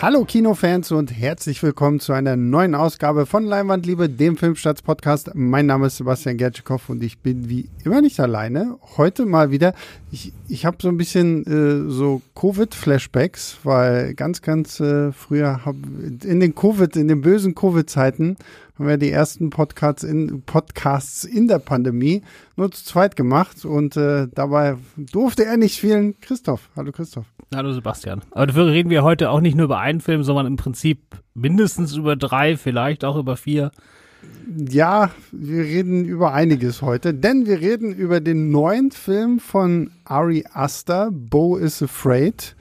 Hallo 0.00 0.24
Kinofans 0.24 0.92
und 0.92 1.10
herzlich 1.10 1.60
willkommen 1.60 1.98
zu 1.98 2.12
einer 2.12 2.36
neuen 2.36 2.76
Ausgabe 2.76 3.26
von 3.26 3.42
Leinwandliebe, 3.42 4.08
dem 4.08 4.36
Filmstarts-Podcast. 4.36 5.32
Mein 5.34 5.66
Name 5.66 5.88
ist 5.88 5.96
Sebastian 5.96 6.36
Gertschikow 6.36 6.88
und 6.88 7.02
ich 7.02 7.18
bin 7.18 7.48
wie 7.48 7.68
immer 7.82 8.00
nicht 8.00 8.20
alleine. 8.20 8.78
Heute 8.96 9.26
mal 9.26 9.50
wieder, 9.50 9.74
ich, 10.12 10.32
ich 10.48 10.64
habe 10.64 10.76
so 10.80 10.86
ein 10.86 10.98
bisschen 10.98 11.44
äh, 11.46 11.90
so 11.90 12.22
Covid-Flashbacks, 12.36 13.58
weil 13.64 14.14
ganz, 14.14 14.40
ganz 14.40 14.78
äh, 14.78 15.10
früher 15.10 15.64
hab, 15.66 15.74
in 16.22 16.38
den 16.38 16.54
Covid, 16.54 16.94
in 16.94 17.08
den 17.08 17.20
bösen 17.20 17.56
Covid-Zeiten 17.56 18.36
haben 18.78 18.86
wir 18.86 18.98
die 18.98 19.10
ersten 19.10 19.50
Podcasts 19.50 20.04
in, 20.04 20.42
Podcasts 20.42 21.24
in 21.24 21.48
der 21.48 21.58
Pandemie 21.58 22.22
nur 22.54 22.70
zu 22.70 22.84
zweit 22.84 23.16
gemacht 23.16 23.64
und 23.64 23.96
äh, 23.96 24.28
dabei 24.32 24.76
durfte 24.96 25.44
er 25.44 25.56
nicht 25.56 25.80
fehlen. 25.80 26.14
Christoph, 26.20 26.70
hallo 26.76 26.92
Christoph. 26.92 27.26
Hallo 27.54 27.72
Sebastian. 27.72 28.20
Aber 28.32 28.46
dafür 28.46 28.66
reden 28.66 28.90
wir 28.90 29.02
heute 29.02 29.30
auch 29.30 29.40
nicht 29.40 29.56
nur 29.56 29.64
über 29.64 29.78
einen 29.78 30.02
Film, 30.02 30.22
sondern 30.22 30.46
im 30.46 30.56
Prinzip 30.56 31.00
mindestens 31.32 31.96
über 31.96 32.14
drei, 32.14 32.58
vielleicht 32.58 33.06
auch 33.06 33.16
über 33.16 33.38
vier. 33.38 33.70
Ja, 34.68 35.10
wir 35.32 35.62
reden 35.62 36.04
über 36.04 36.34
einiges 36.34 36.82
heute, 36.82 37.14
denn 37.14 37.46
wir 37.46 37.60
reden 37.60 37.94
über 37.94 38.20
den 38.20 38.50
neuen 38.50 38.90
Film 38.90 39.40
von 39.40 39.92
Ari 40.04 40.44
Aster, 40.52 41.08
Bo 41.10 41.56
is 41.56 41.82
Afraid. 41.82 42.54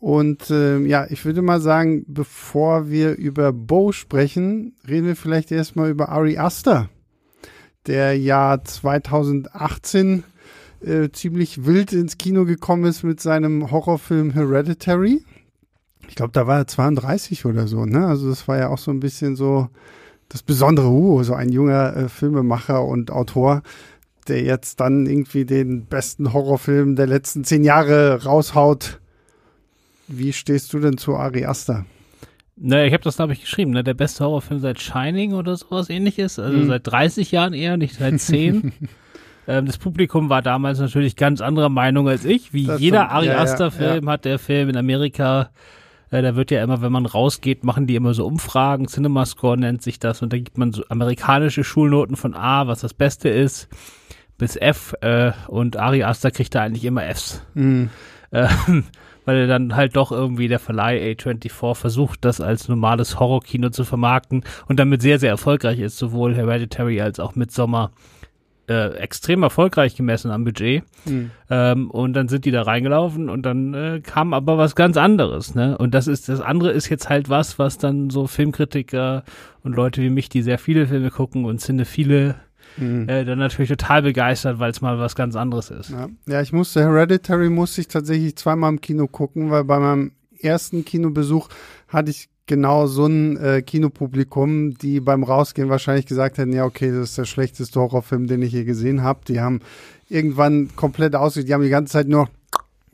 Und 0.00 0.50
äh, 0.50 0.78
ja, 0.78 1.06
ich 1.08 1.24
würde 1.24 1.42
mal 1.42 1.60
sagen, 1.60 2.04
bevor 2.08 2.90
wir 2.90 3.16
über 3.16 3.52
Bo 3.52 3.92
sprechen, 3.92 4.74
reden 4.88 5.06
wir 5.06 5.16
vielleicht 5.16 5.52
erstmal 5.52 5.90
über 5.90 6.08
Ari 6.08 6.36
Aster, 6.36 6.88
der 7.86 8.18
ja 8.18 8.60
2018 8.62 10.24
äh, 10.80 11.10
ziemlich 11.10 11.66
wild 11.66 11.92
ins 11.92 12.18
Kino 12.18 12.44
gekommen 12.44 12.84
ist 12.84 13.02
mit 13.02 13.20
seinem 13.20 13.70
Horrorfilm 13.70 14.32
Hereditary. 14.32 15.22
Ich 16.08 16.14
glaube, 16.14 16.32
da 16.32 16.46
war 16.46 16.58
er 16.58 16.66
32 16.66 17.44
oder 17.44 17.66
so, 17.66 17.84
ne? 17.84 18.06
Also 18.06 18.28
das 18.28 18.46
war 18.46 18.58
ja 18.58 18.68
auch 18.68 18.78
so 18.78 18.90
ein 18.90 19.00
bisschen 19.00 19.36
so 19.36 19.68
das 20.28 20.42
Besondere, 20.42 20.88
uh, 20.88 21.22
so 21.22 21.34
ein 21.34 21.50
junger 21.50 21.96
äh, 21.96 22.08
Filmemacher 22.08 22.84
und 22.84 23.10
Autor, 23.10 23.62
der 24.28 24.42
jetzt 24.42 24.80
dann 24.80 25.06
irgendwie 25.06 25.44
den 25.44 25.86
besten 25.86 26.32
Horrorfilm 26.32 26.96
der 26.96 27.06
letzten 27.06 27.44
zehn 27.44 27.64
Jahre 27.64 28.24
raushaut 28.24 29.00
wie 30.08 30.32
stehst 30.32 30.72
du 30.72 30.78
denn 30.78 30.98
zu 30.98 31.16
Ari 31.16 31.44
Aster? 31.46 31.84
Naja, 32.56 32.86
ich 32.86 32.92
habe 32.92 33.02
das, 33.02 33.16
glaube 33.16 33.32
ich, 33.32 33.40
geschrieben, 33.42 33.72
ne? 33.72 33.84
Der 33.84 33.94
beste 33.94 34.24
Horrorfilm 34.24 34.60
seit 34.60 34.80
Shining 34.80 35.34
oder 35.34 35.56
sowas 35.56 35.90
ähnliches. 35.90 36.38
Also 36.38 36.58
hm. 36.58 36.68
seit 36.68 36.86
30 36.86 37.32
Jahren 37.32 37.52
eher, 37.52 37.76
nicht 37.76 37.96
seit 37.96 38.20
10. 38.20 38.72
ähm, 39.46 39.66
das 39.66 39.78
Publikum 39.78 40.28
war 40.28 40.42
damals 40.42 40.78
natürlich 40.78 41.16
ganz 41.16 41.40
anderer 41.40 41.68
Meinung 41.68 42.08
als 42.08 42.24
ich. 42.24 42.52
Wie 42.52 42.66
das 42.66 42.80
jeder 42.80 43.10
Ari 43.10 43.30
Aster-Film 43.30 44.04
ja, 44.04 44.10
ja. 44.10 44.12
hat 44.12 44.24
der 44.24 44.38
Film 44.38 44.68
in 44.68 44.76
Amerika, 44.76 45.50
äh, 46.10 46.22
da 46.22 46.36
wird 46.36 46.50
ja 46.50 46.62
immer, 46.62 46.82
wenn 46.82 46.92
man 46.92 47.06
rausgeht, 47.06 47.64
machen 47.64 47.86
die 47.86 47.94
immer 47.96 48.14
so 48.14 48.26
Umfragen. 48.26 48.88
Cinemascore 48.88 49.58
nennt 49.58 49.82
sich 49.82 49.98
das. 49.98 50.22
Und 50.22 50.32
da 50.32 50.38
gibt 50.38 50.58
man 50.58 50.72
so 50.72 50.82
amerikanische 50.88 51.64
Schulnoten 51.64 52.16
von 52.16 52.34
A, 52.34 52.66
was 52.66 52.80
das 52.80 52.94
Beste 52.94 53.28
ist, 53.28 53.68
bis 54.38 54.56
F. 54.56 54.94
Äh, 55.00 55.32
und 55.48 55.76
Ari 55.76 56.02
Aster 56.04 56.30
kriegt 56.30 56.54
da 56.54 56.62
eigentlich 56.62 56.84
immer 56.84 57.02
Fs. 57.02 57.42
Mhm. 57.54 57.90
Ähm, 58.32 58.84
weil 59.26 59.48
dann 59.48 59.74
halt 59.74 59.96
doch 59.96 60.12
irgendwie 60.12 60.48
der 60.48 60.60
Verleih 60.60 61.12
A24 61.12 61.74
versucht, 61.74 62.24
das 62.24 62.40
als 62.40 62.68
normales 62.68 63.18
Horrorkino 63.18 63.70
zu 63.70 63.84
vermarkten 63.84 64.44
und 64.68 64.78
damit 64.78 65.02
sehr, 65.02 65.18
sehr 65.18 65.30
erfolgreich 65.30 65.80
ist, 65.80 65.98
sowohl 65.98 66.34
Hereditary 66.34 67.00
als 67.00 67.18
auch 67.18 67.34
Midsommar. 67.34 67.90
Äh, 68.68 68.96
extrem 68.96 69.44
erfolgreich 69.44 69.94
gemessen 69.94 70.32
am 70.32 70.42
Budget. 70.42 70.82
Mhm. 71.04 71.30
Ähm, 71.50 71.88
und 71.88 72.14
dann 72.14 72.26
sind 72.26 72.44
die 72.44 72.50
da 72.50 72.62
reingelaufen 72.62 73.28
und 73.28 73.42
dann 73.42 73.74
äh, 73.74 74.00
kam 74.00 74.34
aber 74.34 74.58
was 74.58 74.74
ganz 74.74 74.96
anderes, 74.96 75.54
ne? 75.54 75.78
Und 75.78 75.94
das 75.94 76.08
ist, 76.08 76.28
das 76.28 76.40
andere 76.40 76.72
ist 76.72 76.88
jetzt 76.88 77.08
halt 77.08 77.28
was, 77.28 77.60
was 77.60 77.78
dann 77.78 78.10
so 78.10 78.26
Filmkritiker 78.26 79.22
und 79.62 79.76
Leute 79.76 80.02
wie 80.02 80.10
mich, 80.10 80.28
die 80.28 80.42
sehr 80.42 80.58
viele 80.58 80.88
Filme 80.88 81.12
gucken 81.12 81.44
und 81.44 81.60
viele 81.84 82.34
mhm. 82.76 83.08
äh, 83.08 83.24
dann 83.24 83.38
natürlich 83.38 83.68
total 83.70 84.02
begeistert, 84.02 84.58
weil 84.58 84.72
es 84.72 84.80
mal 84.80 84.98
was 84.98 85.14
ganz 85.14 85.36
anderes 85.36 85.70
ist. 85.70 85.90
Ja. 85.90 86.08
ja, 86.26 86.40
ich 86.40 86.52
musste, 86.52 86.80
Hereditary 86.80 87.50
musste 87.50 87.80
ich 87.80 87.88
tatsächlich 87.88 88.36
zweimal 88.36 88.70
im 88.70 88.80
Kino 88.80 89.06
gucken, 89.06 89.50
weil 89.50 89.62
bei 89.62 89.78
meinem 89.78 90.10
ersten 90.40 90.84
Kinobesuch 90.84 91.48
hatte 91.88 92.10
ich 92.10 92.28
genau 92.46 92.86
so 92.86 93.06
ein 93.06 93.36
äh, 93.36 93.62
Kinopublikum, 93.62 94.74
die 94.78 95.00
beim 95.00 95.24
Rausgehen 95.24 95.68
wahrscheinlich 95.68 96.06
gesagt 96.06 96.38
hätten, 96.38 96.52
ja, 96.52 96.64
okay, 96.64 96.90
das 96.90 97.10
ist 97.10 97.18
der 97.18 97.24
schlechteste 97.24 97.80
Horrorfilm, 97.80 98.26
den 98.26 98.42
ich 98.42 98.52
je 98.52 98.64
gesehen 98.64 99.02
habe. 99.02 99.20
Die 99.28 99.40
haben 99.40 99.60
irgendwann 100.08 100.70
komplett 100.76 101.14
ausgesehen, 101.14 101.46
die 101.46 101.54
haben 101.54 101.62
die 101.62 101.68
ganze 101.68 101.92
Zeit 101.92 102.08
nur 102.08 102.28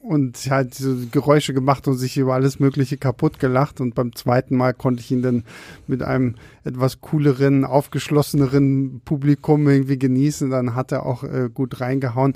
und 0.02 0.36
halt 0.50 0.74
so 0.74 0.96
Geräusche 1.12 1.54
gemacht 1.54 1.86
und 1.86 1.94
sich 1.94 2.16
über 2.16 2.34
alles 2.34 2.58
Mögliche 2.58 2.96
kaputt 2.96 3.38
gelacht. 3.38 3.80
Und 3.80 3.94
beim 3.94 4.14
zweiten 4.16 4.56
Mal 4.56 4.74
konnte 4.74 5.00
ich 5.00 5.12
ihn 5.12 5.22
dann 5.22 5.44
mit 5.86 6.02
einem 6.02 6.34
etwas 6.64 7.00
cooleren, 7.00 7.64
aufgeschlosseneren 7.64 9.00
Publikum 9.04 9.68
irgendwie 9.68 9.98
genießen. 9.98 10.50
Dann 10.50 10.74
hat 10.74 10.90
er 10.90 11.06
auch 11.06 11.22
äh, 11.22 11.48
gut 11.54 11.80
reingehauen. 11.80 12.34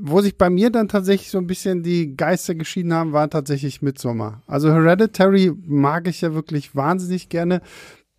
Wo 0.00 0.20
sich 0.20 0.36
bei 0.36 0.50
mir 0.50 0.70
dann 0.70 0.88
tatsächlich 0.88 1.30
so 1.30 1.38
ein 1.38 1.46
bisschen 1.46 1.82
die 1.82 2.16
Geister 2.16 2.54
geschieden 2.54 2.92
haben, 2.92 3.12
war 3.12 3.30
tatsächlich 3.30 3.80
Midsommar. 3.80 4.42
Also 4.46 4.72
Hereditary 4.72 5.52
mag 5.66 6.08
ich 6.08 6.20
ja 6.20 6.34
wirklich 6.34 6.74
wahnsinnig 6.74 7.28
gerne. 7.28 7.62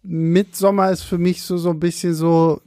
Midsommar 0.02 0.92
ist 0.92 1.04
für 1.04 1.18
mich 1.18 1.42
so, 1.42 1.58
so 1.58 1.72
ein 1.72 1.80
bisschen 1.80 2.14
so, 2.14 2.62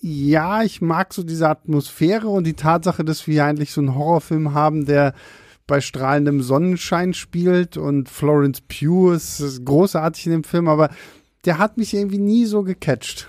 ja, 0.00 0.62
ich 0.62 0.80
mag 0.80 1.12
so 1.12 1.22
diese 1.22 1.48
Atmosphäre 1.48 2.28
und 2.28 2.44
die 2.44 2.54
Tatsache, 2.54 3.04
dass 3.04 3.26
wir 3.26 3.44
eigentlich 3.44 3.72
so 3.72 3.80
einen 3.80 3.94
Horrorfilm 3.94 4.54
haben, 4.54 4.86
der 4.86 5.14
bei 5.66 5.80
strahlendem 5.80 6.40
Sonnenschein 6.40 7.12
spielt 7.14 7.76
und 7.76 8.08
Florence 8.08 8.62
Pugh 8.62 9.12
ist 9.12 9.64
großartig 9.64 10.26
in 10.26 10.32
dem 10.32 10.44
Film, 10.44 10.66
aber 10.66 10.88
der 11.44 11.58
hat 11.58 11.76
mich 11.76 11.94
irgendwie 11.94 12.18
nie 12.18 12.46
so 12.46 12.62
gecatcht. 12.62 13.28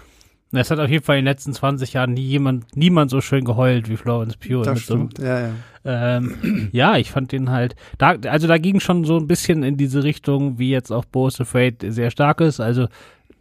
Es 0.52 0.72
hat 0.72 0.80
auf 0.80 0.90
jeden 0.90 1.04
Fall 1.04 1.18
in 1.18 1.26
den 1.26 1.32
letzten 1.32 1.54
20 1.54 1.94
Jahren 1.94 2.14
nie 2.14 2.26
jemand, 2.26 2.76
niemand 2.76 3.12
so 3.12 3.22
schön 3.22 3.46
geheult 3.46 3.88
wie 3.88 3.98
Florence 3.98 4.36
Pugh. 4.36 4.64
Das 4.64 4.82
stimmt, 4.82 5.18
so, 5.18 5.24
ja, 5.24 5.40
ja. 5.42 5.50
Ähm, 5.86 6.70
ja, 6.72 6.98
ich 6.98 7.12
fand 7.12 7.32
den 7.32 7.52
halt, 7.52 7.76
da, 8.00 8.16
also 8.28 8.48
da 8.48 8.58
ging 8.58 8.80
schon 8.80 9.06
so 9.06 9.18
ein 9.18 9.28
bisschen 9.28 9.62
in 9.62 9.78
diese 9.78 10.04
Richtung, 10.04 10.58
wie 10.58 10.72
jetzt 10.72 10.92
auch 10.92 11.06
Bo's 11.06 11.40
Afraid 11.40 11.86
sehr 11.88 12.10
stark 12.10 12.42
ist. 12.42 12.60
Also 12.60 12.88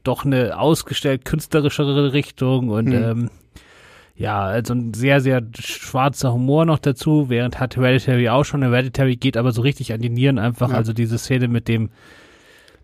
doch 0.04 0.24
eine 0.24 0.58
ausgestellt 0.58 1.24
künstlerischere 1.24 2.12
Richtung 2.12 2.68
und 2.68 2.92
hm. 2.92 3.02
ähm, 3.02 3.30
ja, 4.18 4.42
also 4.42 4.74
ein 4.74 4.94
sehr, 4.94 5.20
sehr 5.20 5.42
schwarzer 5.56 6.32
Humor 6.32 6.64
noch 6.64 6.80
dazu, 6.80 7.28
während 7.28 7.60
hat 7.60 7.76
Hereditary 7.76 8.28
auch 8.28 8.44
schon. 8.44 8.62
Hereditary 8.62 9.14
geht 9.14 9.36
aber 9.36 9.52
so 9.52 9.62
richtig 9.62 9.92
an 9.92 10.00
die 10.00 10.10
Nieren 10.10 10.40
einfach. 10.40 10.70
Ja. 10.70 10.76
Also 10.76 10.92
diese 10.92 11.18
Szene 11.18 11.46
mit 11.46 11.68
dem 11.68 11.90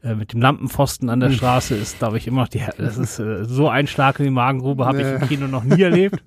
äh, 0.05 0.15
mit 0.15 0.33
dem 0.35 0.43
Lampenpfosten 0.43 1.09
an 1.09 1.21
der 1.21 1.31
hm. 1.31 1.37
Straße 1.37 1.75
ist, 1.75 1.99
glaube 1.99 2.19
ich, 2.19 2.27
immer 2.27 2.43
noch 2.43 2.49
die, 2.49 2.63
das 2.77 2.99
ist 2.99 3.19
äh, 3.19 3.45
so 3.45 3.69
ein 3.69 3.87
Schlag 3.87 4.19
in 4.19 4.27
die 4.27 4.31
Magengrube, 4.31 4.85
habe 4.85 4.99
nee. 4.99 5.15
ich 5.15 5.23
im 5.23 5.29
Kino 5.29 5.47
noch 5.47 5.65
nie 5.65 5.81
erlebt. 5.83 6.23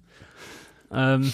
ähm, 0.91 1.31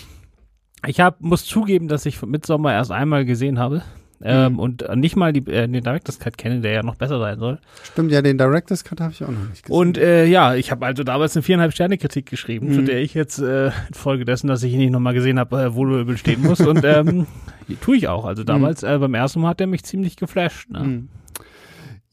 ich 0.86 1.00
hab, 1.00 1.22
muss 1.22 1.46
zugeben, 1.46 1.88
dass 1.88 2.06
ich 2.06 2.22
Midsommer 2.22 2.74
erst 2.74 2.92
einmal 2.92 3.24
gesehen 3.24 3.59
habe. 3.59 3.82
Ähm, 4.26 4.53
mhm. 4.53 4.59
Und 4.59 4.96
nicht 4.96 5.16
mal 5.18 5.34
die, 5.34 5.46
äh, 5.52 5.68
den 5.68 5.84
Director's 5.84 6.18
Cut 6.18 6.38
kenne, 6.38 6.62
der 6.62 6.72
ja 6.72 6.84
noch 6.84 6.96
besser 6.96 7.20
sein 7.20 7.40
soll. 7.40 7.59
Stimmt, 7.84 8.12
ja, 8.12 8.22
den 8.22 8.38
Director's 8.38 8.86
Cut 8.86 9.02
habe 9.02 9.12
ich 9.12 9.24
auch 9.24 9.30
noch 9.30 9.50
nicht 9.50 9.64
gesehen. 9.64 9.76
Und 9.76 9.98
äh, 9.98 10.26
ja, 10.26 10.56
ich 10.56 10.72
habe 10.72 10.86
also 10.86 11.03
damals 11.03 11.36
eine 11.36 11.44
viereinhalb 11.44 11.74
Sterne 11.74 11.98
Kritik 11.98 12.30
geschrieben, 12.30 12.70
mhm. 12.70 12.74
zu 12.74 12.82
der 12.84 13.02
ich 13.02 13.14
jetzt 13.14 13.40
äh, 13.40 13.72
infolgedessen, 13.90 14.48
dass 14.48 14.64
ich 14.64 14.72
ihn 14.72 14.80
nicht 14.80 14.92
nochmal 14.92 15.14
gesehen 15.14 15.40
habe, 15.40 15.62
äh, 15.62 15.74
wohl 15.76 16.18
stehen 16.18 16.42
muss. 16.42 16.62
und 16.62 16.86
ähm, 16.86 17.28
tue 17.82 17.98
ich 17.98 18.08
auch. 18.08 18.26
Also 18.26 18.46
damals 18.46 18.82
mhm. 18.82 18.90
äh, 18.90 18.98
beim 19.00 19.14
ersten 19.14 19.42
Mal 19.42 19.50
hat 19.50 19.62
er 19.62 19.68
mich 19.68 19.84
ziemlich 19.84 20.16
geflasht. 20.16 20.70
Ne? 20.70 21.03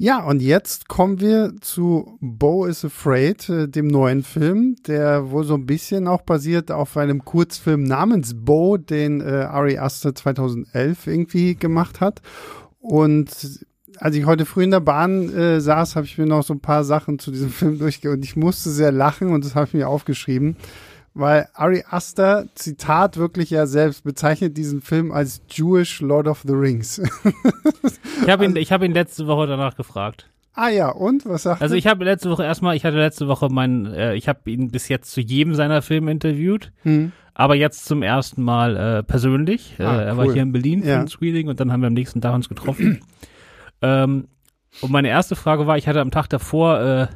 Ja, 0.03 0.25
und 0.25 0.41
jetzt 0.41 0.89
kommen 0.89 1.21
wir 1.21 1.53
zu 1.61 2.17
Bo 2.23 2.65
is 2.65 2.87
Afraid, 2.87 3.47
äh, 3.51 3.69
dem 3.69 3.87
neuen 3.87 4.23
Film, 4.23 4.77
der 4.87 5.31
wohl 5.31 5.45
so 5.45 5.53
ein 5.53 5.67
bisschen 5.67 6.09
auch 6.09 6.23
basiert 6.23 6.71
auf 6.71 6.97
einem 6.97 7.23
Kurzfilm 7.27 7.83
namens 7.83 8.33
Bo, 8.35 8.79
den 8.79 9.21
äh, 9.21 9.25
Ari 9.25 9.77
Aster 9.77 10.15
2011 10.15 11.07
irgendwie 11.07 11.55
gemacht 11.55 12.01
hat. 12.01 12.23
Und 12.79 13.29
als 13.99 14.17
ich 14.17 14.25
heute 14.25 14.47
früh 14.47 14.65
in 14.65 14.71
der 14.71 14.81
Bahn 14.81 15.37
äh, 15.37 15.61
saß, 15.61 15.97
habe 15.97 16.07
ich 16.07 16.17
mir 16.17 16.25
noch 16.25 16.45
so 16.45 16.55
ein 16.55 16.61
paar 16.61 16.85
Sachen 16.85 17.19
zu 17.19 17.31
diesem 17.31 17.51
Film 17.51 17.79
durchge 17.79 18.11
und 18.11 18.25
ich 18.25 18.37
musste 18.37 18.71
sehr 18.71 18.93
lachen 18.93 19.29
und 19.35 19.45
das 19.45 19.55
habe 19.55 19.67
ich 19.67 19.75
mir 19.75 19.87
aufgeschrieben 19.87 20.57
weil 21.15 21.49
Ari 21.55 21.85
Aster, 21.89 22.47
Zitat 22.55 23.17
wirklich 23.17 23.51
ja 23.51 23.67
selbst, 23.67 24.05
bezeichnet 24.05 24.57
diesen 24.57 24.81
Film 24.81 25.13
als 25.13 25.43
Jewish 25.51 26.01
Lord 26.01 26.29
of 26.29 26.43
the 26.47 26.53
Rings. 26.53 26.99
ich 28.23 28.31
habe 28.31 28.45
ihn, 28.45 28.57
ich 28.57 28.73
hab 28.73 28.83
ihn 28.83 28.93
letzte 28.93 29.27
Woche 29.27 29.47
danach 29.47 29.77
gefragt. 29.77 30.29
Ah 30.55 30.69
ja, 30.69 30.91
und 30.91 31.27
was 31.27 31.45
sagt 31.45 31.63
Also 31.63 31.75
ich 31.75 31.87
habe 31.87 32.05
letzte 32.05 32.31
Woche 32.31 32.45
erstmal, 32.45 32.77
ich 32.77 32.85
hatte 32.85 32.99
letzte 32.99 33.29
Woche 33.29 33.49
meinen, 33.49 33.87
äh, 33.87 34.15
ich 34.15 34.29
habe 34.29 34.51
ihn 34.51 34.71
bis 34.71 34.89
jetzt 34.89 35.13
zu 35.13 35.21
jedem 35.21 35.55
seiner 35.55 35.81
Filme 35.81 36.11
interviewt, 36.11 36.73
hm. 36.83 37.13
aber 37.35 37.55
jetzt 37.55 37.87
zum 37.87 38.03
ersten 38.03 38.43
Mal 38.43 38.77
äh, 38.77 39.03
persönlich. 39.03 39.77
Äh, 39.79 39.85
ah, 39.85 40.03
er 40.03 40.13
cool. 40.13 40.19
war 40.19 40.33
hier 40.33 40.43
in 40.43 40.53
Berlin 40.53 40.81
ja. 40.81 40.87
für 40.87 41.01
ein 41.01 41.09
Screening 41.09 41.49
und 41.49 41.61
dann 41.61 41.73
haben 41.73 41.81
wir 41.81 41.87
am 41.87 41.95
nächsten 41.95 42.21
Tag 42.21 42.35
uns 42.35 42.49
getroffen. 42.49 43.01
ähm, 43.83 44.29
und 44.81 44.91
meine 44.91 45.09
erste 45.09 45.37
Frage 45.37 45.67
war, 45.67 45.79
ich 45.79 45.89
hatte 45.89 46.01
am 46.01 46.11
Tag 46.11 46.29
davor 46.29 46.81
äh, 46.81 47.07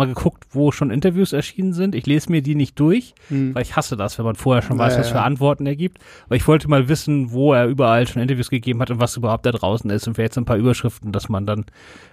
mal 0.00 0.12
geguckt, 0.14 0.44
wo 0.50 0.72
schon 0.72 0.90
Interviews 0.90 1.32
erschienen 1.32 1.72
sind. 1.72 1.94
Ich 1.94 2.06
lese 2.06 2.30
mir 2.30 2.42
die 2.42 2.54
nicht 2.54 2.78
durch, 2.80 3.14
Hm. 3.28 3.54
weil 3.54 3.62
ich 3.62 3.76
hasse 3.76 3.96
das, 3.96 4.18
wenn 4.18 4.24
man 4.24 4.34
vorher 4.36 4.62
schon 4.62 4.78
weiß, 4.78 4.94
Ja, 4.94 5.00
was 5.00 5.08
für. 5.10 5.20
Antworten 5.22 5.66
er 5.66 5.76
gibt. 5.76 5.98
Aber 6.26 6.36
ich 6.36 6.46
wollte 6.48 6.68
mal 6.68 6.88
wissen, 6.88 7.30
wo 7.32 7.52
er 7.54 7.66
überall 7.66 8.06
schon 8.06 8.20
Interviews 8.22 8.50
gegeben 8.50 8.80
hat 8.80 8.90
und 8.90 9.00
was 9.00 9.16
überhaupt 9.16 9.46
da 9.46 9.52
draußen 9.52 9.88
ist 9.90 10.06
und 10.08 10.14
vielleicht 10.14 10.34
so 10.34 10.40
ein 10.40 10.44
paar 10.46 10.56
Überschriften, 10.56 11.12
dass 11.12 11.28
man 11.28 11.46
dann 11.46 11.64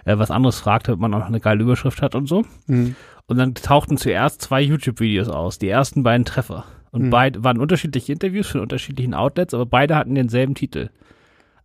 äh, 0.04 0.18
was 0.18 0.30
anderes 0.30 0.60
fragt, 0.60 0.88
damit 0.88 1.00
man 1.00 1.12
auch 1.14 1.26
eine 1.26 1.40
geile 1.40 1.62
Überschrift 1.62 2.02
hat 2.02 2.14
und 2.14 2.26
so. 2.28 2.44
Hm. 2.66 2.94
Und 3.26 3.36
dann 3.36 3.54
tauchten 3.54 3.96
zuerst 3.98 4.40
zwei 4.42 4.60
YouTube-Videos 4.62 5.28
aus, 5.28 5.58
die 5.58 5.68
ersten 5.68 6.02
beiden 6.02 6.24
Treffer. 6.24 6.64
Und 6.90 7.02
Mhm. 7.02 7.10
beide 7.10 7.44
waren 7.44 7.58
unterschiedliche 7.58 8.12
Interviews 8.12 8.46
von 8.48 8.62
unterschiedlichen 8.62 9.12
Outlets, 9.12 9.52
aber 9.52 9.66
beide 9.66 9.94
hatten 9.96 10.14
denselben 10.14 10.54
Titel. 10.54 10.88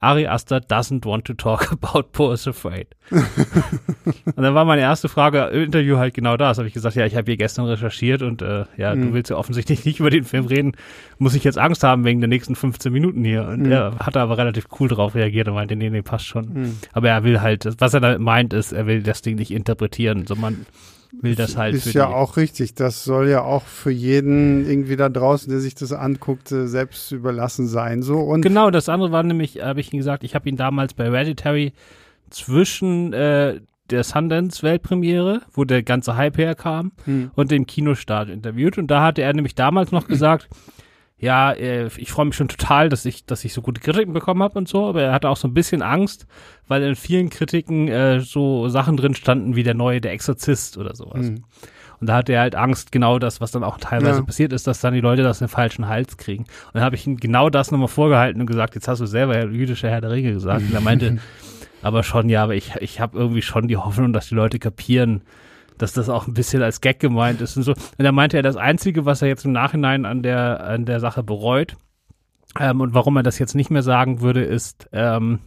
Ari 0.03 0.27
Aster 0.27 0.57
doesn't 0.57 1.05
want 1.05 1.25
to 1.25 1.33
talk 1.33 1.71
about 1.71 2.03
Poe 2.11 2.33
is 2.33 2.47
afraid. 2.47 2.88
und 3.11 4.38
dann 4.44 4.53
war 4.55 4.65
meine 4.65 4.81
erste 4.81 5.09
Frage 5.09 5.45
im 5.53 5.63
Interview 5.63 5.97
halt 5.97 6.13
genau 6.13 6.38
das. 6.38 6.57
Habe 6.57 6.67
ich 6.67 6.73
gesagt, 6.73 6.95
ja, 6.95 7.05
ich 7.05 7.15
habe 7.15 7.25
hier 7.25 7.38
gestern 7.38 7.65
recherchiert 7.65 8.21
und 8.21 8.41
äh, 8.41 8.65
ja, 8.77 8.94
du 8.95 9.01
Mhm. 9.01 9.13
willst 9.13 9.29
ja 9.29 9.38
offensichtlich 9.38 9.85
nicht 9.85 10.00
über 10.00 10.09
den 10.09 10.23
Film 10.23 10.45
reden. 10.45 10.73
Muss 11.19 11.35
ich 11.35 11.44
jetzt 11.44 11.57
Angst 11.57 11.83
haben 11.83 12.05
wegen 12.05 12.21
der 12.21 12.27
nächsten 12.27 12.55
15 12.55 12.91
Minuten 12.91 13.23
hier? 13.23 13.47
Und 13.47 13.61
Mhm. 13.63 13.71
er 13.71 13.95
hat 14.00 14.17
aber 14.17 14.38
relativ 14.38 14.65
cool 14.79 14.88
drauf 14.89 15.15
reagiert 15.15 15.47
und 15.47 15.53
meinte, 15.55 15.75
nee, 15.75 15.89
nee, 15.89 16.01
passt 16.01 16.25
schon. 16.25 16.53
Hm. 16.53 16.77
Aber 16.94 17.09
er 17.09 17.23
will 17.23 17.41
halt, 17.41 17.67
was 17.79 17.94
er 17.94 18.00
damit 18.01 18.19
meint, 18.19 18.53
ist, 18.53 18.71
er 18.73 18.85
will 18.88 19.03
das 19.03 19.21
Ding 19.21 19.35
nicht 19.38 19.51
interpretieren, 19.51 20.25
sondern 20.27 20.65
will 21.21 21.36
das 21.36 21.56
halt 21.57 21.75
ist 21.75 21.94
ja 21.94 22.07
die, 22.07 22.13
auch 22.13 22.38
richtig. 22.38 22.74
Das 22.75 23.04
soll 23.04 23.30
ja 23.30 23.42
auch 23.44 23.63
für 23.63 23.92
jeden 23.92 24.68
irgendwie 24.69 24.95
da 24.95 25.10
draußen, 25.10 25.50
der 25.50 25.60
sich 25.60 25.75
das 25.75 25.92
anguckt, 25.94 26.51
äh, 26.51 26.68
selbst 26.68 27.12
überlassen 27.12 27.68
sein. 27.68 28.01
So 28.01 28.19
und 28.19 28.42
Genau, 28.42 28.71
das 28.71 28.89
andere 28.89 29.12
war 29.12 29.24
nämlich, 29.24 29.62
habe 29.62 29.80
ich 29.80 29.94
Ihnen 29.94 30.00
gesagt, 30.00 30.24
ich 30.24 30.36
habe 30.36 30.50
ihn 30.50 30.57
damals 30.57 30.94
bei 30.94 31.06
Hereditary 31.06 31.74
zwischen 32.30 33.13
äh, 33.13 33.62
der 33.89 34.04
Sundance-Weltpremiere, 34.04 35.42
wo 35.51 35.65
der 35.65 35.83
ganze 35.83 36.15
Hype 36.15 36.38
herkam, 36.38 36.92
Hm. 37.06 37.31
und 37.36 37.51
dem 37.51 37.65
Kinostart 37.68 38.30
interviewt. 38.30 38.77
Und 38.77 38.88
da 38.88 39.04
hatte 39.04 39.21
er 39.21 39.33
nämlich 39.33 39.56
damals 39.56 39.92
noch 39.92 40.07
gesagt, 40.07 40.48
ja, 41.23 41.53
äh, 41.53 41.89
ich 41.95 42.11
freue 42.11 42.25
mich 42.25 42.35
schon 42.35 42.49
total, 42.49 42.89
dass 42.89 43.05
ich, 43.05 43.25
dass 43.25 43.45
ich 43.45 43.53
so 43.53 43.61
gute 43.61 43.79
Kritiken 43.79 44.11
bekommen 44.11 44.43
habe 44.43 44.59
und 44.59 44.67
so, 44.67 44.89
aber 44.89 45.03
er 45.03 45.13
hatte 45.13 45.29
auch 45.29 45.37
so 45.37 45.47
ein 45.47 45.53
bisschen 45.53 45.81
Angst, 45.81 46.27
weil 46.67 46.83
in 46.83 46.97
vielen 46.97 47.29
Kritiken 47.29 47.87
äh, 47.87 48.19
so 48.19 48.67
Sachen 48.67 48.97
drin 48.97 49.15
standen 49.15 49.55
wie 49.55 49.63
der 49.63 49.73
neue, 49.73 50.01
der 50.01 50.11
Exorzist 50.11 50.77
oder 50.77 50.93
sowas. 50.95 51.27
Hm. 51.27 51.45
Und 52.01 52.07
da 52.07 52.15
hatte 52.15 52.33
er 52.33 52.41
halt 52.41 52.55
Angst, 52.55 52.91
genau 52.91 53.19
das, 53.19 53.39
was 53.39 53.51
dann 53.51 53.63
auch 53.63 53.77
teilweise 53.77 54.19
Ja. 54.19 54.25
passiert 54.25 54.51
ist, 54.51 54.67
dass 54.67 54.81
dann 54.81 54.93
die 54.93 54.99
Leute 54.99 55.23
das 55.23 55.39
in 55.39 55.45
den 55.47 55.51
falschen 55.51 55.87
Hals 55.87 56.17
kriegen. 56.17 56.43
Und 56.43 56.73
dann 56.73 56.83
habe 56.83 56.97
ich 56.97 57.07
ihm 57.07 57.15
genau 57.15 57.49
das 57.49 57.71
nochmal 57.71 57.87
vorgehalten 57.87 58.41
und 58.41 58.47
gesagt, 58.47 58.75
jetzt 58.75 58.89
hast 58.89 58.99
du 58.99 59.05
selber 59.05 59.45
jüdischer 59.45 59.89
Herr 59.89 60.01
der 60.01 60.11
Ringe 60.11 60.33
gesagt. 60.33 60.63
Und 60.63 60.73
er 60.73 60.81
meinte, 60.81 61.19
aber 61.81 62.03
schon, 62.03 62.27
ja, 62.27 62.43
aber 62.43 62.55
ich, 62.55 62.75
ich 62.81 62.99
habe 62.99 63.17
irgendwie 63.17 63.41
schon 63.41 63.69
die 63.69 63.77
Hoffnung, 63.77 64.11
dass 64.11 64.27
die 64.27 64.35
Leute 64.35 64.59
kapieren, 64.59 65.21
dass 65.77 65.93
das 65.93 66.09
auch 66.09 66.27
ein 66.27 66.33
bisschen 66.33 66.61
als 66.61 66.81
Gag 66.81 66.99
gemeint 66.99 67.41
ist 67.41 67.57
und 67.57 67.63
so. 67.63 67.71
Und 67.73 68.03
da 68.03 68.11
meinte 68.11 68.37
er, 68.37 68.43
das 68.43 68.55
Einzige, 68.57 69.05
was 69.05 69.21
er 69.21 69.27
jetzt 69.27 69.45
im 69.45 69.51
Nachhinein 69.51 70.05
an 70.05 70.21
der, 70.23 70.63
an 70.63 70.85
der 70.85 70.99
Sache 70.99 71.23
bereut, 71.23 71.75
ähm, 72.59 72.81
und 72.81 72.93
warum 72.93 73.15
er 73.17 73.23
das 73.23 73.39
jetzt 73.39 73.55
nicht 73.55 73.71
mehr 73.71 73.81
sagen 73.83 74.21
würde, 74.21 74.43
ist, 74.43 74.87
ähm, 74.91 75.39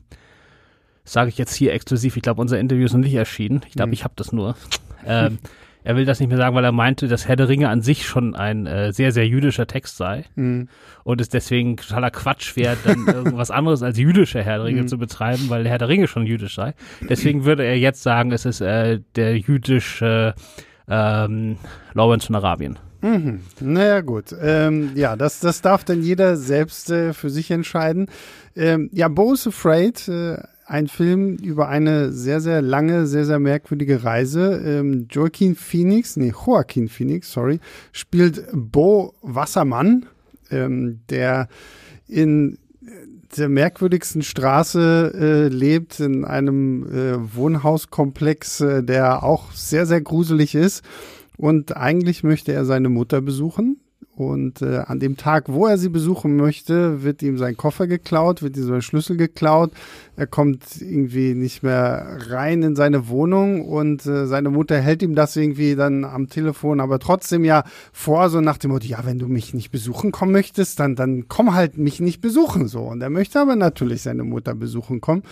sage 1.04 1.28
ich 1.28 1.38
jetzt 1.38 1.54
hier 1.54 1.72
exklusiv, 1.72 2.16
ich 2.16 2.22
glaube, 2.22 2.40
unser 2.40 2.58
Interview 2.58 2.84
ist 2.86 2.92
noch 2.94 3.00
nicht 3.00 3.14
erschienen. 3.14 3.60
Ich 3.68 3.74
glaube, 3.74 3.88
Mhm. 3.88 3.92
ich 3.94 4.02
habe 4.04 4.14
das 4.16 4.32
nur. 4.32 4.56
Ähm, 5.04 5.38
er 5.86 5.96
will 5.96 6.04
das 6.04 6.18
nicht 6.20 6.28
mehr 6.28 6.36
sagen, 6.36 6.54
weil 6.56 6.64
er 6.64 6.72
meinte, 6.72 7.06
dass 7.08 7.28
Herr 7.28 7.36
der 7.36 7.48
Ringe 7.48 7.68
an 7.68 7.80
sich 7.80 8.06
schon 8.06 8.34
ein 8.34 8.66
äh, 8.66 8.92
sehr, 8.92 9.12
sehr 9.12 9.26
jüdischer 9.26 9.66
Text 9.66 9.96
sei 9.96 10.24
Hm. 10.34 10.68
und 11.04 11.20
es 11.20 11.28
deswegen 11.28 11.76
totaler 11.76 12.10
Quatsch 12.10 12.56
wäre, 12.56 12.76
dann 12.84 13.06
irgendwas 13.14 13.50
anderes 13.50 13.82
als 13.82 13.96
jüdischer 13.98 14.42
Herr 14.42 14.56
der 14.58 14.64
Ringe 14.66 14.82
Mhm. 14.82 14.88
zu 14.88 14.98
betreiben, 14.98 15.44
weil 15.48 15.66
Herr 15.68 15.78
der 15.78 15.88
Ringe 15.88 16.08
schon 16.08 16.26
jüdisch 16.26 16.56
sei. 16.56 16.74
Deswegen 17.08 17.44
würde 17.44 17.64
er 17.64 17.78
jetzt 17.78 18.02
sagen, 18.02 18.32
es 18.32 18.44
ist 18.44 18.60
äh, 18.60 19.00
der 19.14 19.38
jüdische 19.38 20.34
ähm, 20.88 21.56
Lawrence 21.94 22.26
von 22.26 22.36
Arabien. 22.36 22.78
Mhm. 23.02 23.40
Naja, 23.60 24.00
gut. 24.00 24.34
Ähm, 24.40 24.90
ja, 24.94 25.16
das, 25.16 25.40
das 25.40 25.60
darf 25.62 25.84
dann 25.84 26.02
jeder 26.02 26.36
selbst 26.36 26.90
äh, 26.90 27.12
für 27.12 27.30
sich 27.30 27.50
entscheiden. 27.50 28.08
Ähm, 28.56 28.88
ja, 28.92 29.08
Bo's 29.08 29.46
Afraid, 29.46 30.08
äh, 30.08 30.38
ein 30.66 30.88
Film 30.88 31.36
über 31.36 31.68
eine 31.68 32.12
sehr, 32.12 32.40
sehr 32.40 32.60
lange, 32.60 33.06
sehr, 33.06 33.24
sehr 33.24 33.38
merkwürdige 33.38 34.02
Reise. 34.02 34.60
Ähm, 34.64 35.06
Joaquin 35.10 35.54
Phoenix, 35.54 36.16
nee, 36.16 36.32
Joaquin 36.32 36.88
Phoenix, 36.88 37.32
sorry, 37.32 37.60
spielt 37.92 38.46
Bo 38.52 39.14
Wassermann, 39.22 40.06
ähm, 40.50 41.00
der 41.08 41.48
in 42.08 42.58
der 43.36 43.48
merkwürdigsten 43.48 44.22
Straße 44.22 45.12
äh, 45.14 45.48
lebt, 45.48 46.00
in 46.00 46.24
einem 46.24 46.86
äh, 46.86 47.36
Wohnhauskomplex, 47.36 48.60
äh, 48.60 48.82
der 48.82 49.22
auch 49.22 49.52
sehr, 49.52 49.86
sehr 49.86 50.00
gruselig 50.00 50.54
ist. 50.54 50.84
Und 51.36 51.76
eigentlich 51.76 52.22
möchte 52.22 52.52
er 52.52 52.64
seine 52.64 52.88
Mutter 52.88 53.20
besuchen. 53.20 53.80
Und 54.16 54.62
äh, 54.62 54.78
an 54.78 54.98
dem 54.98 55.18
Tag, 55.18 55.44
wo 55.48 55.66
er 55.66 55.76
sie 55.76 55.90
besuchen 55.90 56.36
möchte, 56.36 57.02
wird 57.02 57.22
ihm 57.22 57.36
sein 57.36 57.54
Koffer 57.54 57.86
geklaut, 57.86 58.42
wird 58.42 58.56
ihm 58.56 58.64
sein 58.64 58.80
Schlüssel 58.80 59.18
geklaut. 59.18 59.72
Er 60.16 60.26
kommt 60.26 60.80
irgendwie 60.80 61.34
nicht 61.34 61.62
mehr 61.62 62.16
rein 62.30 62.62
in 62.62 62.76
seine 62.76 63.08
Wohnung 63.08 63.68
und 63.68 64.06
äh, 64.06 64.26
seine 64.26 64.48
Mutter 64.48 64.80
hält 64.80 65.02
ihm 65.02 65.14
das 65.14 65.36
irgendwie 65.36 65.76
dann 65.76 66.06
am 66.06 66.30
Telefon, 66.30 66.80
aber 66.80 66.98
trotzdem 66.98 67.44
ja 67.44 67.64
vor, 67.92 68.30
so 68.30 68.40
nach 68.40 68.56
dem 68.56 68.70
Motto, 68.70 68.86
ja, 68.86 69.04
wenn 69.04 69.18
du 69.18 69.28
mich 69.28 69.52
nicht 69.52 69.70
besuchen 69.70 70.12
kommen 70.12 70.32
möchtest, 70.32 70.80
dann, 70.80 70.96
dann 70.96 71.28
komm 71.28 71.54
halt 71.54 71.76
mich 71.76 72.00
nicht 72.00 72.22
besuchen 72.22 72.68
so. 72.68 72.80
Und 72.80 73.02
er 73.02 73.10
möchte 73.10 73.38
aber 73.38 73.54
natürlich 73.54 74.00
seine 74.00 74.24
Mutter 74.24 74.54
besuchen 74.54 75.02
kommen, 75.02 75.24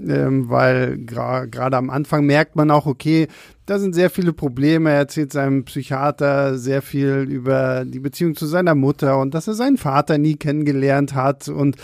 ähm, 0.00 0.48
weil 0.48 0.98
gra- 1.04 1.46
gerade 1.46 1.76
am 1.76 1.90
Anfang 1.90 2.24
merkt 2.24 2.56
man 2.56 2.70
auch, 2.70 2.86
okay, 2.86 3.28
da 3.72 3.78
sind 3.78 3.94
sehr 3.94 4.10
viele 4.10 4.34
Probleme. 4.34 4.90
Er 4.90 4.96
erzählt 4.98 5.32
seinem 5.32 5.64
Psychiater 5.64 6.58
sehr 6.58 6.82
viel 6.82 7.26
über 7.30 7.86
die 7.86 8.00
Beziehung 8.00 8.36
zu 8.36 8.44
seiner 8.44 8.74
Mutter 8.74 9.18
und 9.18 9.32
dass 9.32 9.48
er 9.48 9.54
seinen 9.54 9.78
Vater 9.78 10.18
nie 10.18 10.36
kennengelernt 10.36 11.14
hat 11.14 11.48
und 11.48 11.76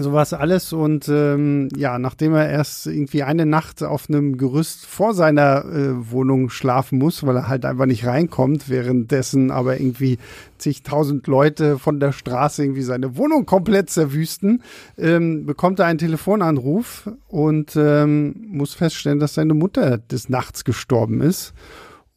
sowas 0.00 0.32
alles. 0.32 0.72
Und 0.72 1.08
ähm, 1.08 1.68
ja, 1.76 1.98
nachdem 1.98 2.34
er 2.34 2.48
erst 2.48 2.86
irgendwie 2.86 3.22
eine 3.22 3.44
Nacht 3.44 3.82
auf 3.82 4.08
einem 4.08 4.38
Gerüst 4.38 4.86
vor 4.86 5.12
seiner 5.12 5.64
äh, 5.64 6.10
Wohnung 6.10 6.48
schlafen 6.48 6.98
muss, 6.98 7.26
weil 7.26 7.36
er 7.36 7.48
halt 7.48 7.64
einfach 7.64 7.86
nicht 7.86 8.06
reinkommt, 8.06 8.70
währenddessen 8.70 9.50
aber 9.50 9.78
irgendwie 9.78 10.18
zigtausend 10.56 11.26
Leute 11.26 11.78
von 11.78 12.00
der 12.00 12.12
Straße 12.12 12.62
irgendwie 12.62 12.82
seine 12.82 13.16
Wohnung 13.16 13.44
komplett 13.44 13.90
zerwüsten, 13.90 14.62
ähm, 14.96 15.44
bekommt 15.44 15.80
er 15.80 15.86
einen 15.86 15.98
Telefonanruf 15.98 17.10
und 17.28 17.76
ähm, 17.76 18.46
muss 18.48 18.74
feststellen, 18.74 19.18
dass 19.18 19.34
seine 19.34 19.54
Mutter 19.54 19.98
des 19.98 20.28
Nachts 20.28 20.64
gestorben 20.64 21.20
ist. 21.20 21.52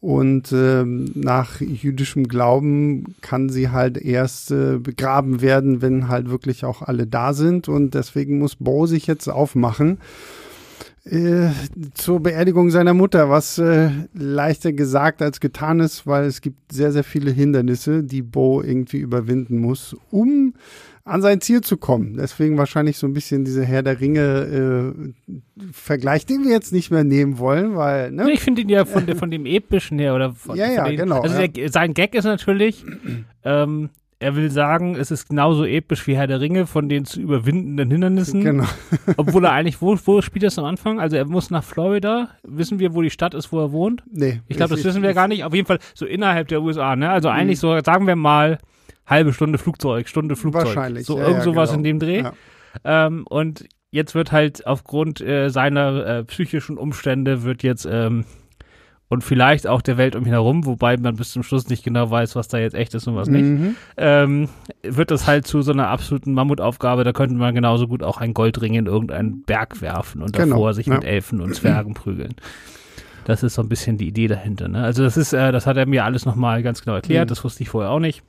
Und 0.06 0.52
ähm, 0.52 1.10
nach 1.16 1.60
jüdischem 1.60 2.28
Glauben 2.28 3.16
kann 3.22 3.48
sie 3.48 3.70
halt 3.70 3.96
erst 3.98 4.52
äh, 4.52 4.78
begraben 4.78 5.40
werden, 5.40 5.82
wenn 5.82 6.06
halt 6.06 6.30
wirklich 6.30 6.64
auch 6.64 6.80
alle 6.80 7.08
da 7.08 7.34
sind. 7.34 7.68
Und 7.68 7.94
deswegen 7.94 8.38
muss 8.38 8.54
Bo 8.54 8.86
sich 8.86 9.08
jetzt 9.08 9.26
aufmachen 9.26 9.98
äh, 11.06 11.48
zur 11.94 12.20
Beerdigung 12.20 12.70
seiner 12.70 12.94
Mutter, 12.94 13.30
was 13.30 13.58
äh, 13.58 13.90
leichter 14.14 14.72
gesagt 14.72 15.22
als 15.22 15.40
getan 15.40 15.80
ist, 15.80 16.06
weil 16.06 16.26
es 16.26 16.40
gibt 16.40 16.70
sehr, 16.70 16.92
sehr 16.92 17.02
viele 17.02 17.32
Hindernisse, 17.32 18.04
die 18.04 18.22
Bo 18.22 18.62
irgendwie 18.62 18.98
überwinden 18.98 19.58
muss, 19.58 19.96
um 20.12 20.54
an 21.06 21.22
sein 21.22 21.40
Ziel 21.40 21.60
zu 21.60 21.76
kommen. 21.76 22.16
Deswegen 22.16 22.58
wahrscheinlich 22.58 22.98
so 22.98 23.06
ein 23.06 23.14
bisschen 23.14 23.44
diese 23.44 23.64
Herr 23.64 23.82
der 23.84 24.00
Ringe 24.00 24.92
äh, 24.92 25.32
Vergleich, 25.72 26.26
den 26.26 26.42
wir 26.44 26.50
jetzt 26.50 26.72
nicht 26.72 26.90
mehr 26.90 27.04
nehmen 27.04 27.38
wollen, 27.38 27.76
weil 27.76 28.10
ne? 28.10 28.30
Ich 28.32 28.40
finde 28.40 28.62
ihn 28.62 28.68
ja 28.68 28.84
von, 28.84 29.06
von 29.16 29.30
dem 29.30 29.46
epischen 29.46 30.00
her 30.00 30.14
oder 30.14 30.32
von, 30.32 30.56
Ja, 30.56 30.66
von 30.66 30.74
ja, 30.74 30.84
den, 30.84 30.96
genau, 30.96 31.20
Also 31.22 31.40
ja. 31.40 31.46
Der, 31.46 31.70
sein 31.70 31.94
Gag 31.94 32.14
ist 32.16 32.24
natürlich, 32.24 32.84
ähm, 33.44 33.90
er 34.18 34.34
will 34.34 34.50
sagen, 34.50 34.96
es 34.96 35.12
ist 35.12 35.28
genauso 35.28 35.64
episch 35.64 36.06
wie 36.08 36.16
Herr 36.16 36.26
der 36.26 36.40
Ringe 36.40 36.66
von 36.66 36.88
den 36.88 37.04
zu 37.04 37.20
überwindenden 37.20 37.88
Hindernissen. 37.88 38.42
genau. 38.42 38.64
Obwohl 39.16 39.44
er 39.44 39.52
eigentlich, 39.52 39.80
wo, 39.80 39.96
wo 40.06 40.22
spielt 40.22 40.42
das 40.42 40.58
am 40.58 40.64
Anfang? 40.64 40.98
Also 40.98 41.16
er 41.16 41.26
muss 41.26 41.50
nach 41.50 41.62
Florida. 41.62 42.30
Wissen 42.42 42.80
wir, 42.80 42.94
wo 42.94 43.02
die 43.02 43.10
Stadt 43.10 43.34
ist, 43.34 43.52
wo 43.52 43.60
er 43.60 43.70
wohnt? 43.70 44.02
Nee. 44.10 44.40
Ich 44.48 44.56
glaube, 44.56 44.74
das 44.74 44.84
wissen 44.84 45.02
wir 45.02 45.14
gar 45.14 45.28
nicht. 45.28 45.44
Auf 45.44 45.54
jeden 45.54 45.66
Fall 45.66 45.78
so 45.94 46.04
innerhalb 46.04 46.48
der 46.48 46.62
USA, 46.62 46.96
ne? 46.96 47.10
Also 47.10 47.28
eigentlich 47.28 47.60
so, 47.60 47.78
sagen 47.80 48.06
wir 48.08 48.16
mal, 48.16 48.58
halbe 49.06 49.32
Stunde 49.32 49.58
Flugzeug, 49.58 50.08
Stunde 50.08 50.36
Flugzeug. 50.36 50.66
Wahrscheinlich. 50.66 51.06
So 51.06 51.16
ja, 51.18 51.24
irgend 51.24 51.38
ja, 51.38 51.44
sowas 51.44 51.70
genau. 51.70 51.78
in 51.78 51.84
dem 51.84 51.98
Dreh. 52.00 52.22
Ja. 52.22 52.32
Ähm, 52.84 53.26
und 53.28 53.64
jetzt 53.90 54.14
wird 54.14 54.32
halt 54.32 54.66
aufgrund 54.66 55.20
äh, 55.20 55.48
seiner 55.48 56.06
äh, 56.06 56.24
psychischen 56.24 56.76
Umstände 56.76 57.42
wird 57.44 57.62
jetzt 57.62 57.86
ähm, 57.90 58.24
und 59.08 59.22
vielleicht 59.22 59.68
auch 59.68 59.82
der 59.82 59.96
Welt 59.98 60.16
um 60.16 60.24
ihn 60.26 60.32
herum, 60.32 60.66
wobei 60.66 60.96
man 60.96 61.14
bis 61.14 61.30
zum 61.30 61.44
Schluss 61.44 61.68
nicht 61.68 61.84
genau 61.84 62.10
weiß, 62.10 62.34
was 62.34 62.48
da 62.48 62.58
jetzt 62.58 62.74
echt 62.74 62.92
ist 62.94 63.06
und 63.06 63.14
was 63.14 63.28
nicht, 63.28 63.44
Mhm. 63.44 63.76
ähm, 63.96 64.48
wird 64.82 65.12
das 65.12 65.28
halt 65.28 65.46
zu 65.46 65.62
so 65.62 65.70
einer 65.70 65.88
absoluten 65.88 66.32
Mammutaufgabe. 66.34 67.04
Da 67.04 67.12
könnte 67.12 67.36
man 67.36 67.54
genauso 67.54 67.86
gut 67.86 68.02
auch 68.02 68.18
ein 68.18 68.34
Goldring 68.34 68.74
in 68.74 68.86
irgendeinen 68.86 69.42
Berg 69.42 69.80
werfen 69.80 70.22
und 70.22 70.32
Genau, 70.32 70.56
davor 70.56 70.74
sich 70.74 70.86
ja. 70.86 70.94
mit 70.94 71.04
Elfen 71.04 71.40
und 71.40 71.54
Zwergen 71.54 71.94
prügeln. 71.94 72.34
Das 73.24 73.44
ist 73.44 73.54
so 73.54 73.62
ein 73.62 73.68
bisschen 73.68 73.96
die 73.96 74.08
Idee 74.08 74.26
dahinter. 74.26 74.68
Ne? 74.68 74.82
Also 74.82 75.04
das 75.04 75.16
ist, 75.16 75.32
äh, 75.32 75.52
das 75.52 75.66
hat 75.66 75.76
er 75.76 75.86
mir 75.86 76.04
alles 76.04 76.26
nochmal 76.26 76.62
ganz 76.64 76.82
genau 76.82 76.96
erklärt. 76.96 77.26
Mhm. 77.26 77.30
Das 77.30 77.44
wusste 77.44 77.62
ich 77.62 77.68
vorher 77.68 77.90
auch 77.92 78.00
nicht. 78.00 78.22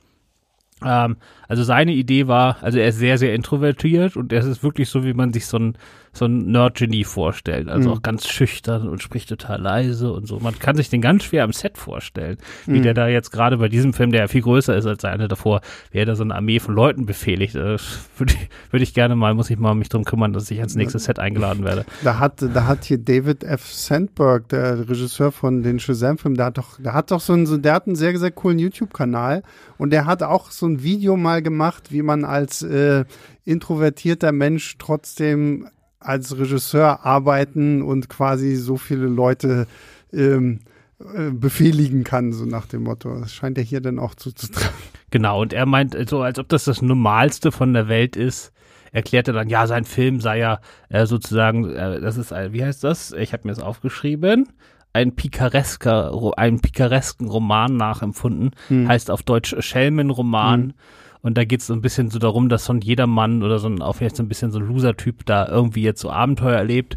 Ähm, 0.84 1.16
also 1.48 1.62
seine 1.62 1.92
Idee 1.92 2.28
war, 2.28 2.58
also 2.62 2.78
er 2.78 2.88
ist 2.88 2.98
sehr, 2.98 3.18
sehr 3.18 3.34
introvertiert 3.34 4.16
und 4.16 4.32
er 4.32 4.46
ist 4.46 4.62
wirklich 4.62 4.88
so, 4.88 5.04
wie 5.04 5.14
man 5.14 5.32
sich 5.32 5.46
so 5.46 5.58
ein, 5.58 5.78
so 6.12 6.26
ein 6.26 6.50
Nerd-Genie 6.50 7.04
vorstellt. 7.04 7.68
Also 7.68 7.88
mhm. 7.88 7.96
auch 7.96 8.02
ganz 8.02 8.28
schüchtern 8.28 8.88
und 8.88 9.02
spricht 9.02 9.28
total 9.28 9.60
leise 9.60 10.12
und 10.12 10.26
so. 10.26 10.40
Man 10.40 10.58
kann 10.58 10.76
sich 10.76 10.90
den 10.90 11.00
ganz 11.00 11.24
schwer 11.24 11.44
am 11.44 11.52
Set 11.52 11.78
vorstellen, 11.78 12.36
wie 12.66 12.78
mhm. 12.78 12.82
der 12.82 12.94
da 12.94 13.08
jetzt 13.08 13.30
gerade 13.30 13.56
bei 13.56 13.68
diesem 13.68 13.94
Film, 13.94 14.12
der 14.12 14.22
ja 14.22 14.28
viel 14.28 14.42
größer 14.42 14.76
ist 14.76 14.86
als 14.86 15.02
seine 15.02 15.28
davor, 15.28 15.60
wie 15.90 15.98
er 15.98 16.06
da 16.06 16.16
so 16.16 16.22
eine 16.22 16.34
Armee 16.34 16.60
von 16.60 16.74
Leuten 16.74 17.06
befehligt. 17.06 17.54
Äh, 17.54 17.78
Würde 18.18 18.34
ich, 18.34 18.48
würd 18.70 18.82
ich 18.82 18.94
gerne 18.94 19.16
mal, 19.16 19.32
muss 19.34 19.48
ich 19.48 19.58
mal 19.58 19.74
mich 19.74 19.88
drum 19.88 20.04
kümmern, 20.04 20.32
dass 20.32 20.50
ich 20.50 20.58
ans 20.58 20.74
nächste 20.74 20.98
Set 20.98 21.18
eingeladen 21.18 21.64
werde. 21.64 21.86
Da 22.02 22.18
hat, 22.18 22.42
da 22.42 22.66
hat 22.66 22.84
hier 22.84 22.98
David 22.98 23.44
F. 23.44 23.72
Sandberg, 23.72 24.48
der 24.48 24.88
Regisseur 24.88 25.30
von 25.30 25.62
den 25.62 25.78
Shazam-Filmen, 25.78 26.36
der 26.36 26.46
hat 26.46 26.58
doch, 26.58 26.80
der 26.80 26.94
hat 26.94 27.10
doch 27.10 27.20
so 27.20 27.32
einen, 27.32 27.62
der 27.62 27.74
hat 27.74 27.86
einen 27.86 27.96
sehr, 27.96 28.18
sehr 28.18 28.32
coolen 28.32 28.58
YouTube-Kanal 28.58 29.42
und 29.78 29.90
der 29.90 30.06
hat 30.06 30.22
auch 30.22 30.50
so 30.50 30.66
ein 30.68 30.82
Video 30.82 31.16
mal 31.16 31.42
gemacht, 31.42 31.90
wie 31.90 32.02
man 32.02 32.24
als 32.24 32.62
äh, 32.62 33.04
introvertierter 33.44 34.32
Mensch 34.32 34.76
trotzdem 34.78 35.68
als 36.00 36.38
Regisseur 36.38 37.04
arbeiten 37.04 37.82
und 37.82 38.08
quasi 38.08 38.54
so 38.56 38.76
viele 38.76 39.06
Leute 39.06 39.66
ähm, 40.12 40.60
äh, 41.00 41.30
befehligen 41.30 42.04
kann, 42.04 42.32
so 42.32 42.44
nach 42.44 42.66
dem 42.66 42.84
Motto. 42.84 43.18
Das 43.18 43.32
scheint 43.32 43.58
er 43.58 43.64
hier 43.64 43.80
dann 43.80 43.98
auch 43.98 44.14
zuzutragen. 44.14 44.68
Genau, 45.10 45.40
und 45.40 45.54
er 45.54 45.64
meint 45.64 45.96
so, 46.08 46.20
als 46.20 46.38
ob 46.38 46.48
das 46.50 46.64
das 46.64 46.82
Normalste 46.82 47.50
von 47.50 47.72
der 47.72 47.88
Welt 47.88 48.14
ist, 48.14 48.52
erklärte 48.92 49.32
dann, 49.32 49.48
ja, 49.48 49.66
sein 49.66 49.84
Film 49.84 50.20
sei 50.20 50.38
ja 50.38 50.60
äh, 50.88 51.06
sozusagen, 51.06 51.70
äh, 51.70 52.00
das 52.00 52.16
ist, 52.16 52.32
ein, 52.32 52.52
wie 52.52 52.64
heißt 52.64 52.84
das? 52.84 53.12
Ich 53.12 53.32
habe 53.32 53.48
mir 53.48 53.54
das 53.54 53.62
aufgeschrieben. 53.62 54.48
Ein 54.92 55.14
pikaresker, 55.14 56.12
einen 56.36 56.60
pikaresken 56.60 57.28
Roman 57.28 57.76
nachempfunden, 57.76 58.50
hm. 58.68 58.88
heißt 58.88 59.10
auf 59.10 59.22
Deutsch 59.22 59.54
Schelmenroman. 59.58 60.62
Hm. 60.62 60.74
Und 61.20 61.36
da 61.36 61.44
geht 61.44 61.60
es 61.60 61.66
so 61.66 61.74
ein 61.74 61.82
bisschen 61.82 62.10
so 62.10 62.18
darum, 62.18 62.48
dass 62.48 62.64
so 62.64 62.72
ein 62.72 62.80
Jedermann 62.80 63.42
oder 63.42 63.58
so 63.58 63.68
ein, 63.68 63.82
auch 63.82 63.94
vielleicht 63.94 64.16
so 64.16 64.22
ein 64.22 64.28
bisschen 64.28 64.50
so 64.50 64.58
ein 64.60 64.66
Loser-Typ 64.66 65.26
da 65.26 65.48
irgendwie 65.48 65.82
jetzt 65.82 66.00
so 66.00 66.10
Abenteuer 66.10 66.56
erlebt. 66.56 66.96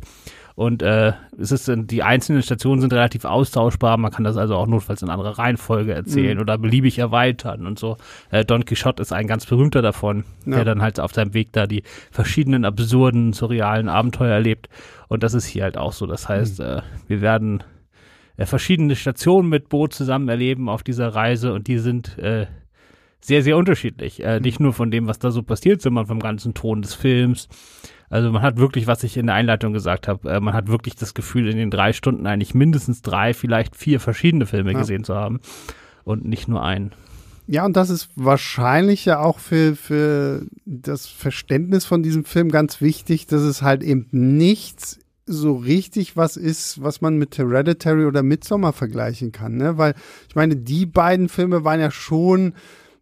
Und 0.56 0.84
äh, 0.84 1.14
es 1.40 1.52
ist, 1.52 1.72
die 1.76 2.04
einzelnen 2.04 2.44
Stationen 2.44 2.82
sind 2.82 2.94
relativ 2.94 3.26
austauschbar. 3.26 3.98
Man 3.98 4.12
kann 4.12 4.24
das 4.24 4.38
also 4.38 4.56
auch 4.56 4.68
notfalls 4.68 5.02
in 5.02 5.10
andere 5.10 5.38
Reihenfolge 5.38 5.94
erzählen 5.94 6.38
mhm. 6.38 6.42
oder 6.42 6.58
beliebig 6.58 7.00
erweitern 7.00 7.66
und 7.66 7.80
so. 7.80 7.98
Äh, 8.30 8.46
Don 8.46 8.66
Quixote 8.66 9.02
ist 9.02 9.14
ein 9.14 9.28
ganz 9.28 9.46
berühmter 9.46 9.82
davon, 9.82 10.26
ja. 10.46 10.58
der 10.58 10.66
dann 10.66 10.82
halt 10.82 11.00
auf 11.00 11.14
seinem 11.14 11.34
Weg 11.34 11.52
da 11.54 11.68
die 11.68 11.84
verschiedenen 12.12 12.66
absurden, 12.66 13.34
surrealen 13.34 13.90
Abenteuer 13.90 14.34
erlebt. 14.34 14.70
Und 15.08 15.24
das 15.24 15.34
ist 15.34 15.46
hier 15.46 15.64
halt 15.64 15.78
auch 15.78 15.94
so. 15.94 16.06
Das 16.06 16.30
heißt, 16.30 16.60
mhm. 16.60 16.66
äh, 16.66 16.82
wir 17.08 17.22
werden 17.22 17.64
äh, 18.42 18.46
verschiedene 18.48 18.96
Stationen 18.96 19.50
mit 19.50 19.70
Boot 19.70 19.94
zusammen 19.94 20.28
erleben 20.28 20.68
auf 20.68 20.84
dieser 20.84 21.10
Reise 21.10 21.54
und 21.54 21.68
die 21.68 21.78
sind 21.78 22.18
äh, 22.18 22.48
sehr, 23.20 23.44
sehr 23.44 23.56
unterschiedlich. 23.56 24.24
Äh, 24.24 24.40
nicht 24.40 24.60
nur 24.60 24.74
von 24.74 24.90
dem, 24.90 25.06
was 25.06 25.20
da 25.20 25.30
so 25.30 25.44
passiert, 25.44 25.82
sondern 25.82 26.08
vom 26.08 26.20
ganzen 26.20 26.56
Ton 26.56 26.82
des 26.82 26.96
Films. 26.96 27.48
Also 28.10 28.32
man 28.32 28.42
hat 28.42 28.58
wirklich, 28.58 28.88
was 28.88 29.04
ich 29.04 29.16
in 29.16 29.28
der 29.28 29.36
Einleitung 29.36 29.74
gesagt 29.74 30.08
habe, 30.08 30.28
äh, 30.28 30.40
man 30.40 30.56
hat 30.56 30.70
wirklich 30.70 30.96
das 30.96 31.14
Gefühl, 31.14 31.50
in 31.50 31.58
den 31.58 31.70
drei 31.70 31.94
Stunden 31.94 32.26
eigentlich 32.26 32.56
mindestens 32.56 33.04
drei, 33.04 33.36
vielleicht 33.36 33.76
vier 33.76 34.00
verschiedene 34.00 34.48
Filme 34.48 34.74
ja. 34.74 34.80
gesehen 34.80 35.04
zu 35.04 35.14
haben 35.16 35.40
und 36.04 36.26
nicht 36.26 36.48
nur 36.48 36.64
einen. 36.64 36.94
Ja, 37.46 37.66
und 37.66 37.76
das 37.76 37.92
ist 37.92 38.10
wahrscheinlich 38.16 39.06
ja 39.06 39.20
auch 39.20 39.38
für, 39.38 39.76
für 39.76 40.48
das 40.66 41.06
Verständnis 41.06 41.86
von 41.86 42.02
diesem 42.02 42.26
Film 42.26 42.50
ganz 42.50 42.82
wichtig, 42.82 43.28
dass 43.28 43.42
es 43.42 43.62
halt 43.62 43.84
eben 43.84 44.08
nichts 44.12 45.00
so 45.26 45.56
richtig 45.56 46.18
was 46.18 46.38
ist, 46.38 46.82
was 46.82 47.02
man 47.02 47.18
mit 47.18 47.38
Hereditary 47.38 48.06
oder 48.06 48.24
Midsommar 48.24 48.74
vergleichen 48.74 49.32
kann, 49.32 49.58
ne? 49.58 49.78
Weil 49.78 49.94
ich 50.28 50.36
meine, 50.36 50.56
die 50.56 50.86
beiden 50.86 51.30
Filme 51.30 51.64
waren 51.64 51.80
ja 51.80 51.92
schon 51.92 52.54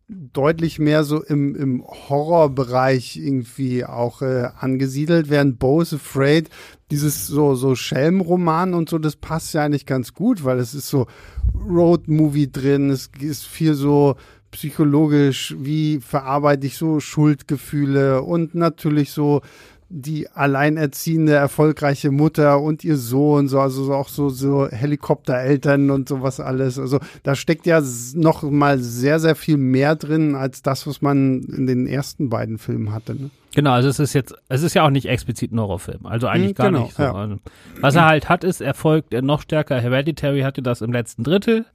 deutlich 0.09 0.79
mehr 0.79 1.03
so 1.03 1.23
im, 1.23 1.55
im 1.55 1.83
Horrorbereich 1.85 3.17
irgendwie 3.17 3.85
auch 3.85 4.23
äh, 4.23 4.49
angesiedelt, 4.59 5.29
während 5.29 5.59
Bo 5.59 5.81
is 5.81 5.93
Afraid 5.93 6.49
dieses 6.89 7.27
so, 7.27 7.53
so 7.53 7.75
Schelmroman 7.75 8.73
und 8.73 8.89
so, 8.89 8.97
das 8.97 9.15
passt 9.15 9.53
ja 9.53 9.63
eigentlich 9.63 9.85
ganz 9.85 10.13
gut, 10.15 10.43
weil 10.43 10.57
es 10.57 10.73
ist 10.73 10.89
so 10.89 11.05
Road-Movie 11.53 12.51
drin, 12.51 12.89
es 12.89 13.11
ist 13.19 13.45
viel 13.45 13.75
so 13.75 14.15
psychologisch, 14.49 15.55
wie 15.59 15.99
verarbeite 15.99 16.65
ich 16.65 16.75
so 16.75 16.99
Schuldgefühle 16.99 18.23
und 18.23 18.55
natürlich 18.55 19.11
so 19.11 19.41
die 19.89 20.29
alleinerziehende, 20.29 21.33
erfolgreiche 21.33 22.11
Mutter 22.11 22.61
und 22.61 22.83
ihr 22.83 22.95
Sohn, 22.95 23.47
so, 23.47 23.59
also 23.59 23.91
auch 23.93 24.07
so, 24.07 24.29
so 24.29 24.67
Helikoptereltern 24.69 25.89
und 25.89 26.07
sowas 26.07 26.39
alles. 26.39 26.77
Also 26.77 26.99
da 27.23 27.35
steckt 27.35 27.65
ja 27.65 27.81
noch 28.13 28.43
mal 28.43 28.79
sehr, 28.79 29.19
sehr 29.19 29.35
viel 29.35 29.57
mehr 29.57 29.95
drin 29.95 30.35
als 30.35 30.61
das, 30.61 30.85
was 30.85 31.01
man 31.01 31.41
in 31.41 31.65
den 31.65 31.87
ersten 31.87 32.29
beiden 32.29 32.59
Filmen 32.59 32.91
hatte. 32.91 33.15
Ne? 33.15 33.29
Genau, 33.55 33.71
also 33.71 33.89
es 33.89 33.99
ist 33.99 34.13
jetzt, 34.13 34.35
es 34.47 34.61
ist 34.61 34.75
ja 34.75 34.85
auch 34.85 34.91
nicht 34.91 35.07
explizit 35.07 35.51
ein 35.51 35.59
Horrorfilm, 35.59 36.05
also 36.05 36.27
eigentlich 36.27 36.49
hm, 36.49 36.55
gar 36.55 36.67
genau, 36.67 36.83
nicht 36.83 36.95
so. 36.95 37.03
Ja. 37.03 37.13
Also, 37.13 37.39
was 37.81 37.95
er 37.95 38.05
halt 38.05 38.29
hat, 38.29 38.43
ist, 38.43 38.61
er 38.61 38.75
folgt 38.75 39.11
noch 39.11 39.41
stärker. 39.41 39.79
Hereditary 39.81 40.41
hatte 40.41 40.61
das 40.61 40.81
im 40.81 40.93
letzten 40.93 41.23
Drittel 41.23 41.65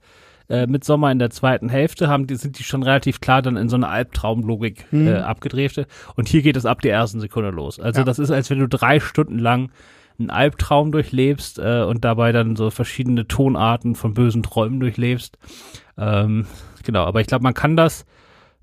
äh, 0.49 0.67
mit 0.67 0.83
Sommer 0.83 1.11
in 1.11 1.19
der 1.19 1.29
zweiten 1.29 1.69
Hälfte 1.69 2.07
haben 2.07 2.27
die, 2.27 2.35
sind 2.35 2.59
die 2.59 2.63
schon 2.63 2.83
relativ 2.83 3.21
klar 3.21 3.41
dann 3.41 3.57
in 3.57 3.69
so 3.69 3.75
eine 3.75 3.87
Albtraumlogik 3.87 4.91
mhm. 4.91 5.07
äh, 5.07 5.17
abgedrehte. 5.17 5.87
Und 6.15 6.27
hier 6.27 6.41
geht 6.41 6.57
es 6.57 6.65
ab 6.65 6.81
der 6.81 6.93
ersten 6.93 7.19
Sekunde 7.19 7.49
los. 7.49 7.79
Also 7.79 8.01
ja. 8.01 8.05
das 8.05 8.19
ist, 8.19 8.31
als 8.31 8.49
wenn 8.49 8.59
du 8.59 8.67
drei 8.67 8.99
Stunden 8.99 9.39
lang 9.39 9.71
einen 10.19 10.29
Albtraum 10.29 10.91
durchlebst 10.91 11.59
äh, 11.59 11.83
und 11.83 12.05
dabei 12.05 12.31
dann 12.31 12.55
so 12.55 12.69
verschiedene 12.69 13.27
Tonarten 13.27 13.95
von 13.95 14.13
bösen 14.13 14.43
Träumen 14.43 14.79
durchlebst. 14.79 15.37
Ähm, 15.97 16.45
genau, 16.83 17.03
aber 17.03 17.21
ich 17.21 17.27
glaube, 17.27 17.43
man 17.43 17.53
kann 17.53 17.75
das 17.75 18.05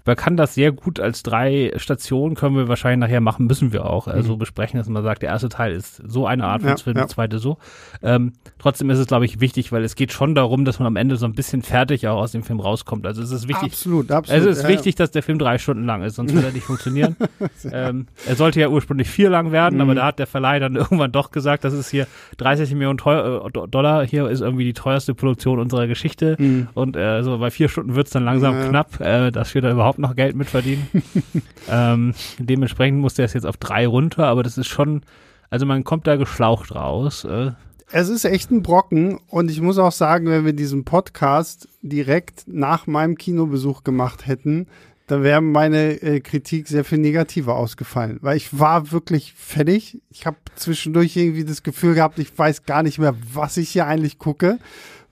man 0.04 0.16
kann 0.16 0.36
das 0.36 0.54
sehr 0.54 0.72
gut 0.72 1.00
als 1.00 1.22
drei 1.22 1.72
Stationen, 1.76 2.34
können 2.34 2.56
wir 2.56 2.68
wahrscheinlich 2.68 3.08
nachher 3.08 3.20
machen, 3.20 3.46
müssen 3.46 3.72
wir 3.72 3.86
auch. 3.86 4.08
Also 4.08 4.34
mhm. 4.34 4.38
besprechen, 4.38 4.78
dass 4.78 4.88
man 4.88 5.02
sagt, 5.02 5.22
der 5.22 5.30
erste 5.30 5.48
Teil 5.48 5.72
ist 5.72 6.02
so 6.06 6.26
eine 6.26 6.44
Art 6.44 6.62
von 6.62 6.70
ja, 6.70 6.76
Film, 6.76 6.96
ja. 6.96 7.02
der 7.02 7.08
zweite 7.08 7.38
so. 7.38 7.58
Ähm, 8.02 8.32
trotzdem 8.58 8.90
ist 8.90 8.98
es, 8.98 9.06
glaube 9.06 9.24
ich, 9.24 9.40
wichtig, 9.40 9.72
weil 9.72 9.84
es 9.84 9.94
geht 9.94 10.12
schon 10.12 10.34
darum, 10.34 10.64
dass 10.64 10.78
man 10.78 10.86
am 10.86 10.96
Ende 10.96 11.16
so 11.16 11.26
ein 11.26 11.34
bisschen 11.34 11.62
fertig 11.62 12.08
auch 12.08 12.20
aus 12.20 12.32
dem 12.32 12.42
Film 12.42 12.60
rauskommt. 12.60 13.06
Also 13.06 13.22
es 13.22 13.30
ist 13.30 13.48
wichtig. 13.48 13.72
Absolut, 13.72 14.10
absolut. 14.10 14.42
Es 14.42 14.58
ist 14.58 14.62
ja, 14.64 14.68
wichtig, 14.68 14.94
dass 14.96 15.10
der 15.10 15.22
Film 15.22 15.38
drei 15.38 15.58
Stunden 15.58 15.84
lang 15.84 16.02
ist, 16.02 16.16
sonst 16.16 16.32
würde 16.34 16.48
er 16.48 16.52
nicht 16.52 16.66
funktionieren. 16.66 17.16
ähm, 17.72 18.06
er 18.26 18.36
sollte 18.36 18.60
ja 18.60 18.68
ursprünglich 18.68 19.08
vier 19.08 19.30
lang 19.30 19.52
werden, 19.52 19.76
mhm. 19.76 19.82
aber 19.82 19.94
da 19.94 20.06
hat 20.06 20.18
der 20.18 20.26
Verleih 20.26 20.58
dann 20.58 20.76
irgendwann 20.76 21.12
doch 21.12 21.30
gesagt, 21.30 21.64
das 21.64 21.74
ist 21.74 21.90
hier 21.90 22.06
30 22.38 22.72
Millionen 22.72 22.98
teuer, 22.98 23.46
äh, 23.46 23.68
Dollar, 23.68 24.06
hier 24.06 24.28
ist 24.28 24.40
irgendwie 24.40 24.64
die 24.64 24.74
teuerste 24.74 25.14
Produktion 25.14 25.58
unserer 25.58 25.86
Geschichte. 25.86 26.36
Mhm. 26.38 26.68
Und 26.74 26.96
äh, 26.96 27.22
so 27.22 27.38
bei 27.38 27.50
vier 27.50 27.68
Stunden 27.68 27.94
wird's 27.94 28.10
dann 28.10 28.24
langsam 28.24 28.68
knapp, 28.68 29.00
äh, 29.00 29.30
dass 29.30 29.54
wir 29.54 29.62
da 29.62 29.70
überhaupt 29.70 29.91
noch 29.98 30.16
Geld 30.16 30.36
mit 30.36 30.48
verdienen. 30.48 30.88
ähm, 31.70 32.14
dementsprechend 32.38 33.00
musste 33.00 33.22
er 33.22 33.26
es 33.26 33.32
jetzt 33.32 33.46
auf 33.46 33.56
drei 33.56 33.86
runter, 33.86 34.26
aber 34.26 34.42
das 34.42 34.58
ist 34.58 34.68
schon, 34.68 35.02
also 35.50 35.66
man 35.66 35.84
kommt 35.84 36.06
da 36.06 36.16
geschlaucht 36.16 36.74
raus. 36.74 37.24
Äh. 37.24 37.52
Es 37.90 38.08
ist 38.08 38.24
echt 38.24 38.50
ein 38.50 38.62
Brocken 38.62 39.20
und 39.28 39.50
ich 39.50 39.60
muss 39.60 39.78
auch 39.78 39.92
sagen, 39.92 40.26
wenn 40.26 40.44
wir 40.44 40.54
diesen 40.54 40.84
Podcast 40.84 41.68
direkt 41.82 42.44
nach 42.46 42.86
meinem 42.86 43.16
Kinobesuch 43.16 43.84
gemacht 43.84 44.26
hätten, 44.26 44.66
dann 45.06 45.22
wäre 45.22 45.42
meine 45.42 46.00
äh, 46.00 46.20
Kritik 46.20 46.68
sehr 46.68 46.84
viel 46.84 46.98
negativer 46.98 47.56
ausgefallen, 47.56 48.18
weil 48.22 48.36
ich 48.36 48.58
war 48.58 48.92
wirklich 48.92 49.34
fertig. 49.34 50.00
Ich 50.10 50.24
habe 50.24 50.38
zwischendurch 50.54 51.16
irgendwie 51.16 51.44
das 51.44 51.62
Gefühl 51.62 51.94
gehabt, 51.94 52.18
ich 52.18 52.36
weiß 52.38 52.64
gar 52.64 52.82
nicht 52.82 52.98
mehr, 52.98 53.14
was 53.32 53.58
ich 53.58 53.68
hier 53.68 53.86
eigentlich 53.86 54.18
gucke, 54.18 54.58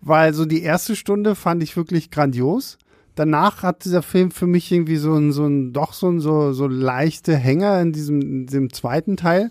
weil 0.00 0.32
so 0.32 0.46
die 0.46 0.62
erste 0.62 0.96
Stunde 0.96 1.34
fand 1.34 1.62
ich 1.62 1.76
wirklich 1.76 2.10
grandios 2.10 2.78
danach 3.14 3.62
hat 3.62 3.84
dieser 3.84 4.02
Film 4.02 4.30
für 4.30 4.46
mich 4.46 4.70
irgendwie 4.70 4.96
so 4.96 5.14
ein, 5.14 5.32
so 5.32 5.46
ein, 5.46 5.72
doch 5.72 5.92
so 5.92 6.08
ein, 6.08 6.20
so, 6.20 6.52
so 6.52 6.66
leichte 6.66 7.36
Hänger 7.36 7.80
in 7.80 7.92
diesem, 7.92 8.20
in 8.20 8.46
diesem 8.46 8.72
zweiten 8.72 9.16
Teil. 9.16 9.50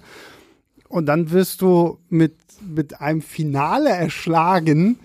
Und 0.88 1.06
dann 1.06 1.32
wirst 1.32 1.62
du 1.62 2.00
mit, 2.10 2.36
mit 2.62 3.00
einem 3.00 3.22
Finale 3.22 3.90
erschlagen, 3.90 5.00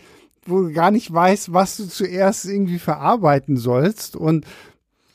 wo 0.47 0.63
du 0.63 0.73
gar 0.73 0.91
nicht 0.91 1.13
weißt, 1.13 1.53
was 1.53 1.77
du 1.77 1.89
zuerst 1.89 2.47
irgendwie 2.47 2.79
verarbeiten 2.79 3.57
sollst. 3.57 4.17
Und 4.17 4.47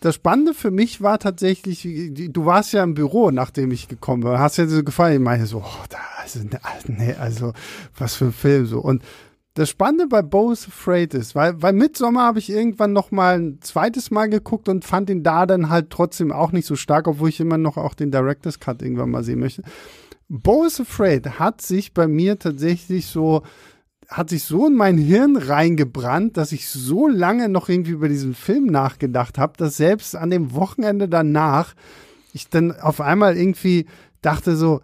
das 0.01 0.15
Spannende 0.15 0.53
für 0.53 0.71
mich 0.71 1.01
war 1.01 1.19
tatsächlich, 1.19 1.83
du 1.83 2.45
warst 2.45 2.71
ja 2.73 2.83
im 2.83 2.93
Büro, 2.93 3.31
nachdem 3.31 3.71
ich 3.71 3.87
gekommen 3.87 4.23
bin, 4.23 4.39
hast 4.39 4.57
ja 4.57 4.67
so 4.67 4.83
gefallen. 4.83 5.15
Ich 5.15 5.19
meine 5.19 5.45
so, 5.45 5.57
oh, 5.57 5.85
da, 5.89 5.97
also, 6.21 6.39
nee, 6.87 7.13
also, 7.13 7.53
was 7.97 8.15
für 8.15 8.25
ein 8.25 8.33
Film 8.33 8.65
so. 8.65 8.79
Und 8.79 9.03
das 9.59 9.69
Spannende 9.69 10.07
bei 10.07 10.21
Bo's 10.21 10.69
Afraid 10.69 11.13
ist, 11.13 11.35
weil, 11.35 11.61
weil 11.61 11.73
Midsommar 11.73 12.27
habe 12.27 12.39
ich 12.39 12.49
irgendwann 12.49 12.93
noch 12.93 13.11
mal 13.11 13.37
ein 13.37 13.59
zweites 13.59 14.09
Mal 14.09 14.29
geguckt 14.29 14.69
und 14.69 14.85
fand 14.85 15.09
ihn 15.09 15.21
da 15.21 15.45
dann 15.45 15.67
halt 15.67 15.89
trotzdem 15.89 16.31
auch 16.31 16.53
nicht 16.53 16.65
so 16.65 16.77
stark, 16.77 17.09
obwohl 17.09 17.27
ich 17.27 17.41
immer 17.41 17.57
noch 17.57 17.75
auch 17.75 17.93
den 17.93 18.09
Director's 18.09 18.61
Cut 18.61 18.81
irgendwann 18.81 19.09
mal 19.09 19.21
sehen 19.21 19.41
möchte. 19.41 19.63
Bo's 20.29 20.79
Afraid 20.79 21.39
hat 21.39 21.61
sich 21.61 21.93
bei 21.93 22.07
mir 22.07 22.39
tatsächlich 22.39 23.07
so, 23.07 23.43
hat 24.07 24.29
sich 24.29 24.45
so 24.45 24.67
in 24.67 24.75
mein 24.75 24.97
Hirn 24.97 25.35
reingebrannt, 25.35 26.37
dass 26.37 26.53
ich 26.53 26.69
so 26.69 27.09
lange 27.09 27.49
noch 27.49 27.67
irgendwie 27.67 27.91
über 27.91 28.07
diesen 28.07 28.35
Film 28.35 28.67
nachgedacht 28.67 29.37
habe, 29.37 29.57
dass 29.57 29.75
selbst 29.75 30.15
an 30.15 30.29
dem 30.29 30.53
Wochenende 30.53 31.09
danach 31.09 31.73
ich 32.31 32.47
dann 32.47 32.71
auf 32.71 33.01
einmal 33.01 33.35
irgendwie 33.35 33.87
dachte 34.21 34.55
so, 34.55 34.79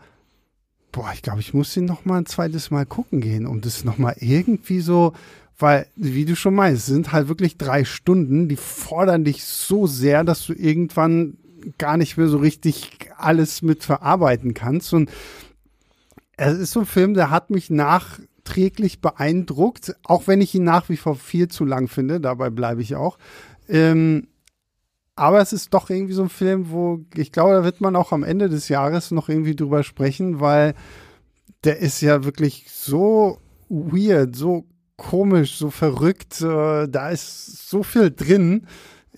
boah, 0.95 1.11
ich 1.13 1.21
glaube, 1.21 1.41
ich 1.41 1.53
muss 1.53 1.75
ihn 1.75 1.83
noch 1.83 2.05
mal 2.05 2.19
ein 2.19 2.25
zweites 2.25 2.71
Mal 2.71 2.85
gucken 2.85 3.19
gehen, 3.19 3.45
um 3.45 3.59
das 3.59 3.83
noch 3.83 3.97
mal 3.97 4.15
irgendwie 4.17 4.79
so 4.79 5.13
Weil, 5.57 5.87
wie 5.95 6.25
du 6.25 6.35
schon 6.35 6.53
meinst, 6.53 6.85
sind 6.85 7.11
halt 7.11 7.29
wirklich 7.29 7.57
drei 7.57 7.85
Stunden, 7.85 8.49
die 8.49 8.57
fordern 8.57 9.23
dich 9.23 9.43
so 9.43 9.87
sehr, 9.87 10.23
dass 10.23 10.45
du 10.45 10.53
irgendwann 10.53 11.37
gar 11.77 11.97
nicht 11.97 12.17
mehr 12.17 12.27
so 12.27 12.37
richtig 12.37 13.09
alles 13.17 13.61
mit 13.61 13.83
verarbeiten 13.83 14.53
kannst. 14.53 14.93
Und 14.93 15.09
es 16.35 16.57
ist 16.57 16.71
so 16.71 16.81
ein 16.81 16.85
Film, 16.85 17.13
der 17.13 17.29
hat 17.29 17.49
mich 17.51 17.69
nachträglich 17.69 18.99
beeindruckt, 18.99 19.95
auch 20.03 20.27
wenn 20.27 20.41
ich 20.41 20.53
ihn 20.53 20.65
nach 20.65 20.89
wie 20.89 20.97
vor 20.97 21.15
viel 21.15 21.47
zu 21.47 21.63
lang 21.63 21.87
finde, 21.87 22.19
dabei 22.19 22.49
bleibe 22.49 22.81
ich 22.81 22.95
auch. 22.95 23.17
Ähm, 23.69 24.27
aber 25.15 25.41
es 25.41 25.53
ist 25.53 25.74
doch 25.74 25.89
irgendwie 25.89 26.13
so 26.13 26.24
ein 26.24 26.29
Film, 26.29 26.72
wo 26.72 27.00
ich 27.15 27.31
glaube, 27.31 27.53
da 27.53 27.63
wird 27.63 27.81
man 27.81 27.95
auch 27.95 28.12
am 28.12 28.24
Ende 28.24 28.50
des 28.50 28.67
Jahres 28.69 29.12
noch 29.12 29.29
irgendwie 29.29 29.55
drüber 29.55 29.84
sprechen, 29.84 30.39
weil 30.39 30.74
der 31.63 31.79
ist 31.79 32.01
ja 32.01 32.24
wirklich 32.24 32.65
so 32.69 33.39
weird, 33.69 34.36
so 34.36 34.65
komisch, 34.98 35.57
so 35.57 35.69
verrückt. 35.69 36.41
Äh, 36.41 36.88
da 36.88 37.10
ist 37.10 37.69
so 37.69 37.84
viel 37.84 38.12
drin. 38.12 38.67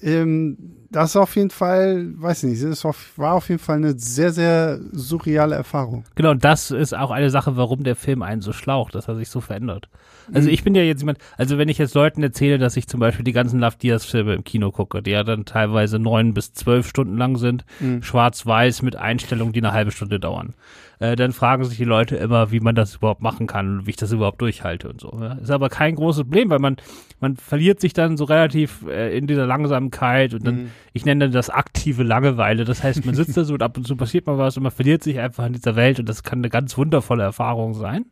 Ähm, 0.02 0.77
das 0.90 1.12
ist 1.12 1.16
auf 1.18 1.36
jeden 1.36 1.50
Fall, 1.50 2.14
weiß 2.18 2.44
nicht, 2.44 2.64
das 2.64 2.84
war 3.18 3.34
auf 3.34 3.50
jeden 3.50 3.60
Fall 3.60 3.78
eine 3.78 3.98
sehr, 3.98 4.32
sehr 4.32 4.80
surreale 4.92 5.56
Erfahrung. 5.56 6.06
Genau, 6.16 6.32
und 6.32 6.44
das 6.44 6.72
ist 6.72 6.96
auch 6.96 7.12
eine 7.12 7.30
Sache, 7.30 7.58
warum 7.58 7.84
der 7.84 7.96
Film 7.96 8.22
einen 8.22 8.42
so 8.42 8.54
schlaucht, 8.54 8.96
dass 8.96 9.08
er 9.08 9.16
sich 9.16 9.30
so 9.30 9.42
verändert. 9.42 9.90
Also 10.34 10.48
mhm. 10.48 10.54
ich 10.54 10.64
bin 10.64 10.76
ja 10.76 10.84
jetzt 10.84 11.02
jemand, 11.02 11.20
also 11.38 11.58
wenn 11.58 11.70
ich 11.70 11.78
jetzt 11.78 11.94
Leuten 11.94 12.24
erzähle, 12.24 12.58
dass 12.58 12.78
ich 12.78 12.88
zum 12.88 13.00
Beispiel 13.00 13.24
die 13.24 13.34
ganzen 13.34 13.60
Love 13.60 13.78
Diaz 13.82 14.06
Filme 14.06 14.34
im 14.34 14.44
Kino 14.44 14.72
gucke, 14.72 15.02
die 15.02 15.12
ja 15.12 15.24
dann 15.24 15.46
teilweise 15.46 16.00
neun 16.00 16.34
bis 16.34 16.54
zwölf 16.54 16.88
Stunden 16.88 17.18
lang 17.18 17.38
sind, 17.38 17.66
mhm. 17.80 18.04
schwarz-weiß 18.04 18.82
mit 18.82 18.96
Einstellungen, 18.96 19.54
die 19.54 19.62
eine 19.62 19.74
halbe 19.74 19.92
Stunde 19.92 20.20
dauern 20.20 20.54
äh, 21.00 21.16
dann 21.16 21.32
fragen 21.32 21.64
sich 21.64 21.78
die 21.78 21.84
Leute 21.84 22.16
immer, 22.16 22.52
wie 22.52 22.60
man 22.60 22.76
das 22.76 22.96
überhaupt 22.96 23.22
machen 23.22 23.48
kann 23.48 23.80
und 23.80 23.86
wie 23.86 23.92
ich 23.92 23.96
das 23.98 24.12
überhaupt 24.12 24.42
durchhalte 24.42 24.90
und 24.90 25.00
so. 25.00 25.16
Ja. 25.20 25.34
Ist 25.34 25.52
aber 25.52 25.70
kein 25.70 25.96
großes 25.96 26.24
Problem, 26.24 26.50
weil 26.50 26.60
man, 26.60 26.78
man 27.20 27.36
verliert 27.36 27.80
sich 27.80 27.94
dann 27.94 28.18
so 28.18 28.26
relativ 28.26 28.86
äh, 28.88 29.16
in 29.18 29.28
dieser 29.28 29.46
Langsamkeit 29.46 30.34
und 30.34 30.46
dann, 30.46 30.56
mhm. 30.56 30.72
ich 30.94 31.06
nenne 31.06 31.30
das 31.30 31.50
aktive 31.50 32.04
Langeweile. 32.04 32.66
Das 32.66 32.84
heißt, 32.84 33.06
man 33.06 33.16
sitzt 33.16 33.38
da 33.38 33.44
so 33.44 33.54
und 33.54 33.64
ab 33.64 33.78
und 33.78 33.86
zu 33.86 33.96
passiert 33.96 34.26
mal 34.26 34.38
was 34.38 34.58
und 34.58 34.64
man 34.64 34.72
verliert 34.72 35.04
sich 35.04 35.20
einfach 35.20 35.46
in 35.46 35.54
dieser 35.54 35.76
Welt 35.76 36.00
und 36.00 36.10
das 36.10 36.24
kann 36.24 36.40
eine 36.40 36.50
ganz 36.50 36.78
wundervolle 36.78 37.24
Erfahrung 37.24 37.74
sein. 37.74 38.06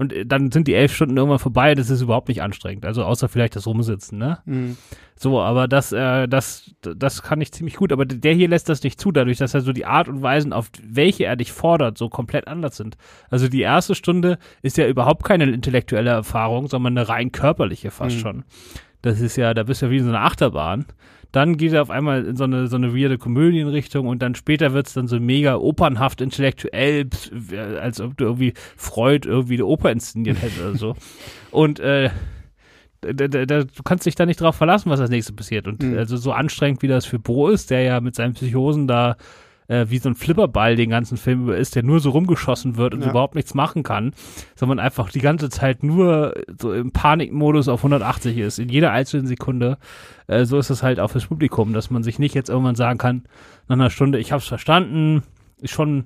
Und 0.00 0.14
äh, 0.14 0.24
dann 0.24 0.50
sind 0.50 0.66
die 0.66 0.72
elf 0.72 0.94
Stunden 0.94 1.18
irgendwann 1.18 1.38
vorbei, 1.38 1.74
das 1.74 1.90
ist 1.90 2.00
überhaupt 2.00 2.28
nicht 2.28 2.40
anstrengend. 2.40 2.86
Also 2.86 3.04
außer 3.04 3.28
vielleicht 3.28 3.54
das 3.54 3.66
Rumsitzen, 3.66 4.16
ne? 4.16 4.38
Mhm. 4.46 4.78
So, 5.14 5.38
aber 5.38 5.68
das, 5.68 5.92
äh, 5.92 6.26
das, 6.26 6.74
das 6.80 7.22
kann 7.22 7.42
ich 7.42 7.52
ziemlich 7.52 7.76
gut. 7.76 7.92
Aber 7.92 8.06
der 8.06 8.32
hier 8.32 8.48
lässt 8.48 8.70
das 8.70 8.82
nicht 8.82 8.98
zu, 8.98 9.12
dadurch, 9.12 9.36
dass 9.36 9.52
er 9.52 9.60
so 9.60 9.74
die 9.74 9.84
Art 9.84 10.08
und 10.08 10.22
Weisen, 10.22 10.54
auf 10.54 10.70
welche 10.82 11.26
er 11.26 11.36
dich 11.36 11.52
fordert, 11.52 11.98
so 11.98 12.08
komplett 12.08 12.48
anders 12.48 12.78
sind. 12.78 12.96
Also 13.28 13.46
die 13.48 13.60
erste 13.60 13.94
Stunde 13.94 14.38
ist 14.62 14.78
ja 14.78 14.88
überhaupt 14.88 15.22
keine 15.22 15.44
intellektuelle 15.44 16.08
Erfahrung, 16.08 16.68
sondern 16.68 16.96
eine 16.96 17.06
rein 17.10 17.30
körperliche 17.30 17.90
fast 17.90 18.16
mhm. 18.16 18.20
schon. 18.20 18.44
Das 19.02 19.20
ist 19.20 19.36
ja, 19.36 19.52
da 19.52 19.64
bist 19.64 19.82
du 19.82 19.86
ja 19.86 19.92
wie 19.92 19.98
in 19.98 20.04
so 20.04 20.08
einer 20.08 20.24
Achterbahn. 20.24 20.86
Dann 21.32 21.56
geht 21.56 21.72
er 21.72 21.82
auf 21.82 21.90
einmal 21.90 22.24
in 22.24 22.36
so 22.36 22.44
eine, 22.44 22.66
so 22.66 22.76
eine 22.76 22.94
weirde 22.94 23.18
Komödienrichtung 23.18 24.06
und 24.06 24.20
dann 24.20 24.34
später 24.34 24.72
wird's 24.72 24.94
dann 24.94 25.06
so 25.06 25.20
mega 25.20 25.56
opernhaft, 25.56 26.20
intellektuell, 26.20 27.08
als 27.80 28.00
ob 28.00 28.16
du 28.16 28.24
irgendwie 28.24 28.54
Freud 28.76 29.28
irgendwie 29.28 29.54
eine 29.54 29.66
Oper 29.66 29.92
inszeniert 29.92 30.42
hätte 30.42 30.68
oder 30.68 30.76
so. 30.76 30.96
Und 31.50 31.80
äh, 31.80 32.10
da, 33.00 33.12
da, 33.12 33.46
da, 33.46 33.64
du 33.64 33.82
kannst 33.84 34.06
dich 34.06 34.14
da 34.14 34.26
nicht 34.26 34.40
drauf 34.40 34.56
verlassen, 34.56 34.90
was 34.90 35.00
als 35.00 35.10
nächstes 35.10 35.34
passiert. 35.34 35.66
Und 35.66 35.82
mhm. 35.82 35.96
also 35.96 36.16
so 36.16 36.32
anstrengend, 36.32 36.82
wie 36.82 36.88
das 36.88 37.06
für 37.06 37.18
Bo 37.18 37.48
ist, 37.48 37.70
der 37.70 37.82
ja 37.82 38.00
mit 38.00 38.14
seinen 38.14 38.34
Psychosen 38.34 38.86
da 38.86 39.16
äh, 39.70 39.88
wie 39.88 39.98
so 39.98 40.08
ein 40.08 40.16
Flipperball 40.16 40.74
den 40.74 40.90
ganzen 40.90 41.16
Film 41.16 41.44
über 41.44 41.56
ist, 41.56 41.76
der 41.76 41.84
nur 41.84 42.00
so 42.00 42.10
rumgeschossen 42.10 42.76
wird 42.76 42.92
und 42.92 43.02
ja. 43.02 43.10
überhaupt 43.10 43.36
nichts 43.36 43.54
machen 43.54 43.84
kann, 43.84 44.12
sondern 44.56 44.80
einfach 44.80 45.10
die 45.10 45.20
ganze 45.20 45.48
Zeit 45.48 45.84
nur 45.84 46.34
so 46.60 46.72
im 46.72 46.90
Panikmodus 46.90 47.68
auf 47.68 47.80
180 47.80 48.36
ist, 48.36 48.58
in 48.58 48.68
jeder 48.68 48.90
einzelnen 48.90 49.28
Sekunde. 49.28 49.78
Äh, 50.26 50.44
so 50.44 50.58
ist 50.58 50.70
es 50.70 50.82
halt 50.82 50.98
auch 50.98 51.12
fürs 51.12 51.26
Publikum, 51.26 51.72
dass 51.72 51.88
man 51.88 52.02
sich 52.02 52.18
nicht 52.18 52.34
jetzt 52.34 52.50
irgendwann 52.50 52.74
sagen 52.74 52.98
kann, 52.98 53.22
nach 53.68 53.76
einer 53.76 53.90
Stunde, 53.90 54.18
ich 54.18 54.32
hab's 54.32 54.48
verstanden, 54.48 55.22
ist 55.60 55.70
schon 55.70 56.04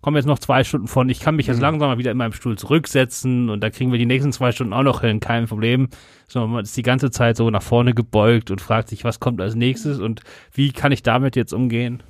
kommen 0.00 0.16
jetzt 0.16 0.26
noch 0.26 0.38
zwei 0.38 0.62
Stunden 0.62 0.86
von, 0.86 1.08
ich 1.08 1.18
kann 1.18 1.34
mich 1.34 1.48
jetzt 1.48 1.56
mhm. 1.56 1.62
langsam 1.62 1.88
mal 1.88 1.98
wieder 1.98 2.12
in 2.12 2.16
meinem 2.16 2.32
Stuhl 2.32 2.56
zurücksetzen 2.56 3.50
und 3.50 3.60
da 3.60 3.70
kriegen 3.70 3.90
wir 3.90 3.98
die 3.98 4.06
nächsten 4.06 4.32
zwei 4.32 4.52
Stunden 4.52 4.72
auch 4.72 4.84
noch 4.84 5.00
hin, 5.00 5.18
kein 5.18 5.46
Problem. 5.46 5.88
Sondern 6.28 6.52
man 6.52 6.64
ist 6.64 6.76
die 6.76 6.82
ganze 6.82 7.10
Zeit 7.10 7.36
so 7.36 7.50
nach 7.50 7.62
vorne 7.62 7.94
gebeugt 7.94 8.52
und 8.52 8.60
fragt 8.60 8.88
sich, 8.88 9.02
was 9.02 9.18
kommt 9.18 9.40
als 9.40 9.56
nächstes 9.56 9.98
und 9.98 10.22
wie 10.52 10.70
kann 10.70 10.92
ich 10.92 11.02
damit 11.02 11.34
jetzt 11.34 11.52
umgehen? 11.52 12.02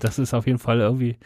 Das 0.00 0.18
ist 0.18 0.34
auf 0.34 0.46
jeden 0.46 0.58
Fall 0.58 0.80
irgendwie. 0.80 1.16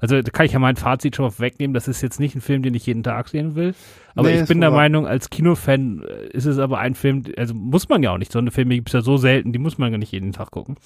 Also 0.00 0.20
da 0.20 0.30
kann 0.30 0.46
ich 0.46 0.52
ja 0.52 0.58
mein 0.58 0.76
Fazit 0.76 1.16
schon 1.16 1.24
mal 1.24 1.38
wegnehmen. 1.38 1.72
Das 1.74 1.88
ist 1.88 2.02
jetzt 2.02 2.20
nicht 2.20 2.34
ein 2.34 2.40
Film, 2.40 2.62
den 2.62 2.74
ich 2.74 2.86
jeden 2.86 3.02
Tag 3.02 3.28
sehen 3.28 3.54
will. 3.54 3.74
Aber 4.16 4.28
nee, 4.28 4.42
ich 4.42 4.48
bin 4.48 4.60
der 4.60 4.70
Meinung, 4.70 5.06
als 5.06 5.28
Kinofan 5.28 6.02
äh, 6.02 6.28
ist 6.28 6.44
es 6.44 6.58
aber 6.58 6.78
ein 6.78 6.94
Film, 6.94 7.24
also 7.36 7.52
muss 7.52 7.88
man 7.88 8.02
ja 8.02 8.12
auch 8.12 8.18
nicht. 8.18 8.30
So 8.30 8.38
eine 8.38 8.52
Filme 8.52 8.76
gibt 8.76 8.88
es 8.88 8.92
ja 8.92 9.00
so 9.00 9.16
selten, 9.16 9.52
die 9.52 9.58
muss 9.58 9.76
man 9.76 9.90
gar 9.90 9.98
nicht 9.98 10.12
jeden 10.12 10.32
Tag 10.32 10.52
gucken. 10.52 10.76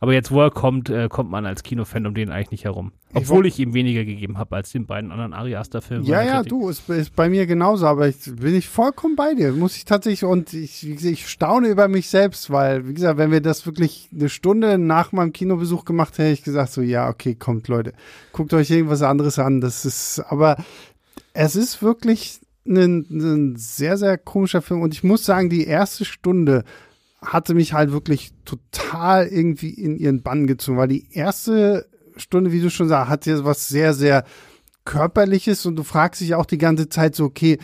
Aber 0.00 0.14
jetzt, 0.14 0.30
wo 0.30 0.40
er 0.40 0.50
kommt, 0.50 0.88
äh, 0.88 1.08
kommt 1.08 1.30
man 1.30 1.44
als 1.44 1.62
Kinofan 1.62 2.06
um 2.06 2.14
den 2.14 2.30
eigentlich 2.30 2.50
nicht 2.50 2.64
herum. 2.64 2.92
Obwohl 3.12 3.46
ich, 3.46 3.54
ich 3.54 3.60
ihm 3.60 3.74
weniger 3.74 4.04
gegeben 4.04 4.38
habe 4.38 4.56
als 4.56 4.72
den 4.72 4.86
beiden 4.86 5.12
anderen 5.12 5.34
Ari 5.34 5.56
Aster 5.56 5.82
Filmen. 5.82 6.04
Ja, 6.04 6.22
ja, 6.22 6.42
du, 6.42 6.68
ist, 6.68 6.88
ist 6.88 7.14
bei 7.14 7.28
mir 7.28 7.46
genauso, 7.46 7.86
aber 7.86 8.08
ich 8.08 8.16
bin 8.24 8.54
ich 8.54 8.68
vollkommen 8.68 9.16
bei 9.16 9.34
dir. 9.34 9.52
Muss 9.52 9.76
ich 9.76 9.84
tatsächlich, 9.84 10.24
und 10.24 10.54
ich, 10.54 11.04
ich 11.04 11.28
staune 11.28 11.68
über 11.68 11.88
mich 11.88 12.08
selbst, 12.08 12.50
weil, 12.50 12.88
wie 12.88 12.94
gesagt, 12.94 13.18
wenn 13.18 13.30
wir 13.30 13.42
das 13.42 13.66
wirklich 13.66 14.08
eine 14.14 14.30
Stunde 14.30 14.78
nach 14.78 15.12
meinem 15.12 15.32
Kinobesuch 15.32 15.84
gemacht 15.84 16.16
hätte, 16.16 16.30
ich 16.30 16.42
gesagt 16.42 16.72
so, 16.72 16.80
ja, 16.80 17.08
okay, 17.08 17.34
kommt 17.34 17.68
Leute, 17.68 17.92
guckt 18.32 18.54
euch 18.54 18.70
irgendwas 18.70 19.02
anderes 19.02 19.38
an. 19.38 19.60
Das 19.60 19.84
ist, 19.84 20.20
aber 20.20 20.56
es 21.34 21.54
ist 21.54 21.82
wirklich 21.82 22.40
ein, 22.68 23.06
ein 23.10 23.56
sehr, 23.56 23.96
sehr 23.96 24.18
komischer 24.18 24.62
Film. 24.62 24.82
Und 24.82 24.94
ich 24.94 25.04
muss 25.04 25.24
sagen, 25.24 25.50
die 25.50 25.66
erste 25.66 26.04
Stunde 26.04 26.64
hatte 27.20 27.54
mich 27.54 27.72
halt 27.72 27.90
wirklich 27.90 28.32
total 28.44 29.26
irgendwie 29.26 29.70
in 29.70 29.96
ihren 29.96 30.22
Bann 30.22 30.46
gezogen, 30.46 30.78
weil 30.78 30.88
die 30.88 31.08
erste 31.12 31.86
Stunde, 32.16 32.52
wie 32.52 32.60
du 32.60 32.70
schon 32.70 32.88
sagst, 32.88 33.10
hat 33.10 33.26
ja 33.26 33.44
was 33.44 33.68
sehr, 33.68 33.94
sehr 33.94 34.24
körperliches 34.84 35.66
und 35.66 35.76
du 35.76 35.82
fragst 35.82 36.20
dich 36.20 36.34
auch 36.34 36.46
die 36.46 36.58
ganze 36.58 36.88
Zeit 36.88 37.14
so, 37.14 37.24
okay, 37.24 37.58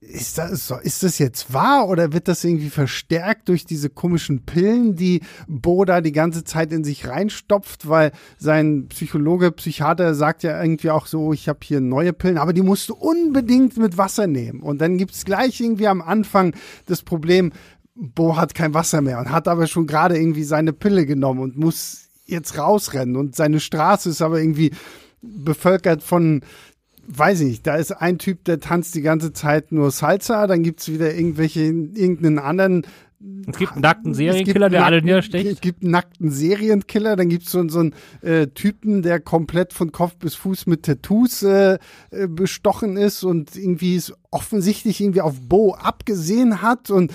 ist 0.00 0.38
das, 0.38 0.70
ist 0.82 1.02
das 1.02 1.18
jetzt 1.18 1.52
wahr 1.52 1.88
oder 1.88 2.12
wird 2.12 2.28
das 2.28 2.44
irgendwie 2.44 2.70
verstärkt 2.70 3.48
durch 3.48 3.64
diese 3.64 3.90
komischen 3.90 4.44
Pillen, 4.44 4.96
die 4.96 5.20
Boda 5.48 6.00
die 6.00 6.12
ganze 6.12 6.44
Zeit 6.44 6.72
in 6.72 6.84
sich 6.84 7.08
reinstopft, 7.08 7.88
weil 7.88 8.12
sein 8.38 8.88
Psychologe, 8.88 9.52
Psychiater 9.52 10.14
sagt 10.14 10.42
ja 10.42 10.62
irgendwie 10.62 10.90
auch 10.90 11.06
so, 11.06 11.32
ich 11.32 11.48
habe 11.48 11.60
hier 11.62 11.80
neue 11.80 12.12
Pillen, 12.12 12.38
aber 12.38 12.52
die 12.52 12.62
musst 12.62 12.88
du 12.88 12.94
unbedingt 12.94 13.76
mit 13.76 13.96
Wasser 13.96 14.26
nehmen. 14.26 14.60
Und 14.60 14.80
dann 14.80 14.98
gibt's 14.98 15.24
gleich 15.24 15.60
irgendwie 15.60 15.88
am 15.88 16.02
Anfang 16.02 16.54
das 16.86 17.02
Problem, 17.02 17.52
Bo 17.94 18.36
hat 18.36 18.54
kein 18.54 18.74
Wasser 18.74 19.00
mehr 19.00 19.18
und 19.18 19.30
hat 19.30 19.48
aber 19.48 19.66
schon 19.66 19.86
gerade 19.86 20.16
irgendwie 20.18 20.44
seine 20.44 20.72
Pille 20.72 21.06
genommen 21.06 21.40
und 21.40 21.58
muss 21.58 22.08
jetzt 22.24 22.56
rausrennen 22.56 23.16
und 23.16 23.36
seine 23.36 23.60
Straße 23.60 24.08
ist 24.08 24.22
aber 24.22 24.40
irgendwie 24.40 24.70
bevölkert 25.22 26.02
von 26.02 26.42
weiß 27.12 27.40
ich 27.40 27.46
nicht, 27.46 27.66
da 27.66 27.76
ist 27.76 27.92
ein 27.92 28.18
Typ, 28.18 28.44
der 28.44 28.60
tanzt 28.60 28.94
die 28.94 29.02
ganze 29.02 29.32
Zeit 29.32 29.72
nur 29.72 29.90
Salsa, 29.90 30.46
dann 30.46 30.62
gibt's 30.62 30.90
wieder 30.90 31.14
irgendwelche, 31.14 31.60
irgendeinen 31.60 32.38
anderen 32.38 32.86
es 33.48 33.58
gibt 33.58 33.72
einen 33.72 33.82
nackten 33.82 34.14
Serienkiller, 34.14 34.70
der 34.70 34.86
alle 34.86 35.02
niederstecht. 35.02 35.46
Es 35.46 35.60
gibt 35.60 35.82
einen 35.82 35.90
nackten 35.90 36.30
Serienkiller, 36.30 37.16
dann 37.16 37.28
gibt 37.28 37.44
es 37.44 37.52
so, 37.52 37.68
so 37.68 37.80
einen 37.80 37.94
äh, 38.22 38.46
Typen, 38.46 39.02
der 39.02 39.20
komplett 39.20 39.74
von 39.74 39.92
Kopf 39.92 40.16
bis 40.16 40.34
Fuß 40.36 40.66
mit 40.66 40.84
Tattoos 40.84 41.42
äh, 41.42 41.78
äh, 42.10 42.26
bestochen 42.28 42.96
ist 42.96 43.22
und 43.22 43.56
irgendwie 43.56 43.96
es 43.96 44.14
offensichtlich 44.30 45.02
irgendwie 45.02 45.20
auf 45.20 45.38
Bo 45.38 45.74
abgesehen 45.74 46.62
hat. 46.62 46.88
Und 46.88 47.12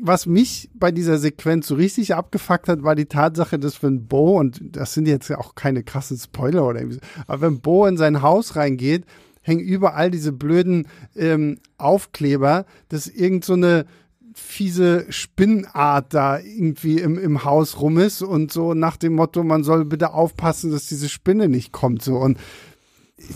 was 0.00 0.26
mich 0.26 0.70
bei 0.74 0.90
dieser 0.90 1.18
Sequenz 1.18 1.68
so 1.68 1.76
richtig 1.76 2.16
abgefuckt 2.16 2.66
hat, 2.66 2.82
war 2.82 2.96
die 2.96 3.06
Tatsache, 3.06 3.60
dass 3.60 3.80
wenn 3.80 4.08
Bo, 4.08 4.40
und 4.40 4.60
das 4.60 4.92
sind 4.94 5.06
jetzt 5.06 5.28
ja 5.28 5.38
auch 5.38 5.54
keine 5.54 5.84
krassen 5.84 6.18
Spoiler 6.18 6.66
oder 6.66 6.80
irgendwie, 6.80 6.98
aber 7.28 7.42
wenn 7.42 7.60
Bo 7.60 7.86
in 7.86 7.96
sein 7.96 8.22
Haus 8.22 8.56
reingeht, 8.56 9.04
hängen 9.44 9.60
überall 9.60 10.10
diese 10.10 10.32
blöden 10.32 10.88
ähm, 11.14 11.58
Aufkleber, 11.78 12.66
dass 12.88 13.06
irgend 13.06 13.44
so 13.44 13.52
eine 13.52 13.86
fiese 14.34 15.06
Spinnart 15.10 16.12
da 16.12 16.40
irgendwie 16.40 16.98
im, 16.98 17.18
im 17.18 17.44
Haus 17.44 17.80
rum 17.80 17.98
ist 17.98 18.22
und 18.22 18.52
so 18.52 18.74
nach 18.74 18.96
dem 18.96 19.14
Motto, 19.14 19.44
man 19.44 19.62
soll 19.62 19.84
bitte 19.84 20.12
aufpassen, 20.12 20.72
dass 20.72 20.88
diese 20.88 21.08
Spinne 21.08 21.48
nicht 21.48 21.70
kommt. 21.70 22.02
So 22.02 22.16
und 22.16 22.38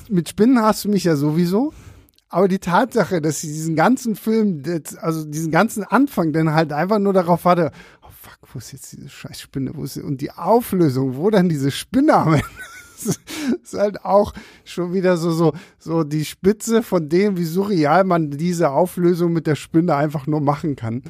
mit 0.08 0.28
Spinnen 0.28 0.60
hast 0.60 0.84
du 0.84 0.88
mich 0.88 1.04
ja 1.04 1.14
sowieso. 1.14 1.72
Aber 2.30 2.48
die 2.48 2.58
Tatsache, 2.58 3.22
dass 3.22 3.40
sie 3.40 3.46
diesen 3.46 3.74
ganzen 3.74 4.14
Film, 4.14 4.62
also 5.00 5.24
diesen 5.24 5.50
ganzen 5.50 5.82
Anfang, 5.82 6.32
dann 6.32 6.52
halt 6.52 6.72
einfach 6.72 6.98
nur 6.98 7.14
darauf 7.14 7.46
warte, 7.46 7.70
oh 8.02 8.10
fuck, 8.10 8.38
wo 8.52 8.58
ist 8.58 8.72
jetzt 8.72 8.92
diese 8.92 9.08
scheiß 9.08 9.40
Spinne, 9.40 9.70
wo 9.74 9.84
ist 9.84 9.94
sie? 9.94 10.02
Und 10.02 10.20
die 10.20 10.32
Auflösung, 10.32 11.16
wo 11.16 11.30
dann 11.30 11.48
diese 11.48 11.70
Spinne 11.70 12.14
am 12.14 12.34
Ende 12.34 12.44
ist 13.06 13.74
halt 13.74 14.04
auch 14.04 14.32
schon 14.64 14.92
wieder 14.92 15.16
so, 15.16 15.30
so, 15.30 15.52
so 15.78 16.04
die 16.04 16.24
Spitze 16.24 16.82
von 16.82 17.08
dem, 17.08 17.36
wie 17.36 17.44
surreal 17.44 18.04
man 18.04 18.30
diese 18.30 18.70
Auflösung 18.70 19.32
mit 19.32 19.46
der 19.46 19.54
Spinne 19.54 19.94
einfach 19.94 20.26
nur 20.26 20.40
machen 20.40 20.76
kann. 20.76 21.02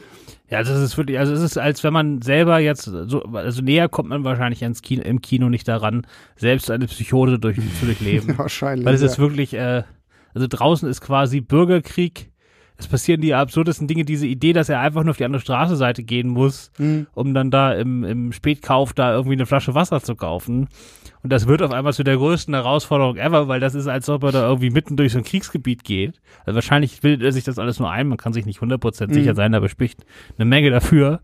Ja, 0.51 0.63
das 0.63 0.81
ist 0.81 0.97
wirklich, 0.97 1.19
also 1.19 1.35
es 1.35 1.43
ist, 1.43 1.59
als 1.59 1.85
wenn 1.85 1.93
man 1.93 2.23
selber 2.23 2.59
jetzt, 2.59 2.85
so, 2.85 3.23
also 3.23 3.61
näher 3.61 3.89
kommt 3.89 4.09
man 4.09 4.25
wahrscheinlich 4.25 4.63
ins 4.63 4.81
Kino, 4.81 5.03
im 5.03 5.21
Kino 5.21 5.51
nicht 5.51 5.69
daran, 5.69 6.07
selbst 6.37 6.71
eine 6.71 6.87
Psychose 6.87 7.39
durch, 7.39 7.57
zu 7.79 7.85
durchleben. 7.85 8.39
Wahrscheinlich. 8.39 8.87
Weil 8.87 8.95
es 8.95 9.03
ja. 9.03 9.09
ist 9.09 9.19
wirklich, 9.19 9.53
äh, 9.53 9.83
also 10.35 10.47
draußen 10.49 10.89
ist 10.89 11.03
quasi 11.03 11.41
Bürgerkrieg 11.41 12.31
es 12.81 12.87
passieren 12.87 13.21
die 13.21 13.35
absurdesten 13.35 13.89
Dinge, 13.89 14.05
diese 14.05 14.27
Idee, 14.27 14.53
dass 14.53 14.69
er 14.69 14.79
einfach 14.81 15.03
nur 15.03 15.11
auf 15.11 15.17
die 15.17 15.25
andere 15.25 15.41
Straßenseite 15.43 16.05
gehen 16.05 16.29
muss, 16.29 16.71
Mhm. 16.79 17.09
um 17.13 17.35
dann 17.35 17.51
da 17.51 17.73
im, 17.75 18.05
im 18.05 18.33
Spätkauf 18.33 18.93
da 18.93 19.13
irgendwie 19.13 19.35
eine 19.35 19.47
Flasche 19.47 19.75
Wasser 19.75 20.01
zu 20.01 20.15
kaufen. 20.15 20.69
Und 21.25 21.33
das 21.33 21.49
wird 21.49 21.63
auf 21.63 21.73
einmal 21.73 21.93
zu 21.93 22.05
der 22.05 22.17
größten 22.17 22.55
Herausforderung 22.55 23.17
ever, 23.17 23.49
weil 23.49 23.59
das 23.59 23.75
ist, 23.75 23.89
als 23.89 24.09
ob 24.09 24.23
er 24.23 24.31
da 24.31 24.47
irgendwie 24.49 24.71
mitten 24.71 24.97
durch 24.97 25.13
so 25.13 25.19
ein 25.19 25.25
Kriegsgebiet 25.25 25.83
geht. 25.83 26.21
Also 26.47 26.55
wahrscheinlich 26.55 27.01
bildet 27.01 27.25
er 27.25 27.33
sich 27.33 27.43
das 27.43 27.59
alles 27.59 27.81
nur 27.81 27.91
ein, 27.91 28.07
man 28.07 28.17
kann 28.19 28.33
sich 28.33 28.47
nicht 28.47 28.61
100% 28.61 29.13
sicher 29.13 29.33
Mhm. 29.33 29.37
sein, 29.37 29.55
aber 29.57 29.69
spricht 29.69 30.07
eine 30.39 30.45
Menge 30.45 30.71
dafür. 30.71 31.19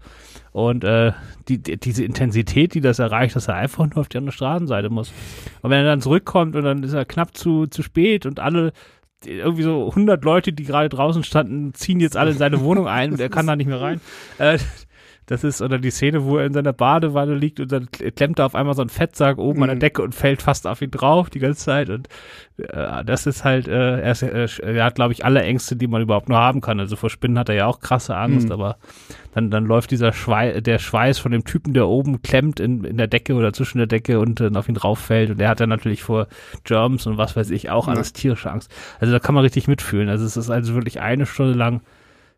Und 0.50 0.82
äh, 0.84 1.12
die, 1.48 1.58
die, 1.62 1.76
diese 1.78 2.04
Intensität, 2.04 2.74
die 2.74 2.80
das 2.80 2.98
erreicht, 2.98 3.36
dass 3.36 3.46
er 3.48 3.54
einfach 3.54 3.86
nur 3.86 3.98
auf 3.98 4.08
die 4.08 4.18
andere 4.18 4.32
Straßenseite 4.32 4.90
muss. 4.90 5.12
Und 5.62 5.70
wenn 5.70 5.78
er 5.78 5.84
dann 5.86 6.00
zurückkommt 6.00 6.56
und 6.56 6.64
dann 6.64 6.82
ist 6.82 6.92
er 6.92 7.04
knapp 7.04 7.36
zu, 7.36 7.66
zu 7.68 7.82
spät 7.84 8.26
und 8.26 8.40
alle 8.40 8.72
irgendwie 9.26 9.62
so 9.62 9.88
100 9.88 10.24
Leute, 10.24 10.52
die 10.52 10.64
gerade 10.64 10.88
draußen 10.88 11.24
standen, 11.24 11.74
ziehen 11.74 12.00
jetzt 12.00 12.16
alle 12.16 12.32
in 12.32 12.38
seine 12.38 12.60
Wohnung 12.60 12.86
ein 12.86 13.12
und 13.12 13.20
er 13.20 13.28
kann 13.28 13.46
da 13.46 13.56
nicht 13.56 13.66
mehr 13.66 13.80
rein. 13.80 14.00
Äh, 14.38 14.58
das 15.26 15.42
ist, 15.44 15.62
oder 15.62 15.78
die 15.78 15.90
Szene, 15.90 16.24
wo 16.24 16.36
er 16.38 16.46
in 16.46 16.52
seiner 16.52 16.72
Badewanne 16.74 17.34
liegt 17.34 17.58
und 17.60 17.72
dann 17.72 17.88
klemmt 17.90 18.38
er 18.38 18.46
auf 18.46 18.54
einmal 18.54 18.74
so 18.74 18.82
ein 18.82 18.90
Fettsack 18.90 19.38
oben 19.38 19.62
an 19.62 19.68
der 19.68 19.76
Mhm. 19.76 19.80
Decke 19.80 20.02
und 20.02 20.14
fällt 20.14 20.42
fast 20.42 20.66
auf 20.66 20.82
ihn 20.82 20.90
drauf 20.90 21.30
die 21.30 21.38
ganze 21.38 21.64
Zeit. 21.64 21.88
Und 21.88 22.08
äh, 22.58 23.04
das 23.04 23.26
ist 23.26 23.42
halt, 23.44 23.66
äh, 23.66 24.00
er, 24.00 24.12
ist, 24.12 24.22
äh, 24.22 24.74
er 24.74 24.84
hat, 24.84 24.96
glaube 24.96 25.12
ich, 25.14 25.24
alle 25.24 25.42
Ängste, 25.42 25.76
die 25.76 25.86
man 25.86 26.02
überhaupt 26.02 26.28
nur 26.28 26.38
haben 26.38 26.60
kann. 26.60 26.78
Also 26.78 26.96
vor 26.96 27.08
Spinnen 27.10 27.38
hat 27.38 27.48
er 27.48 27.54
ja 27.54 27.66
auch 27.66 27.80
krasse 27.80 28.16
Angst, 28.16 28.46
Mhm. 28.48 28.52
aber 28.52 28.76
dann, 29.34 29.50
dann 29.50 29.64
läuft 29.64 29.90
dieser 29.90 30.12
Schweiß, 30.12 30.62
der 30.62 30.78
Schweiß 30.78 31.18
von 31.18 31.32
dem 31.32 31.44
Typen, 31.44 31.72
der 31.74 31.88
oben 31.88 32.20
klemmt 32.22 32.60
in, 32.60 32.84
in 32.84 32.96
der 32.98 33.06
Decke 33.08 33.34
oder 33.34 33.52
zwischen 33.52 33.78
der 33.78 33.86
Decke 33.86 34.20
und 34.20 34.40
dann 34.40 34.56
auf 34.56 34.68
ihn 34.68 34.76
rauffällt. 34.76 35.30
Und 35.30 35.38
der 35.40 35.48
hat 35.48 35.58
dann 35.60 35.70
natürlich 35.70 36.02
vor 36.02 36.28
Germs 36.64 37.06
und 37.06 37.16
was 37.18 37.34
weiß 37.34 37.50
ich 37.50 37.70
auch 37.70 37.86
Ja. 37.88 37.94
alles 37.94 38.12
tierische 38.12 38.50
Angst. 38.50 38.70
Also 39.00 39.12
da 39.12 39.18
kann 39.20 39.34
man 39.34 39.42
richtig 39.42 39.68
mitfühlen. 39.68 40.08
Also 40.08 40.24
es 40.26 40.36
ist 40.36 40.50
also 40.50 40.74
wirklich 40.74 41.00
eine 41.00 41.26
Stunde 41.26 41.54
lang 41.54 41.80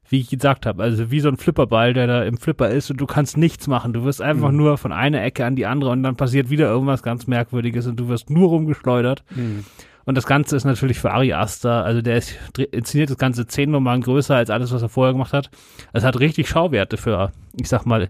wie 0.09 0.21
ich 0.21 0.29
gesagt 0.31 0.67
habe, 0.67 0.83
also 0.83 1.11
wie 1.11 1.21
so 1.21 1.29
ein 1.29 1.37
Flipperball, 1.37 1.93
der 1.93 2.07
da 2.07 2.23
im 2.23 2.37
Flipper 2.39 2.69
ist 2.71 2.91
und 2.91 3.01
du 3.01 3.07
kannst 3.07 3.37
nichts 3.37 3.67
machen. 3.67 3.93
Du 3.93 4.05
wirst 4.05 4.23
einfach 4.23 4.51
Mhm. 4.51 4.57
nur 4.57 4.79
von 4.79 4.93
einer 4.93 5.23
Ecke 5.23 5.45
an 5.45 5.57
die 5.57 5.67
andere 5.67 5.91
und 5.91 6.03
dann 6.03 6.17
passiert 6.17 6.49
wieder 6.51 6.69
irgendwas 6.69 7.03
ganz 7.03 7.27
Merkwürdiges 7.27 7.87
und 7.87 7.97
du 7.97 8.09
wirst 8.09 8.31
nur 8.31 8.49
rumgeschleudert. 8.49 9.25
Mhm. 9.35 9.65
Und 10.05 10.15
das 10.17 10.27
Ganze 10.27 10.55
ist 10.55 10.65
natürlich 10.65 11.01
für 11.01 11.11
Ari 11.11 11.33
Aster, 11.33 11.85
also 11.85 12.01
der 12.01 12.19
ist, 12.19 12.37
inszeniert 12.71 13.11
das 13.11 13.19
Ganze 13.19 13.47
zehn 13.49 13.73
Nummern 13.73 14.03
größer 14.03 14.37
als 14.37 14.51
alles, 14.51 14.73
was 14.73 14.81
er 14.83 14.89
vorher 14.89 15.13
gemacht 15.13 15.33
hat. 15.33 15.51
Es 15.93 16.05
hat 16.05 16.21
richtig 16.21 16.49
Schauwerte 16.49 16.97
für, 16.97 17.33
ich 17.61 17.69
sag 17.69 17.87
mal, 17.87 18.09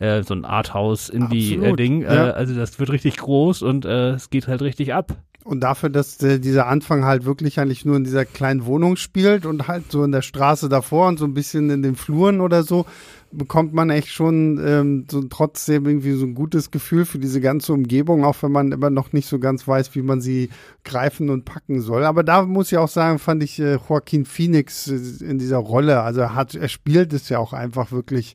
äh, 0.00 0.24
so 0.24 0.34
ein 0.34 0.44
Arthouse-Indie-Ding. 0.44 2.02
Äh, 2.02 2.14
ja. 2.14 2.30
also 2.30 2.54
das 2.54 2.78
wird 2.80 2.90
richtig 2.90 3.16
groß 3.18 3.62
und 3.62 3.84
äh, 3.84 4.10
es 4.10 4.30
geht 4.30 4.48
halt 4.48 4.62
richtig 4.62 4.94
ab. 4.94 5.16
Und 5.44 5.60
dafür, 5.60 5.88
dass 5.88 6.22
äh, 6.22 6.38
dieser 6.38 6.66
Anfang 6.66 7.04
halt 7.04 7.24
wirklich 7.24 7.58
eigentlich 7.58 7.84
nur 7.84 7.96
in 7.96 8.04
dieser 8.04 8.26
kleinen 8.26 8.66
Wohnung 8.66 8.96
spielt 8.96 9.46
und 9.46 9.66
halt 9.66 9.90
so 9.90 10.04
in 10.04 10.12
der 10.12 10.22
Straße 10.22 10.68
davor 10.68 11.08
und 11.08 11.18
so 11.18 11.24
ein 11.24 11.32
bisschen 11.32 11.70
in 11.70 11.82
den 11.82 11.96
Fluren 11.96 12.40
oder 12.40 12.62
so, 12.64 12.84
bekommt 13.30 13.74
man 13.74 13.90
echt 13.90 14.08
schon 14.08 14.60
ähm, 14.64 15.06
so 15.10 15.22
trotzdem 15.22 15.86
irgendwie 15.86 16.12
so 16.12 16.24
ein 16.24 16.34
gutes 16.34 16.70
Gefühl 16.70 17.04
für 17.04 17.18
diese 17.18 17.40
ganze 17.40 17.72
Umgebung, 17.72 18.24
auch 18.24 18.36
wenn 18.42 18.52
man 18.52 18.72
immer 18.72 18.90
noch 18.90 19.12
nicht 19.12 19.28
so 19.28 19.38
ganz 19.38 19.66
weiß, 19.68 19.94
wie 19.94 20.02
man 20.02 20.20
sie 20.20 20.50
greifen 20.84 21.28
und 21.30 21.44
packen 21.44 21.80
soll. 21.80 22.04
Aber 22.04 22.22
da 22.22 22.42
muss 22.42 22.72
ich 22.72 22.78
auch 22.78 22.88
sagen, 22.88 23.18
fand 23.18 23.42
ich 23.42 23.58
äh, 23.58 23.78
Joaquin 23.88 24.24
Phoenix 24.24 24.88
äh, 24.88 25.24
in 25.24 25.38
dieser 25.38 25.58
Rolle, 25.58 26.02
also 26.02 26.20
er 26.20 26.34
hat, 26.34 26.54
er 26.54 26.68
spielt 26.68 27.12
es 27.12 27.28
ja 27.28 27.38
auch 27.38 27.52
einfach 27.52 27.92
wirklich 27.92 28.34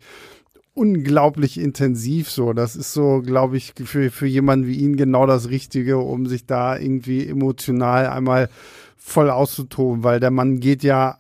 unglaublich 0.74 1.60
intensiv 1.60 2.30
so. 2.30 2.54
Das 2.54 2.76
ist 2.76 2.94
so, 2.94 3.22
glaube 3.22 3.58
ich, 3.58 3.74
für, 3.84 4.10
für 4.10 4.28
jemanden 4.28 4.68
wie 4.68 4.76
ihn 4.78 4.96
genau 4.96 5.26
das 5.26 5.50
Richtige, 5.50 5.98
um 5.98 6.26
sich 6.26 6.46
da 6.46 6.78
irgendwie 6.78 7.28
emotional 7.28 8.08
einmal 8.08 8.50
voll 8.98 9.30
auszutoben, 9.30 10.04
weil 10.04 10.20
der 10.20 10.32
Mann 10.32 10.60
geht 10.60 10.84
ja 10.84 11.18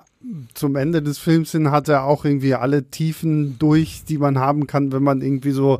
zum 0.53 0.75
Ende 0.75 1.01
des 1.01 1.17
Films 1.17 1.51
hin, 1.51 1.71
hat 1.71 1.89
er 1.89 2.05
auch 2.05 2.23
irgendwie 2.25 2.55
alle 2.55 2.85
Tiefen 2.85 3.59
durch, 3.59 4.03
die 4.05 4.17
man 4.17 4.39
haben 4.39 4.67
kann, 4.67 4.91
wenn 4.91 5.03
man 5.03 5.21
irgendwie 5.21 5.51
so 5.51 5.79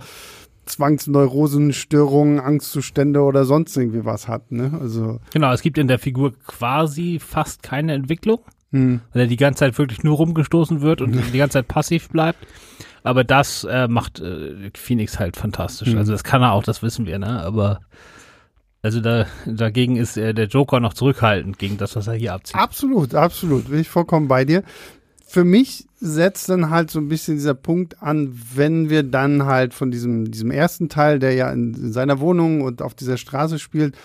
Zwangsneurosen, 0.65 1.73
Störungen, 1.73 2.39
Angstzustände 2.39 3.21
oder 3.21 3.45
sonst 3.45 3.75
irgendwie 3.77 4.05
was 4.05 4.27
hat, 4.27 4.51
ne? 4.51 4.77
Also, 4.79 5.19
Genau, 5.31 5.51
es 5.51 5.61
gibt 5.61 5.77
in 5.77 5.87
der 5.87 5.99
Figur 5.99 6.33
quasi 6.45 7.19
fast 7.19 7.63
keine 7.63 7.93
Entwicklung. 7.93 8.39
hm, 8.71 9.01
weil 9.11 9.23
er 9.23 9.27
die 9.27 9.37
ganze 9.37 9.59
Zeit 9.59 9.77
wirklich 9.77 10.03
nur 10.03 10.17
rumgestoßen 10.17 10.81
wird 10.81 11.01
und 11.01 11.11
die 11.33 11.37
ganze 11.37 11.59
Zeit 11.59 11.67
passiv 11.67 12.09
bleibt. 12.09 12.39
Aber 13.03 13.23
das 13.23 13.65
äh, 13.69 13.87
macht 13.87 14.19
äh, 14.19 14.71
Phoenix 14.75 15.19
halt 15.19 15.35
fantastisch. 15.35 15.91
Mhm. 15.91 15.97
Also 15.97 16.11
das 16.13 16.23
kann 16.23 16.41
er 16.41 16.53
auch, 16.53 16.63
das 16.63 16.81
wissen 16.81 17.05
wir, 17.05 17.19
ne? 17.19 17.41
Aber 17.41 17.81
also 18.81 18.99
da, 18.99 19.25
dagegen 19.45 19.95
ist 19.95 20.17
äh, 20.17 20.33
der 20.33 20.47
Joker 20.47 20.79
noch 20.79 20.93
zurückhaltend 20.93 21.57
gegen 21.57 21.77
das, 21.77 21.95
was 21.95 22.07
er 22.07 22.15
hier 22.15 22.33
abzieht. 22.33 22.55
Absolut, 22.55 23.15
absolut. 23.15 23.69
Bin 23.69 23.79
ich 23.79 23.89
vollkommen 23.89 24.27
bei 24.27 24.43
dir. 24.43 24.63
Für 25.25 25.45
mich 25.45 25.87
setzt 25.99 26.49
dann 26.49 26.69
halt 26.69 26.91
so 26.91 26.99
ein 26.99 27.07
bisschen 27.07 27.35
dieser 27.35 27.53
Punkt 27.53 28.03
an, 28.03 28.37
wenn 28.53 28.89
wir 28.89 29.03
dann 29.03 29.45
halt 29.45 29.73
von 29.73 29.89
diesem, 29.89 30.29
diesem 30.31 30.51
ersten 30.51 30.89
Teil, 30.89 31.19
der 31.19 31.33
ja 31.33 31.51
in, 31.51 31.73
in 31.73 31.93
seiner 31.93 32.19
Wohnung 32.19 32.61
und 32.61 32.81
auf 32.81 32.93
dieser 32.93 33.17
Straße 33.17 33.57
spielt, 33.57 33.95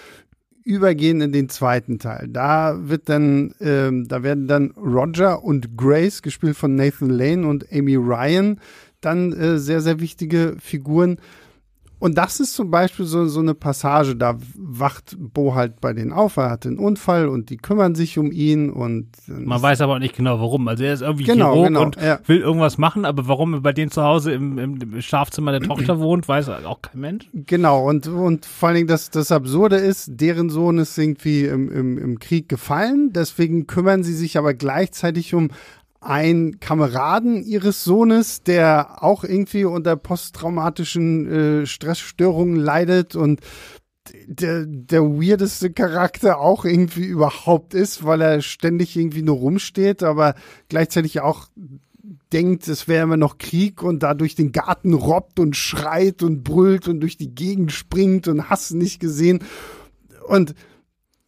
übergehen 0.64 1.20
in 1.22 1.32
den 1.32 1.48
zweiten 1.48 1.98
Teil. 1.98 2.28
Da 2.28 2.76
wird 2.78 3.08
dann, 3.08 3.54
ähm, 3.60 4.06
da 4.06 4.22
werden 4.22 4.46
dann 4.46 4.70
Roger 4.72 5.42
und 5.42 5.76
Grace, 5.76 6.22
gespielt 6.22 6.56
von 6.56 6.76
Nathan 6.76 7.10
Lane 7.10 7.48
und 7.48 7.66
Amy 7.72 7.96
Ryan, 7.96 8.60
dann 9.00 9.32
äh, 9.32 9.58
sehr, 9.58 9.80
sehr 9.80 10.00
wichtige 10.00 10.56
Figuren. 10.58 11.18
Und 12.00 12.16
das 12.16 12.38
ist 12.38 12.54
zum 12.54 12.70
Beispiel 12.70 13.06
so, 13.06 13.26
so 13.26 13.40
eine 13.40 13.54
Passage, 13.54 14.14
da 14.14 14.36
wacht 14.56 15.16
Bo 15.18 15.56
halt 15.56 15.80
bei 15.80 15.92
denen 15.92 16.12
auf, 16.12 16.36
er 16.36 16.50
hat 16.50 16.64
einen 16.64 16.78
Unfall 16.78 17.28
und 17.28 17.50
die 17.50 17.56
kümmern 17.56 17.96
sich 17.96 18.18
um 18.18 18.30
ihn 18.30 18.70
und 18.70 19.08
Man 19.26 19.60
weiß 19.60 19.80
aber 19.80 19.94
auch 19.94 19.98
nicht 19.98 20.14
genau 20.14 20.38
warum. 20.38 20.68
Also 20.68 20.84
er 20.84 20.94
ist 20.94 21.02
irgendwie 21.02 21.24
Genau, 21.24 21.54
Chirurg 21.54 21.66
genau, 21.66 21.82
und 21.82 21.96
ja. 21.96 22.20
will 22.26 22.38
irgendwas 22.38 22.78
machen, 22.78 23.04
aber 23.04 23.26
warum 23.26 23.54
er 23.54 23.60
bei 23.62 23.72
denen 23.72 23.90
zu 23.90 24.02
Hause 24.02 24.32
im, 24.32 24.58
im, 24.58 24.80
im 24.80 25.02
Schlafzimmer 25.02 25.50
der 25.50 25.60
Tochter 25.60 25.98
wohnt, 26.00 26.28
weiß 26.28 26.50
auch 26.50 26.82
kein 26.82 27.00
Mensch. 27.00 27.28
Genau, 27.32 27.88
und, 27.88 28.06
und 28.06 28.46
vor 28.46 28.68
allen 28.68 28.76
Dingen 28.76 28.88
das, 28.88 29.10
das 29.10 29.32
Absurde 29.32 29.76
ist, 29.76 30.08
deren 30.08 30.50
Sohn 30.50 30.78
ist 30.78 30.96
irgendwie 30.96 31.46
im, 31.46 31.68
im, 31.68 31.98
im 31.98 32.18
Krieg 32.20 32.48
gefallen, 32.48 33.12
deswegen 33.12 33.66
kümmern 33.66 34.04
sie 34.04 34.14
sich 34.14 34.38
aber 34.38 34.54
gleichzeitig 34.54 35.34
um 35.34 35.50
einen 36.00 36.60
Kameraden 36.60 37.42
ihres 37.42 37.82
Sohnes, 37.84 38.42
der 38.42 39.02
auch 39.02 39.24
irgendwie 39.24 39.64
unter 39.64 39.96
posttraumatischen 39.96 41.62
äh, 41.62 41.66
Stressstörungen 41.66 42.56
leidet 42.56 43.16
und 43.16 43.40
der, 44.26 44.64
der 44.66 45.02
weirdeste 45.02 45.70
Charakter 45.70 46.38
auch 46.38 46.64
irgendwie 46.64 47.04
überhaupt 47.04 47.74
ist, 47.74 48.04
weil 48.04 48.22
er 48.22 48.40
ständig 48.42 48.96
irgendwie 48.96 49.22
nur 49.22 49.36
rumsteht, 49.36 50.02
aber 50.02 50.34
gleichzeitig 50.68 51.20
auch 51.20 51.48
denkt, 52.32 52.68
es 52.68 52.88
wäre 52.88 53.04
immer 53.04 53.16
noch 53.16 53.38
Krieg 53.38 53.82
und 53.82 54.02
da 54.02 54.14
durch 54.14 54.34
den 54.34 54.52
Garten 54.52 54.94
robbt 54.94 55.40
und 55.40 55.56
schreit 55.56 56.22
und 56.22 56.42
brüllt 56.42 56.88
und 56.88 57.00
durch 57.00 57.16
die 57.16 57.34
Gegend 57.34 57.72
springt 57.72 58.28
und 58.28 58.48
hast 58.50 58.72
nicht 58.72 59.00
gesehen. 59.00 59.40
Und 60.26 60.54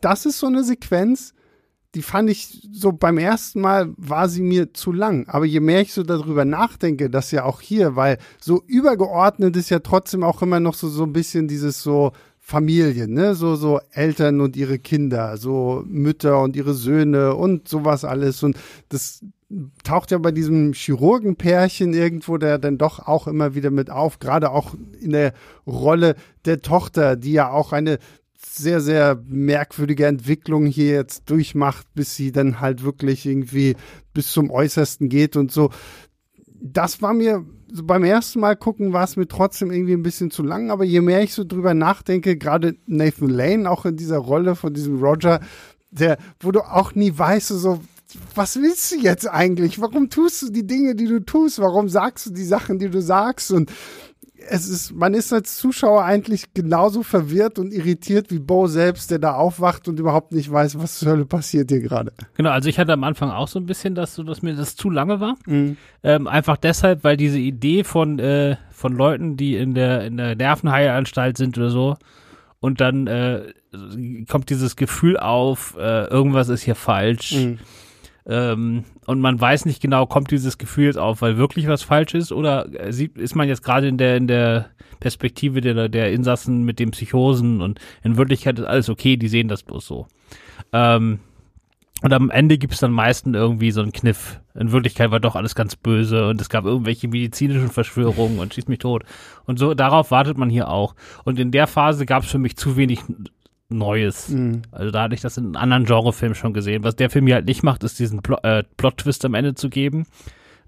das 0.00 0.26
ist 0.26 0.38
so 0.38 0.46
eine 0.46 0.64
Sequenz, 0.64 1.34
die 1.94 2.02
fand 2.02 2.30
ich 2.30 2.68
so 2.72 2.92
beim 2.92 3.18
ersten 3.18 3.60
Mal 3.60 3.92
war 3.96 4.28
sie 4.28 4.42
mir 4.42 4.72
zu 4.74 4.92
lang. 4.92 5.28
Aber 5.28 5.44
je 5.44 5.60
mehr 5.60 5.80
ich 5.80 5.92
so 5.92 6.02
darüber 6.02 6.44
nachdenke, 6.44 7.10
dass 7.10 7.32
ja 7.32 7.44
auch 7.44 7.60
hier, 7.60 7.96
weil 7.96 8.18
so 8.40 8.62
übergeordnet 8.66 9.56
ist 9.56 9.70
ja 9.70 9.80
trotzdem 9.80 10.22
auch 10.22 10.42
immer 10.42 10.60
noch 10.60 10.74
so, 10.74 10.88
so 10.88 11.04
ein 11.04 11.12
bisschen 11.12 11.48
dieses 11.48 11.82
so 11.82 12.12
Familien, 12.38 13.12
ne, 13.12 13.34
so, 13.34 13.54
so 13.54 13.80
Eltern 13.92 14.40
und 14.40 14.56
ihre 14.56 14.78
Kinder, 14.78 15.36
so 15.36 15.84
Mütter 15.86 16.40
und 16.42 16.56
ihre 16.56 16.74
Söhne 16.74 17.34
und 17.34 17.68
sowas 17.68 18.04
alles. 18.04 18.42
Und 18.42 18.56
das 18.88 19.24
taucht 19.82 20.10
ja 20.10 20.18
bei 20.18 20.30
diesem 20.30 20.72
Chirurgenpärchen 20.72 21.92
irgendwo, 21.92 22.38
der 22.38 22.58
dann 22.58 22.78
doch 22.78 23.06
auch 23.06 23.26
immer 23.26 23.54
wieder 23.54 23.70
mit 23.70 23.90
auf, 23.90 24.20
gerade 24.20 24.50
auch 24.50 24.74
in 25.00 25.10
der 25.10 25.32
Rolle 25.66 26.14
der 26.44 26.62
Tochter, 26.62 27.16
die 27.16 27.32
ja 27.32 27.50
auch 27.50 27.72
eine 27.72 27.98
sehr, 28.42 28.80
sehr 28.80 29.22
merkwürdige 29.26 30.06
Entwicklung 30.06 30.66
hier 30.66 30.92
jetzt 30.92 31.28
durchmacht, 31.28 31.86
bis 31.94 32.14
sie 32.14 32.32
dann 32.32 32.60
halt 32.60 32.82
wirklich 32.84 33.26
irgendwie 33.26 33.76
bis 34.14 34.32
zum 34.32 34.50
Äußersten 34.50 35.08
geht 35.08 35.36
und 35.36 35.52
so. 35.52 35.70
Das 36.62 37.00
war 37.02 37.14
mir 37.14 37.44
so 37.72 37.84
beim 37.84 38.04
ersten 38.04 38.40
Mal 38.40 38.56
gucken, 38.56 38.92
war 38.92 39.04
es 39.04 39.16
mir 39.16 39.28
trotzdem 39.28 39.70
irgendwie 39.70 39.92
ein 39.92 40.02
bisschen 40.02 40.30
zu 40.30 40.42
lang, 40.42 40.70
aber 40.70 40.84
je 40.84 41.00
mehr 41.00 41.22
ich 41.22 41.32
so 41.32 41.44
drüber 41.44 41.74
nachdenke, 41.74 42.36
gerade 42.36 42.76
Nathan 42.86 43.28
Lane 43.28 43.70
auch 43.70 43.86
in 43.86 43.96
dieser 43.96 44.18
Rolle 44.18 44.56
von 44.56 44.74
diesem 44.74 45.02
Roger, 45.02 45.40
der, 45.90 46.18
wo 46.40 46.50
du 46.50 46.60
auch 46.60 46.94
nie 46.94 47.16
weißt, 47.16 47.48
so, 47.48 47.80
was 48.34 48.56
willst 48.56 48.92
du 48.92 48.96
jetzt 48.96 49.28
eigentlich? 49.28 49.80
Warum 49.80 50.10
tust 50.10 50.42
du 50.42 50.50
die 50.50 50.66
Dinge, 50.66 50.94
die 50.94 51.06
du 51.06 51.20
tust? 51.20 51.60
Warum 51.60 51.88
sagst 51.88 52.26
du 52.26 52.30
die 52.30 52.44
Sachen, 52.44 52.78
die 52.78 52.90
du 52.90 53.00
sagst? 53.00 53.52
Und 53.52 53.70
es 54.48 54.68
ist, 54.68 54.92
man 54.92 55.14
ist 55.14 55.32
als 55.32 55.56
Zuschauer 55.56 56.04
eigentlich 56.04 56.54
genauso 56.54 57.02
verwirrt 57.02 57.58
und 57.58 57.72
irritiert 57.72 58.30
wie 58.30 58.38
Bo 58.38 58.66
selbst, 58.66 59.10
der 59.10 59.18
da 59.18 59.34
aufwacht 59.34 59.88
und 59.88 59.98
überhaupt 59.98 60.32
nicht 60.32 60.50
weiß, 60.50 60.78
was 60.78 60.98
zur 60.98 61.12
Hölle 61.12 61.24
passiert 61.24 61.70
hier 61.70 61.80
gerade. 61.80 62.12
Genau, 62.34 62.50
also 62.50 62.68
ich 62.68 62.78
hatte 62.78 62.92
am 62.92 63.04
Anfang 63.04 63.30
auch 63.30 63.48
so 63.48 63.58
ein 63.58 63.66
bisschen, 63.66 63.94
dass, 63.94 64.14
so, 64.14 64.22
dass 64.22 64.42
mir 64.42 64.54
das 64.54 64.76
zu 64.76 64.90
lange 64.90 65.20
war. 65.20 65.36
Ähm, 66.02 66.26
einfach 66.26 66.56
deshalb, 66.56 67.04
weil 67.04 67.16
diese 67.16 67.38
Idee 67.38 67.84
von, 67.84 68.18
äh, 68.18 68.56
von 68.70 68.94
Leuten, 68.94 69.36
die 69.36 69.56
in 69.56 69.74
der, 69.74 70.04
in 70.04 70.16
der 70.16 70.36
Nervenheilanstalt 70.36 71.36
sind 71.36 71.56
oder 71.58 71.70
so, 71.70 71.96
und 72.60 72.80
dann 72.80 73.06
äh, 73.06 73.52
kommt 74.28 74.50
dieses 74.50 74.76
Gefühl 74.76 75.16
auf, 75.16 75.76
äh, 75.78 76.04
irgendwas 76.04 76.48
ist 76.48 76.62
hier 76.62 76.74
falsch. 76.74 77.32
Mhm. 77.32 77.58
Ähm, 78.30 78.84
und 79.06 79.20
man 79.20 79.40
weiß 79.40 79.64
nicht 79.64 79.82
genau, 79.82 80.06
kommt 80.06 80.30
dieses 80.30 80.56
Gefühl 80.56 80.96
auf, 80.96 81.20
weil 81.20 81.36
wirklich 81.36 81.66
was 81.66 81.82
falsch 81.82 82.14
ist 82.14 82.30
oder 82.30 82.72
äh, 82.72 82.92
sieht, 82.92 83.18
ist 83.18 83.34
man 83.34 83.48
jetzt 83.48 83.64
gerade 83.64 83.88
in 83.88 83.98
der, 83.98 84.16
in 84.16 84.28
der 84.28 84.66
Perspektive 85.00 85.60
der, 85.60 85.88
der 85.88 86.12
Insassen 86.12 86.62
mit 86.62 86.78
den 86.78 86.92
Psychosen 86.92 87.60
und 87.60 87.80
in 88.04 88.16
Wirklichkeit 88.16 88.60
ist 88.60 88.66
alles 88.66 88.88
okay, 88.88 89.16
die 89.16 89.26
sehen 89.26 89.48
das 89.48 89.64
bloß 89.64 89.84
so. 89.84 90.06
Ähm, 90.72 91.18
und 92.02 92.12
am 92.12 92.30
Ende 92.30 92.56
gibt 92.56 92.72
es 92.72 92.78
dann 92.78 92.92
meistens 92.92 93.34
irgendwie 93.34 93.72
so 93.72 93.82
einen 93.82 93.92
Kniff. 93.92 94.40
In 94.54 94.70
Wirklichkeit 94.70 95.10
war 95.10 95.20
doch 95.20 95.34
alles 95.34 95.56
ganz 95.56 95.74
böse 95.74 96.28
und 96.28 96.40
es 96.40 96.48
gab 96.48 96.64
irgendwelche 96.64 97.08
medizinischen 97.08 97.68
Verschwörungen 97.68 98.38
und 98.38 98.54
schießt 98.54 98.68
mich 98.68 98.78
tot. 98.78 99.02
Und 99.44 99.58
so, 99.58 99.74
darauf 99.74 100.12
wartet 100.12 100.38
man 100.38 100.50
hier 100.50 100.68
auch. 100.68 100.94
Und 101.24 101.40
in 101.40 101.50
der 101.50 101.66
Phase 101.66 102.06
gab 102.06 102.22
es 102.22 102.30
für 102.30 102.38
mich 102.38 102.56
zu 102.56 102.76
wenig 102.76 103.00
Neues. 103.70 104.28
Mhm. 104.28 104.62
Also 104.72 104.90
da 104.90 105.02
hatte 105.02 105.14
ich 105.14 105.20
das 105.20 105.36
in 105.36 105.44
einem 105.46 105.56
anderen 105.56 105.84
Genrefilm 105.84 106.34
schon 106.34 106.52
gesehen. 106.52 106.84
Was 106.84 106.96
der 106.96 107.10
Film 107.10 107.26
hier 107.26 107.36
halt 107.36 107.46
nicht 107.46 107.62
macht, 107.62 107.84
ist 107.84 107.98
diesen 107.98 108.22
Pl 108.22 108.36
äh, 108.42 108.62
Plot-Twist 108.76 109.24
am 109.24 109.34
Ende 109.34 109.54
zu 109.54 109.70
geben 109.70 110.06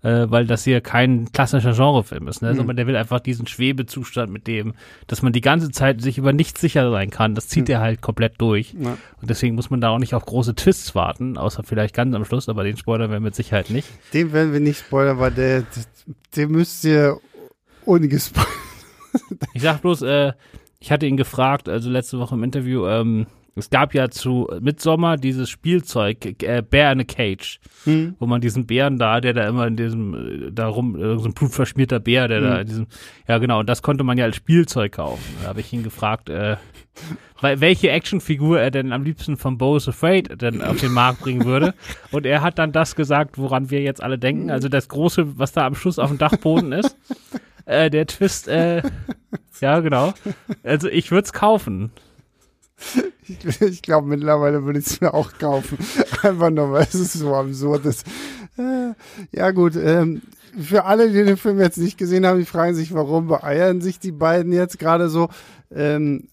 äh, 0.03 0.29
weil 0.29 0.47
das 0.47 0.65
hier 0.65 0.81
kein 0.81 1.31
klassischer 1.33 1.73
Genrefilm 1.73 2.29
ist, 2.29 2.43
ne? 2.43 2.53
Mhm. 2.53 2.57
sondern 2.57 2.77
der 2.77 2.87
will 2.87 2.97
einfach 2.97 3.21
diesen 3.21 3.47
Schwebezustand 3.47 4.33
mit 4.33 4.47
dem, 4.47 4.75
dass 5.07 5.23
man 5.23 5.33
die 5.33 5.41
ganze 5.41 5.71
Zeit 5.71 6.01
sich 6.01 6.19
über 6.19 6.33
nichts 6.33 6.61
sicher 6.61 6.91
sein 6.91 7.11
kann. 7.11 7.35
Das 7.35 7.49
zieht 7.49 7.69
mhm. 7.69 7.75
er 7.75 7.81
halt 7.81 8.01
komplett 8.01 8.41
durch. 8.41 8.75
Ja. 8.79 8.99
Und 9.21 9.31
deswegen 9.31 9.55
muss 9.55 9.71
man 9.71 9.81
da 9.81 9.91
auch 9.91 9.99
nicht 9.99 10.15
auf 10.15 10.27
große 10.27 10.55
Twists 10.55 10.95
warten, 10.95 11.39
außer 11.39 11.63
vielleicht 11.63 11.95
ganz 11.95 12.15
am 12.15 12.25
Schluss, 12.25 12.49
aber 12.49 12.65
den 12.65 12.77
spoilern 12.77 13.11
wir 13.11 13.21
mit 13.21 13.35
Sicherheit 13.35 13.71
nicht. 13.71 13.89
Den 14.13 14.33
werden 14.33 14.53
wir 14.53 14.61
nicht 14.61 14.81
spoilern, 14.81 15.19
weil 15.19 15.31
der, 15.31 15.65
der 16.37 16.49
müsst 16.49 16.85
ihr 16.85 17.19
ohne 17.85 18.09
gespoilert. 18.09 18.51
ich 19.55 19.63
sag 19.63 19.83
bloß, 19.83 20.03
äh, 20.03 20.33
ich 20.83 20.91
hatte 20.91 21.07
ihn 21.07 21.17
gefragt, 21.17 21.69
also 21.69 21.89
letzte 21.89 22.19
Woche 22.19 22.35
im 22.35 22.43
Interview, 22.43 22.87
ähm, 22.87 23.27
es 23.55 23.71
gab 23.71 23.95
ja 23.95 24.11
zu 24.11 24.49
Midsommer 24.61 25.17
dieses 25.17 25.49
Spielzeug, 25.49 26.43
äh, 26.43 26.63
Bear 26.69 26.91
in 26.91 27.01
a 27.01 27.05
Cage, 27.05 27.61
hm. 27.85 28.17
wo 28.19 28.27
man 28.27 28.41
diesen 28.41 28.67
Bären 28.67 28.99
da, 28.99 29.21
der 29.21 29.33
da 29.33 29.47
immer 29.47 29.69
in 29.69 29.77
diesem, 29.77 30.15
äh, 30.49 30.51
da 30.51 30.67
rum, 30.67 30.97
äh, 30.97 31.19
so 31.19 31.27
ein 31.27 31.35
blutverschmierter 31.35 32.01
Bär, 32.01 32.27
der 32.27 32.39
hm. 32.39 32.45
da 32.45 32.61
in 32.63 32.67
diesem, 32.67 32.87
ja 33.29 33.39
genau, 33.39 33.61
und 33.61 33.69
das 33.69 33.83
konnte 33.83 34.03
man 34.03 34.19
ja 34.19 34.25
als 34.25 34.35
Spielzeug 34.35 34.93
kaufen. 34.93 35.23
Da 35.43 35.51
habe 35.51 35.61
ich 35.61 35.73
ihn 35.73 35.85
gefragt, 35.85 36.29
äh, 36.29 36.57
welche 37.41 37.91
Actionfigur 37.91 38.61
er 38.61 38.73
denn 38.73 38.93
am 38.93 39.05
liebsten 39.05 39.37
von 39.37 39.59
Bo 39.59 39.77
is 39.77 39.89
Afraid 39.89 40.43
denn 40.43 40.63
auf 40.63 40.81
den 40.81 40.93
Markt 40.93 41.21
bringen 41.21 41.45
würde. 41.45 41.75
Und 42.11 42.27
er 42.27 42.43
hat 42.43 42.59
dann 42.59 42.73
das 42.73 42.97
gesagt, 42.97 43.39
woran 43.39 43.71
wir 43.71 43.83
jetzt 43.83 44.03
alle 44.03 44.19
denken. 44.19 44.51
Also 44.51 44.69
das 44.69 44.89
große, 44.89 45.39
was 45.39 45.53
da 45.53 45.67
am 45.67 45.75
Schluss 45.75 45.99
auf 45.99 46.11
dem 46.11 46.19
Dachboden 46.19 46.73
ist. 46.73 46.97
Äh, 47.65 47.91
der 47.91 48.07
Twist, 48.07 48.49
äh, 48.49 48.83
ja 49.61 49.81
genau. 49.81 50.15
Also 50.63 50.89
ich 50.89 51.11
würde 51.11 51.25
es 51.25 51.33
kaufen. 51.33 51.91
Ich, 53.27 53.61
ich 53.61 53.83
glaube, 53.83 54.09
mittlerweile 54.09 54.65
würde 54.65 54.81
ich 54.81 54.87
es 54.87 55.01
mir 55.01 55.15
auch 55.15 55.33
kaufen. 55.39 55.79
Einfach 56.23 56.51
nur, 56.51 56.73
weil 56.73 56.83
es 56.83 57.13
so 57.13 57.35
absurd 57.35 57.87
ist. 57.87 58.07
Äh, 58.59 58.93
ja, 59.31 59.51
gut. 59.53 59.77
Ähm, 59.77 60.23
für 60.61 60.85
alle, 60.85 61.11
die 61.11 61.25
den 61.25 61.37
Film 61.37 61.61
jetzt 61.61 61.79
nicht 61.79 61.97
gesehen 61.97 62.27
haben, 62.27 62.39
die 62.39 62.45
fragen 62.45 62.75
sich, 62.75 62.93
warum 62.93 63.29
beeiern 63.29 63.81
sich 63.81 63.99
die 63.99 64.13
beiden 64.13 64.53
jetzt 64.53 64.79
gerade 64.79 65.09
so. 65.09 65.29
Ähm, 65.71 66.29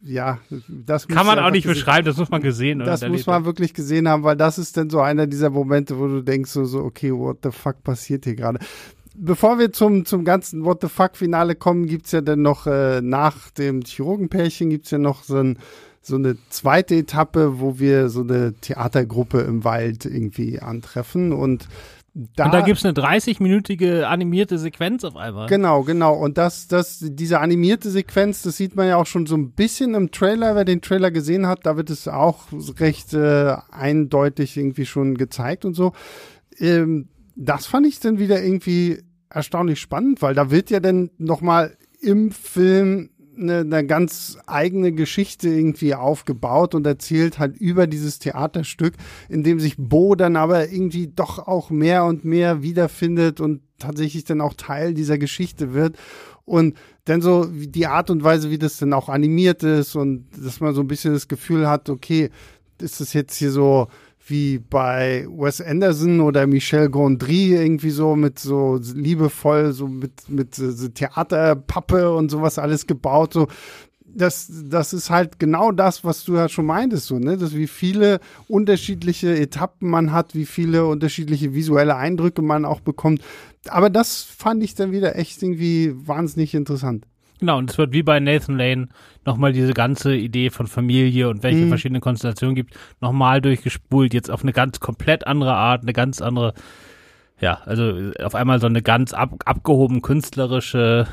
ja, 0.00 0.38
das 0.68 1.08
kann 1.08 1.26
man 1.26 1.38
auch 1.38 1.50
nicht 1.50 1.66
beschreiben, 1.66 2.04
das 2.04 2.16
muss 2.16 2.30
man 2.30 2.42
gesehen 2.42 2.80
haben. 2.80 2.86
Das 2.86 3.06
muss 3.06 3.26
man 3.26 3.44
wirklich 3.44 3.74
gesehen 3.74 4.08
haben, 4.08 4.22
weil 4.22 4.36
das 4.36 4.58
ist 4.58 4.76
dann 4.76 4.90
so 4.90 5.00
einer 5.00 5.26
dieser 5.26 5.50
Momente, 5.50 5.98
wo 5.98 6.06
du 6.06 6.22
denkst 6.22 6.50
so, 6.50 6.64
so 6.64 6.80
okay, 6.80 7.12
what 7.12 7.38
the 7.42 7.50
fuck 7.50 7.82
passiert 7.82 8.24
hier 8.24 8.36
gerade? 8.36 8.60
Bevor 9.14 9.58
wir 9.58 9.72
zum, 9.72 10.04
zum 10.04 10.24
ganzen 10.24 10.64
What 10.64 10.80
the 10.82 10.88
fuck 10.88 11.16
Finale 11.16 11.54
kommen, 11.54 11.86
gibt's 11.86 12.12
ja 12.12 12.20
dann 12.20 12.42
noch 12.42 12.66
äh, 12.66 13.00
nach 13.00 13.50
dem 13.50 13.82
Chirurgenpärchen 13.82 14.70
gibt's 14.70 14.90
ja 14.90 14.98
noch 14.98 15.22
so 15.22 15.36
ein 15.36 15.58
so 16.04 16.16
eine 16.16 16.36
zweite 16.48 16.96
Etappe, 16.96 17.60
wo 17.60 17.78
wir 17.78 18.08
so 18.08 18.22
eine 18.22 18.54
Theatergruppe 18.54 19.42
im 19.42 19.62
Wald 19.62 20.04
irgendwie 20.04 20.58
antreffen 20.58 21.32
und 21.32 21.68
da, 22.14 22.44
und 22.44 22.52
da 22.52 22.60
gibt's 22.60 22.84
eine 22.84 22.92
30-minütige 22.92 24.02
animierte 24.02 24.58
Sequenz 24.58 25.02
auf 25.02 25.16
einmal. 25.16 25.48
Genau, 25.48 25.82
genau. 25.82 26.12
Und 26.12 26.36
das, 26.36 26.68
das, 26.68 26.98
diese 27.02 27.40
animierte 27.40 27.88
Sequenz, 27.90 28.42
das 28.42 28.58
sieht 28.58 28.76
man 28.76 28.86
ja 28.86 28.98
auch 28.98 29.06
schon 29.06 29.24
so 29.24 29.34
ein 29.34 29.52
bisschen 29.52 29.94
im 29.94 30.10
Trailer. 30.10 30.54
Wer 30.54 30.66
den 30.66 30.82
Trailer 30.82 31.10
gesehen 31.10 31.46
hat, 31.46 31.64
da 31.64 31.78
wird 31.78 31.88
es 31.88 32.08
auch 32.08 32.48
recht 32.78 33.14
äh, 33.14 33.56
eindeutig 33.70 34.58
irgendwie 34.58 34.84
schon 34.84 35.16
gezeigt 35.16 35.64
und 35.64 35.72
so. 35.72 35.92
Ähm, 36.58 37.08
das 37.34 37.66
fand 37.66 37.86
ich 37.86 38.00
dann 38.00 38.18
wieder 38.18 38.42
irgendwie 38.42 39.02
erstaunlich 39.30 39.80
spannend, 39.80 40.22
weil 40.22 40.34
da 40.34 40.50
wird 40.50 40.70
ja 40.70 40.80
dann 40.80 41.10
nochmal 41.18 41.76
im 42.00 42.30
Film 42.30 43.10
eine, 43.36 43.60
eine 43.60 43.86
ganz 43.86 44.38
eigene 44.46 44.92
Geschichte 44.92 45.48
irgendwie 45.48 45.94
aufgebaut 45.94 46.74
und 46.74 46.86
erzählt 46.86 47.38
halt 47.38 47.56
über 47.56 47.86
dieses 47.86 48.18
Theaterstück, 48.18 48.94
in 49.28 49.42
dem 49.42 49.58
sich 49.58 49.76
Bo 49.78 50.14
dann 50.14 50.36
aber 50.36 50.70
irgendwie 50.70 51.08
doch 51.08 51.38
auch 51.38 51.70
mehr 51.70 52.04
und 52.04 52.24
mehr 52.24 52.62
wiederfindet 52.62 53.40
und 53.40 53.62
tatsächlich 53.78 54.24
dann 54.24 54.40
auch 54.40 54.54
Teil 54.54 54.94
dieser 54.94 55.18
Geschichte 55.18 55.72
wird. 55.72 55.96
Und 56.44 56.76
dann 57.04 57.22
so 57.22 57.46
die 57.46 57.86
Art 57.86 58.10
und 58.10 58.24
Weise, 58.24 58.50
wie 58.50 58.58
das 58.58 58.78
dann 58.78 58.92
auch 58.92 59.08
animiert 59.08 59.62
ist 59.62 59.96
und 59.96 60.26
dass 60.36 60.60
man 60.60 60.74
so 60.74 60.80
ein 60.80 60.88
bisschen 60.88 61.12
das 61.12 61.28
Gefühl 61.28 61.68
hat, 61.68 61.88
okay, 61.88 62.30
ist 62.80 63.00
das 63.00 63.12
jetzt 63.12 63.36
hier 63.36 63.50
so 63.50 63.88
wie 64.26 64.58
bei 64.58 65.26
Wes 65.28 65.60
Anderson 65.60 66.20
oder 66.20 66.46
Michel 66.46 66.88
Gondry 66.88 67.54
irgendwie 67.54 67.90
so 67.90 68.16
mit 68.16 68.38
so 68.38 68.78
liebevoll 68.94 69.72
so 69.72 69.88
mit 69.88 70.28
mit 70.28 70.54
so 70.54 70.88
Theaterpappe 70.88 72.14
und 72.14 72.30
sowas 72.30 72.58
alles 72.58 72.86
gebaut 72.86 73.32
so 73.32 73.48
das, 74.14 74.50
das 74.68 74.92
ist 74.92 75.10
halt 75.10 75.38
genau 75.38 75.72
das, 75.72 76.04
was 76.04 76.24
du 76.24 76.34
ja 76.34 76.48
schon 76.48 76.66
meintest, 76.66 77.06
so, 77.06 77.18
ne? 77.18 77.36
Dass 77.36 77.54
wie 77.54 77.66
viele 77.66 78.20
unterschiedliche 78.48 79.34
Etappen 79.36 79.88
man 79.88 80.12
hat, 80.12 80.34
wie 80.34 80.46
viele 80.46 80.86
unterschiedliche 80.86 81.54
visuelle 81.54 81.96
Eindrücke 81.96 82.42
man 82.42 82.64
auch 82.64 82.80
bekommt. 82.80 83.22
Aber 83.68 83.90
das 83.90 84.22
fand 84.22 84.62
ich 84.62 84.74
dann 84.74 84.92
wieder 84.92 85.16
echt 85.16 85.42
irgendwie 85.42 85.94
wahnsinnig 85.94 86.54
interessant. 86.54 87.06
Genau, 87.42 87.58
und 87.58 87.68
es 87.72 87.76
wird 87.76 87.90
wie 87.90 88.04
bei 88.04 88.20
Nathan 88.20 88.56
Lane 88.56 88.86
nochmal 89.24 89.52
diese 89.52 89.72
ganze 89.72 90.14
Idee 90.14 90.50
von 90.50 90.68
Familie 90.68 91.28
und 91.28 91.42
welche 91.42 91.64
mhm. 91.64 91.70
verschiedenen 91.70 92.00
Konstellationen 92.00 92.54
gibt, 92.54 92.78
nochmal 93.00 93.40
durchgespult, 93.40 94.14
jetzt 94.14 94.30
auf 94.30 94.44
eine 94.44 94.52
ganz 94.52 94.78
komplett 94.78 95.26
andere 95.26 95.52
Art, 95.52 95.82
eine 95.82 95.92
ganz 95.92 96.22
andere, 96.22 96.54
ja, 97.40 97.54
also 97.64 98.12
auf 98.22 98.36
einmal 98.36 98.60
so 98.60 98.68
eine 98.68 98.80
ganz 98.80 99.12
ab, 99.12 99.40
abgehoben 99.44 100.02
künstlerische, 100.02 101.08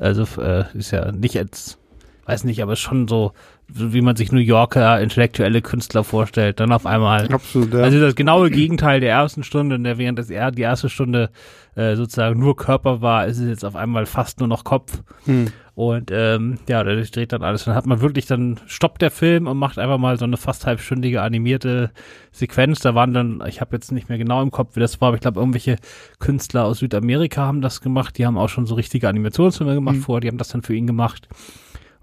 also 0.00 0.22
äh, 0.40 0.64
ist 0.72 0.90
ja 0.90 1.12
nicht 1.12 1.34
jetzt, 1.34 1.78
weiß 2.26 2.44
nicht, 2.44 2.62
aber 2.62 2.76
schon 2.76 3.08
so, 3.08 3.32
wie 3.68 4.00
man 4.00 4.16
sich 4.16 4.32
New 4.32 4.38
Yorker 4.38 5.00
intellektuelle 5.00 5.62
Künstler 5.62 6.04
vorstellt, 6.04 6.60
dann 6.60 6.72
auf 6.72 6.86
einmal. 6.86 7.32
Absolut, 7.32 7.72
ja. 7.72 7.80
Also 7.80 8.00
das 8.00 8.14
genaue 8.14 8.50
Gegenteil 8.50 9.00
der 9.00 9.10
ersten 9.10 9.42
Stunde, 9.42 9.76
in 9.76 9.84
der 9.84 9.98
während 9.98 10.18
das 10.18 10.28
die 10.28 10.62
erste 10.62 10.88
Stunde 10.88 11.30
äh, 11.74 11.96
sozusagen 11.96 12.38
nur 12.38 12.56
Körper 12.56 13.00
war, 13.00 13.26
ist 13.26 13.38
es 13.38 13.48
jetzt 13.48 13.64
auf 13.64 13.76
einmal 13.76 14.06
fast 14.06 14.38
nur 14.38 14.48
noch 14.48 14.64
Kopf. 14.64 15.02
Hm. 15.24 15.48
Und 15.74 16.12
ähm, 16.12 16.58
ja, 16.68 16.84
dadurch 16.84 17.10
dreht 17.10 17.32
dann 17.32 17.42
alles. 17.42 17.64
Dann 17.64 17.74
hat 17.74 17.84
man 17.86 18.00
wirklich, 18.00 18.26
dann 18.26 18.60
stoppt 18.66 19.02
der 19.02 19.10
Film 19.10 19.48
und 19.48 19.58
macht 19.58 19.76
einfach 19.76 19.98
mal 19.98 20.16
so 20.18 20.24
eine 20.24 20.36
fast 20.36 20.66
halbstündige 20.66 21.20
animierte 21.20 21.90
Sequenz. 22.30 22.78
Da 22.78 22.94
waren 22.94 23.12
dann, 23.12 23.42
ich 23.48 23.60
habe 23.60 23.74
jetzt 23.74 23.90
nicht 23.90 24.08
mehr 24.08 24.18
genau 24.18 24.40
im 24.40 24.52
Kopf, 24.52 24.76
wie 24.76 24.80
das 24.80 25.00
war, 25.00 25.08
aber 25.08 25.16
ich 25.16 25.20
glaube, 25.20 25.40
irgendwelche 25.40 25.76
Künstler 26.20 26.64
aus 26.64 26.78
Südamerika 26.78 27.42
haben 27.42 27.60
das 27.60 27.80
gemacht. 27.80 28.16
Die 28.18 28.26
haben 28.26 28.38
auch 28.38 28.48
schon 28.48 28.66
so 28.66 28.76
richtige 28.76 29.08
Animationsfilme 29.08 29.74
gemacht 29.74 29.96
mhm. 29.96 30.02
vor, 30.02 30.20
die 30.20 30.28
haben 30.28 30.38
das 30.38 30.48
dann 30.48 30.62
für 30.62 30.76
ihn 30.76 30.86
gemacht. 30.86 31.28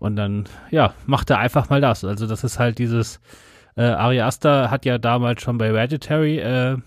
Und 0.02 0.16
dann, 0.16 0.46
ja, 0.72 0.96
macht 1.06 1.30
er 1.30 1.38
einfach 1.38 1.70
mal 1.70 1.80
das. 1.80 2.04
Also 2.04 2.26
das 2.26 2.44
ist 2.44 2.58
halt 2.58 2.80
dieses, 2.80 3.20
äh, 3.76 3.84
Ari 3.84 4.20
Aster 4.20 4.72
hat 4.72 4.84
ja 4.84 4.98
damals 4.98 5.44
schon 5.44 5.60
bei 5.60 5.68
Hereditary, 5.68 6.40
äh, 6.40 6.78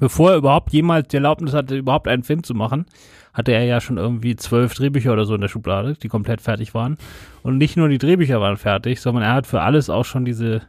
bevor 0.00 0.30
er 0.30 0.38
überhaupt 0.38 0.72
jemals 0.72 1.08
die 1.08 1.16
Erlaubnis 1.16 1.52
hatte, 1.52 1.76
überhaupt 1.76 2.08
einen 2.08 2.22
Film 2.22 2.42
zu 2.42 2.54
machen, 2.54 2.86
hatte 3.34 3.52
er 3.52 3.64
ja 3.64 3.82
schon 3.82 3.98
irgendwie 3.98 4.36
zwölf 4.36 4.72
Drehbücher 4.72 5.12
oder 5.12 5.26
so 5.26 5.34
in 5.34 5.42
der 5.42 5.48
Schublade, 5.48 5.96
die 6.02 6.08
komplett 6.08 6.40
fertig 6.40 6.72
waren. 6.72 6.96
Und 7.42 7.58
nicht 7.58 7.76
nur 7.76 7.90
die 7.90 7.98
Drehbücher 7.98 8.40
waren 8.40 8.56
fertig, 8.56 9.02
sondern 9.02 9.24
er 9.24 9.34
hat 9.34 9.46
für 9.46 9.60
alles 9.60 9.90
auch 9.90 10.06
schon 10.06 10.24
diese, 10.24 10.62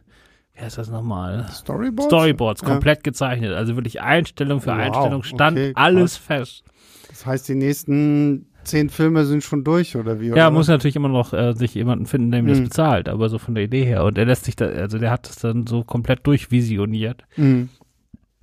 wie 0.52 0.60
heißt 0.60 0.76
das 0.76 0.90
nochmal? 0.90 1.46
Storyboards? 1.48 2.04
Storyboards 2.04 2.62
komplett 2.62 2.98
ja. 2.98 3.02
gezeichnet. 3.04 3.54
Also 3.54 3.76
wirklich 3.76 4.02
Einstellung 4.02 4.60
für 4.60 4.72
wow, 4.72 4.78
Einstellung 4.78 5.22
stand 5.22 5.56
okay, 5.56 5.72
alles 5.74 6.18
fest. 6.18 6.64
Das 7.08 7.24
heißt, 7.24 7.48
die 7.48 7.54
nächsten 7.54 8.49
zehn 8.70 8.88
Filme 8.88 9.24
sind 9.24 9.42
schon 9.42 9.64
durch, 9.64 9.96
oder 9.96 10.20
wie? 10.20 10.32
Oder 10.32 10.38
ja, 10.38 10.50
muss 10.50 10.68
natürlich 10.68 10.96
immer 10.96 11.08
noch 11.08 11.32
äh, 11.32 11.52
sich 11.54 11.74
jemanden 11.74 12.06
finden, 12.06 12.30
der 12.30 12.40
ihm 12.40 12.46
mhm. 12.46 12.50
das 12.50 12.60
bezahlt, 12.60 13.08
aber 13.08 13.28
so 13.28 13.38
von 13.38 13.54
der 13.54 13.64
Idee 13.64 13.84
her. 13.84 14.04
Und 14.04 14.16
er 14.16 14.26
lässt 14.26 14.44
sich 14.44 14.56
da, 14.56 14.66
also 14.66 14.98
der 14.98 15.10
hat 15.10 15.28
das 15.28 15.36
dann 15.36 15.66
so 15.66 15.84
komplett 15.84 16.26
durchvisioniert. 16.26 17.24
Mhm. 17.36 17.68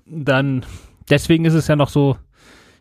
Dann, 0.06 0.66
deswegen 1.10 1.46
ist 1.46 1.54
es 1.54 1.68
ja 1.68 1.76
noch 1.76 1.90
so, 1.90 2.18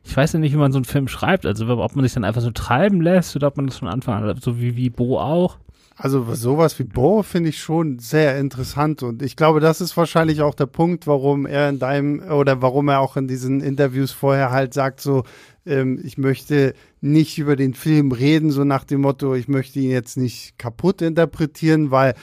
ich 0.05 0.17
weiß 0.17 0.35
ja 0.35 0.39
nicht, 0.39 0.53
wie 0.53 0.59
man 0.59 0.73
so 0.73 0.79
einen 0.79 0.85
Film 0.85 1.09
schreibt. 1.09 1.47
Also 1.47 1.67
ob 1.69 1.97
man 1.97 2.05
sich 2.05 2.15
dann 2.15 2.25
einfach 2.25 2.41
so 2.41 2.51
treiben 2.51 3.01
lässt 3.01 3.35
oder 3.35 3.49
ob 3.49 3.57
man 3.57 3.67
das 3.67 3.79
von 3.79 3.89
Anfang 3.89 4.23
an, 4.23 4.37
so 4.41 4.61
wie, 4.61 4.77
wie 4.77 4.91
Bo 4.91 5.19
auch. 5.19 5.59
Also 5.99 6.35
sowas 6.35 6.79
wie 6.79 6.85
Bo 6.85 7.23
finde 7.23 7.49
ich 7.49 7.59
schon 7.59 7.99
sehr 7.99 8.39
interessant 8.39 9.03
und 9.03 9.23
ich 9.23 9.35
glaube, 9.35 9.61
das 9.61 9.81
ist 9.81 9.97
wahrscheinlich 9.97 10.43
auch 10.43 10.55
der 10.55 10.67
Punkt, 10.67 11.07
warum 11.07 11.47
er 11.47 11.71
in 11.71 11.79
deinem 11.79 12.21
oder 12.21 12.61
warum 12.61 12.89
er 12.89 13.01
auch 13.01 13.17
in 13.17 13.27
diesen 13.27 13.63
Interviews 13.63 14.13
vorher 14.13 14.51
halt 14.51 14.75
sagt 14.75 15.01
so, 15.01 15.25
ähm, 15.65 15.99
ich 16.05 16.19
möchte 16.19 16.75
nicht 17.01 17.39
über 17.39 17.57
den 17.57 17.73
Film 17.73 18.13
reden, 18.13 18.51
so 18.51 18.63
nach 18.65 18.85
dem 18.85 19.01
Motto, 19.01 19.35
ich 19.35 19.49
möchte 19.49 19.81
ihn 19.81 19.91
jetzt 19.91 20.19
nicht 20.19 20.59
kaputt 20.59 21.01
interpretieren, 21.01 21.91
weil 21.91 22.15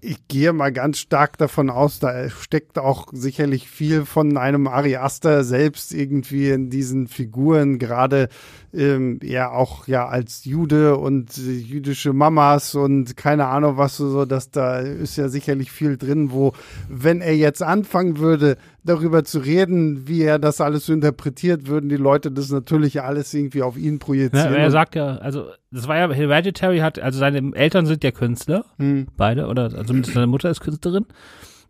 ich 0.00 0.28
gehe 0.28 0.52
mal 0.52 0.72
ganz 0.72 0.98
stark 0.98 1.36
davon 1.38 1.68
aus, 1.68 1.98
da 1.98 2.30
steckt 2.30 2.78
auch 2.78 3.08
sicherlich 3.12 3.68
viel 3.68 4.04
von 4.04 4.36
einem 4.36 4.68
Ari 4.68 4.96
Aster 4.96 5.42
selbst 5.42 5.92
irgendwie 5.92 6.50
in 6.50 6.70
diesen 6.70 7.08
Figuren, 7.08 7.80
gerade 7.80 8.28
ähm, 8.76 9.18
ja 9.22 9.50
auch 9.50 9.88
ja 9.88 10.06
als 10.06 10.44
Jude 10.44 10.96
und 10.96 11.36
äh, 11.38 11.52
jüdische 11.52 12.12
Mamas 12.12 12.74
und 12.74 13.16
keine 13.16 13.46
Ahnung 13.46 13.76
was 13.76 13.96
so, 13.96 14.24
dass 14.24 14.50
da 14.50 14.78
ist 14.78 15.16
ja 15.16 15.28
sicherlich 15.28 15.72
viel 15.72 15.96
drin, 15.96 16.30
wo 16.30 16.52
wenn 16.88 17.20
er 17.20 17.36
jetzt 17.36 17.62
anfangen 17.62 18.18
würde, 18.18 18.56
darüber 18.84 19.24
zu 19.24 19.40
reden, 19.40 20.06
wie 20.06 20.22
er 20.22 20.38
das 20.38 20.60
alles 20.60 20.86
so 20.86 20.92
interpretiert, 20.92 21.66
würden 21.66 21.88
die 21.88 21.96
Leute 21.96 22.30
das 22.30 22.50
natürlich 22.50 23.02
alles 23.02 23.34
irgendwie 23.34 23.62
auf 23.62 23.76
ihn 23.76 23.98
projizieren. 23.98 24.52
Ja, 24.52 24.58
er 24.58 24.70
sagt 24.70 24.94
ja, 24.94 25.16
also 25.16 25.46
das 25.70 25.88
war 25.88 25.96
ja 25.96 26.10
Hereditary 26.10 26.78
hat, 26.78 26.98
also 26.98 27.18
seine 27.18 27.54
Eltern 27.54 27.86
sind 27.86 28.04
ja 28.04 28.10
Künstler, 28.10 28.64
hm. 28.78 29.08
beide 29.16 29.46
oder 29.46 29.64
also 29.64 29.94
seine 30.02 30.26
Mutter 30.26 30.50
ist 30.50 30.60
Künstlerin. 30.60 31.06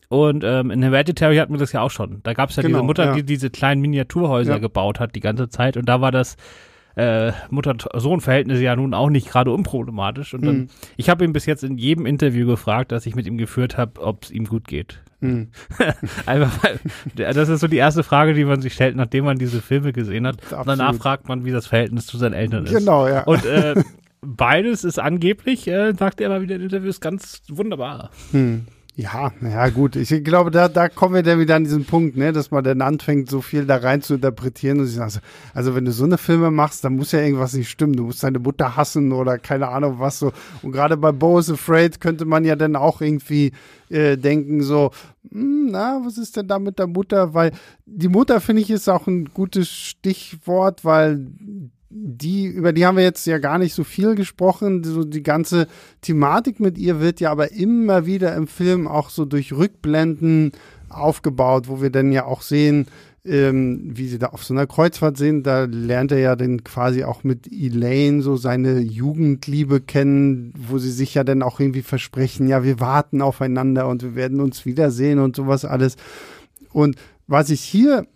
Und 0.09 0.45
ähm, 0.45 0.71
in 0.71 0.83
Hereditary 0.83 1.37
hatten 1.37 1.53
wir 1.53 1.59
das 1.59 1.73
ja 1.73 1.81
auch 1.81 1.91
schon. 1.91 2.21
Da 2.23 2.33
gab 2.33 2.51
es 2.51 2.57
ja 2.57 2.63
genau, 2.63 2.79
diese 2.79 2.87
Mutter, 2.87 3.05
ja. 3.07 3.15
die 3.15 3.25
diese 3.25 3.51
kleinen 3.51 3.81
Miniaturhäuser 3.81 4.53
ja. 4.53 4.59
gebaut 4.59 5.01
hat 5.01 5.17
die 5.17 5.21
ganze 5.21 5.49
Zeit. 5.49 5.77
Und 5.77 5.89
da 5.89 6.01
war 6.01 6.13
das 6.13 6.37
äh, 6.97 7.33
Mutter-Sohn-Verhältnisse 7.51 8.63
ja 8.63 8.75
nun 8.75 8.95
auch 8.95 9.11
nicht 9.11 9.29
gerade 9.29 9.53
unproblematisch. 9.53 10.35
Und 10.35 10.45
dann, 10.45 10.57
mhm. 10.57 10.69
ich 10.97 11.11
habe 11.11 11.25
ihn 11.25 11.33
bis 11.33 11.47
jetzt 11.47 11.63
in 11.63 11.79
jedem 11.79 12.07
Interview 12.07 12.47
gefragt, 12.47 12.91
das 12.91 13.07
ich 13.07 13.15
mit 13.15 13.27
ihm 13.27 13.37
geführt 13.37 13.77
habe, 13.77 14.01
ob 14.01 14.25
es 14.25 14.31
ihm 14.31 14.47
gut 14.47 14.67
geht. 14.67 15.03
Mhm. 15.21 15.49
Einfach 16.27 16.65
weil, 16.65 16.81
das 17.15 17.49
ist 17.49 17.61
so 17.61 17.69
die 17.69 17.77
erste 17.77 18.03
Frage, 18.03 18.35
die 18.35 18.45
man 18.45 18.63
sich 18.63 18.73
stellt, 18.73 18.97
nachdem 18.97 19.27
man 19.27 19.39
diese 19.39 19.61
Filme 19.61 19.93
gesehen 19.93 20.27
hat. 20.27 20.37
Und 20.53 20.67
danach 20.67 20.95
fragt 20.95 21.29
man, 21.29 21.45
wie 21.45 21.53
das 21.53 21.67
Verhältnis 21.67 22.07
zu 22.07 22.17
seinen 22.17 22.35
Eltern 22.35 22.65
ist. 22.65 22.73
Genau, 22.75 23.07
ja. 23.07 23.25
Und 23.25 23.45
äh, 23.45 23.75
beides 24.23 24.83
ist 24.83 24.99
angeblich, 24.99 25.69
äh, 25.69 25.93
sagt 25.95 26.21
er 26.21 26.29
immer 26.29 26.41
wieder 26.41 26.57
in 26.57 26.63
Interviews, 26.63 27.01
ganz 27.01 27.43
wunderbar. 27.49 28.11
Hm. 28.33 28.67
Ja, 28.99 29.31
ja 29.43 29.69
gut. 29.69 29.95
Ich 29.95 30.09
glaube, 30.25 30.51
da, 30.51 30.69
da 30.69 30.89
kommen 30.89 31.15
wir 31.17 31.23
dann 31.23 31.39
wieder 31.39 31.55
an 31.55 31.65
diesen 31.65 31.85
Punkt, 31.85 32.17
ne, 32.17 32.33
dass 32.33 32.51
man 32.51 32.65
dann 32.65 32.81
anfängt, 32.81 33.29
so 33.29 33.43
viel 33.43 33.67
da 33.67 33.77
rein 33.77 34.01
zu 34.01 34.15
interpretieren. 34.15 34.81
Und 34.81 34.87
ich 34.87 34.95
sage, 34.95 35.21
also 35.53 35.75
wenn 35.75 35.85
du 35.85 35.93
so 35.93 36.05
eine 36.05 36.17
Filme 36.17 36.51
machst, 36.51 36.83
dann 36.83 36.97
muss 36.97 37.13
ja 37.13 37.21
irgendwas 37.21 37.53
nicht 37.53 37.69
stimmen. 37.69 37.93
Du 37.93 38.05
musst 38.05 38.23
deine 38.23 38.39
Mutter 38.39 38.75
hassen 38.75 39.13
oder 39.13 39.37
keine 39.37 39.69
Ahnung 39.69 39.97
was 39.99 40.19
so. 40.19 40.33
Und 40.63 40.73
gerade 40.73 40.97
bei 40.97 41.13
Bo 41.13 41.39
is 41.39 41.51
Afraid 41.51 42.01
könnte 42.01 42.25
man 42.25 42.47
ja 42.47 42.57
dann 42.57 42.75
auch 42.75 43.03
irgendwie 43.03 43.53
äh, 43.91 44.17
denken, 44.17 44.63
so, 44.63 44.93
hm, 45.31 45.67
na, 45.71 46.01
was 46.03 46.17
ist 46.17 46.39
denn 46.39 46.49
da 46.49 46.59
mit 46.59 46.79
der 46.79 46.87
Mutter? 46.87 47.35
Weil 47.35 47.53
die 47.85 48.09
Mutter, 48.09 48.41
finde 48.41 48.63
ich, 48.63 48.71
ist 48.71 48.89
auch 48.89 49.07
ein 49.07 49.27
gutes 49.27 49.69
Stichwort, 49.69 50.87
weil 50.87 51.27
die, 51.89 52.47
über 52.47 52.73
die 52.73 52.85
haben 52.85 52.97
wir 52.97 53.05
jetzt 53.05 53.27
ja 53.27 53.39
gar 53.39 53.59
nicht 53.59 53.75
so 53.75 53.85
viel 53.85 54.15
gesprochen. 54.15 54.83
So 54.83 55.05
die 55.05 55.23
ganze 55.23 55.69
Thematik 56.01 56.61
mit 56.61 56.79
ihr 56.79 57.01
wird 57.01 57.21
ja 57.21 57.31
aber 57.31 57.53
immer 57.53 58.07
wieder 58.07 58.35
im 58.35 58.49
Film 58.49 58.89
auch 58.89 59.11
so 59.11 59.25
durch 59.25 59.53
Rückblenden 59.53 60.53
aufgebaut, 60.89 61.69
wo 61.69 61.81
wir 61.81 61.91
dann 61.91 62.13
ja 62.13 62.25
auch 62.25 62.43
sehen, 62.43 62.87
ähm, 63.25 63.93
wie 63.97 64.09
sie 64.09 64.19
da 64.19 64.29
auf 64.29 64.45
so 64.45 64.55
einer 64.55 64.67
Kreuzfahrt 64.67 65.17
sind. 65.17 65.47
Da 65.47 65.65
lernt 65.65 66.13
er 66.13 66.19
ja 66.19 66.37
dann 66.37 66.65
quasi 66.65 67.05
auch 67.05 67.25
mit 67.25 67.51
Elaine 67.53 68.23
so 68.23 68.37
seine 68.37 68.81
Jugendliebe 68.81 69.81
kennen, 69.81 70.53
wo 70.57 70.79
sie 70.79 70.93
sich 70.93 71.15
ja 71.15 71.25
dann 71.25 71.43
auch 71.43 71.61
irgendwie 71.61 71.83
versprechen, 71.83 72.49
ja, 72.49 72.65
wir 72.65 72.81
warten 72.81 73.23
aufeinander 73.23 73.89
und 73.89 74.03
wir 74.03 74.15
werden 74.15 74.41
uns 74.41 74.67
wiedersehen 74.67 75.19
und 75.19 75.37
sowas 75.37 75.65
alles. 75.65 75.97
Und 76.73 76.97
was 77.27 77.51
ich 77.51 77.61
hier 77.61 78.07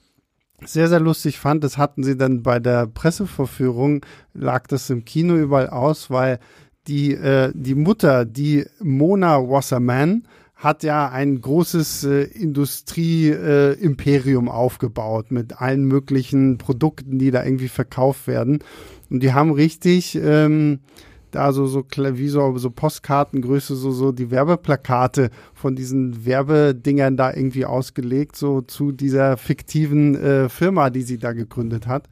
sehr, 0.64 0.88
sehr 0.88 1.00
lustig 1.00 1.38
fand, 1.38 1.62
das 1.64 1.76
hatten 1.78 2.02
sie 2.02 2.16
dann 2.16 2.42
bei 2.42 2.58
der 2.58 2.86
Pressevorführung, 2.86 4.04
lag 4.34 4.66
das 4.66 4.90
im 4.90 5.04
Kino 5.04 5.36
überall 5.36 5.70
aus, 5.70 6.10
weil 6.10 6.38
die, 6.86 7.14
äh, 7.14 7.52
die 7.54 7.74
Mutter, 7.74 8.24
die 8.24 8.64
Mona 8.80 9.38
Wasserman, 9.38 10.26
hat 10.54 10.82
ja 10.82 11.08
ein 11.08 11.40
großes 11.40 12.04
äh, 12.04 12.22
Industrie-Imperium 12.24 14.46
äh, 14.46 14.50
aufgebaut 14.50 15.30
mit 15.30 15.60
allen 15.60 15.84
möglichen 15.84 16.58
Produkten, 16.58 17.18
die 17.18 17.30
da 17.30 17.44
irgendwie 17.44 17.68
verkauft 17.68 18.26
werden. 18.26 18.62
Und 19.08 19.22
die 19.22 19.32
haben 19.32 19.52
richtig 19.52 20.18
ähm, 20.22 20.80
da 21.30 21.52
so, 21.52 21.66
so 21.66 21.84
wie 21.96 22.28
so, 22.28 22.56
so 22.58 22.70
Postkartengröße, 22.70 23.74
so, 23.76 23.90
so 23.90 24.12
die 24.12 24.30
Werbeplakate 24.30 25.30
von 25.54 25.76
diesen 25.76 26.24
Werbedingern 26.24 27.16
da 27.16 27.32
irgendwie 27.32 27.64
ausgelegt, 27.64 28.36
so 28.36 28.60
zu 28.60 28.92
dieser 28.92 29.36
fiktiven 29.36 30.14
äh, 30.14 30.48
Firma, 30.48 30.90
die 30.90 31.02
sie 31.02 31.18
da 31.18 31.32
gegründet 31.32 31.86
hat. 31.86 32.08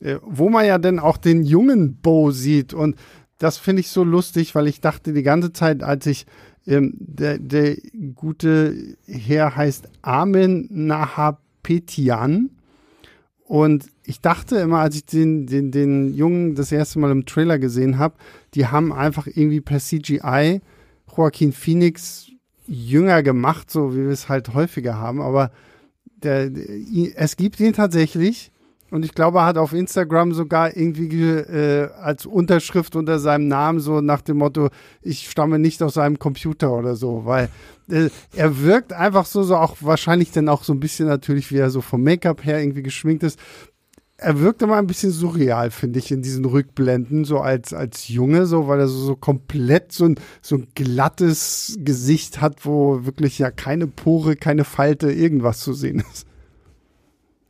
Äh, 0.00 0.16
wo 0.22 0.50
man 0.50 0.66
ja 0.66 0.78
dann 0.78 0.98
auch 0.98 1.16
den 1.16 1.42
jungen 1.42 1.96
Bo 1.96 2.30
sieht. 2.30 2.74
Und 2.74 2.96
das 3.38 3.58
finde 3.58 3.80
ich 3.80 3.88
so 3.88 4.04
lustig, 4.04 4.54
weil 4.54 4.66
ich 4.66 4.80
dachte 4.80 5.12
die 5.12 5.22
ganze 5.22 5.52
Zeit, 5.52 5.82
als 5.82 6.06
ich 6.06 6.26
ähm, 6.66 6.94
der, 6.98 7.38
der 7.38 7.76
gute 8.14 8.96
Herr 9.06 9.56
heißt 9.56 9.88
Armin 10.02 10.68
Nahapetian 10.70 12.50
und 13.44 13.86
ich 14.06 14.20
dachte 14.20 14.56
immer, 14.56 14.78
als 14.78 14.94
ich 14.94 15.04
den, 15.04 15.46
den, 15.46 15.72
den 15.72 16.14
Jungen 16.14 16.54
das 16.54 16.70
erste 16.70 16.98
Mal 16.98 17.10
im 17.10 17.26
Trailer 17.26 17.58
gesehen 17.58 17.98
habe, 17.98 18.14
die 18.54 18.66
haben 18.66 18.92
einfach 18.92 19.26
irgendwie 19.26 19.60
per 19.60 19.80
CGI 19.80 20.60
Joaquin 21.14 21.52
Phoenix 21.52 22.28
jünger 22.66 23.22
gemacht, 23.22 23.70
so 23.70 23.94
wie 23.94 24.04
wir 24.04 24.10
es 24.10 24.28
halt 24.28 24.54
häufiger 24.54 24.98
haben. 24.98 25.20
Aber 25.20 25.50
der, 26.22 26.50
es 27.16 27.36
gibt 27.36 27.58
ihn 27.60 27.72
tatsächlich. 27.72 28.52
Und 28.92 29.04
ich 29.04 29.14
glaube, 29.14 29.38
er 29.38 29.46
hat 29.46 29.58
auf 29.58 29.72
Instagram 29.72 30.32
sogar 30.32 30.76
irgendwie 30.76 31.24
äh, 31.24 31.90
als 32.00 32.24
Unterschrift 32.24 32.94
unter 32.94 33.18
seinem 33.18 33.48
Namen 33.48 33.80
so 33.80 34.00
nach 34.00 34.20
dem 34.20 34.36
Motto, 34.36 34.68
ich 35.02 35.28
stamme 35.28 35.58
nicht 35.58 35.82
aus 35.82 35.94
seinem 35.94 36.20
Computer 36.20 36.72
oder 36.72 36.94
so, 36.94 37.22
weil 37.24 37.48
äh, 37.90 38.10
er 38.36 38.62
wirkt 38.62 38.92
einfach 38.92 39.26
so, 39.26 39.42
so 39.42 39.56
auch 39.56 39.76
wahrscheinlich 39.80 40.30
dann 40.30 40.48
auch 40.48 40.62
so 40.62 40.72
ein 40.72 40.78
bisschen 40.78 41.08
natürlich, 41.08 41.50
wie 41.50 41.58
er 41.58 41.70
so 41.70 41.80
vom 41.80 42.04
Make-up 42.04 42.44
her 42.44 42.60
irgendwie 42.60 42.84
geschminkt 42.84 43.24
ist. 43.24 43.40
Er 44.18 44.40
wirkt 44.40 44.62
immer 44.62 44.76
ein 44.76 44.86
bisschen 44.86 45.12
surreal, 45.12 45.70
finde 45.70 45.98
ich, 45.98 46.10
in 46.10 46.22
diesen 46.22 46.46
Rückblenden, 46.46 47.24
so 47.24 47.40
als, 47.40 47.74
als 47.74 48.08
Junge, 48.08 48.46
so, 48.46 48.66
weil 48.66 48.80
er 48.80 48.88
so, 48.88 48.98
so 48.98 49.14
komplett 49.14 49.92
so 49.92 50.06
ein, 50.06 50.14
so 50.40 50.56
ein 50.56 50.68
glattes 50.74 51.76
Gesicht 51.80 52.40
hat, 52.40 52.64
wo 52.64 53.04
wirklich 53.04 53.38
ja 53.38 53.50
keine 53.50 53.86
Pore, 53.86 54.36
keine 54.36 54.64
Falte, 54.64 55.12
irgendwas 55.12 55.60
zu 55.60 55.74
sehen 55.74 56.02
ist. 56.12 56.26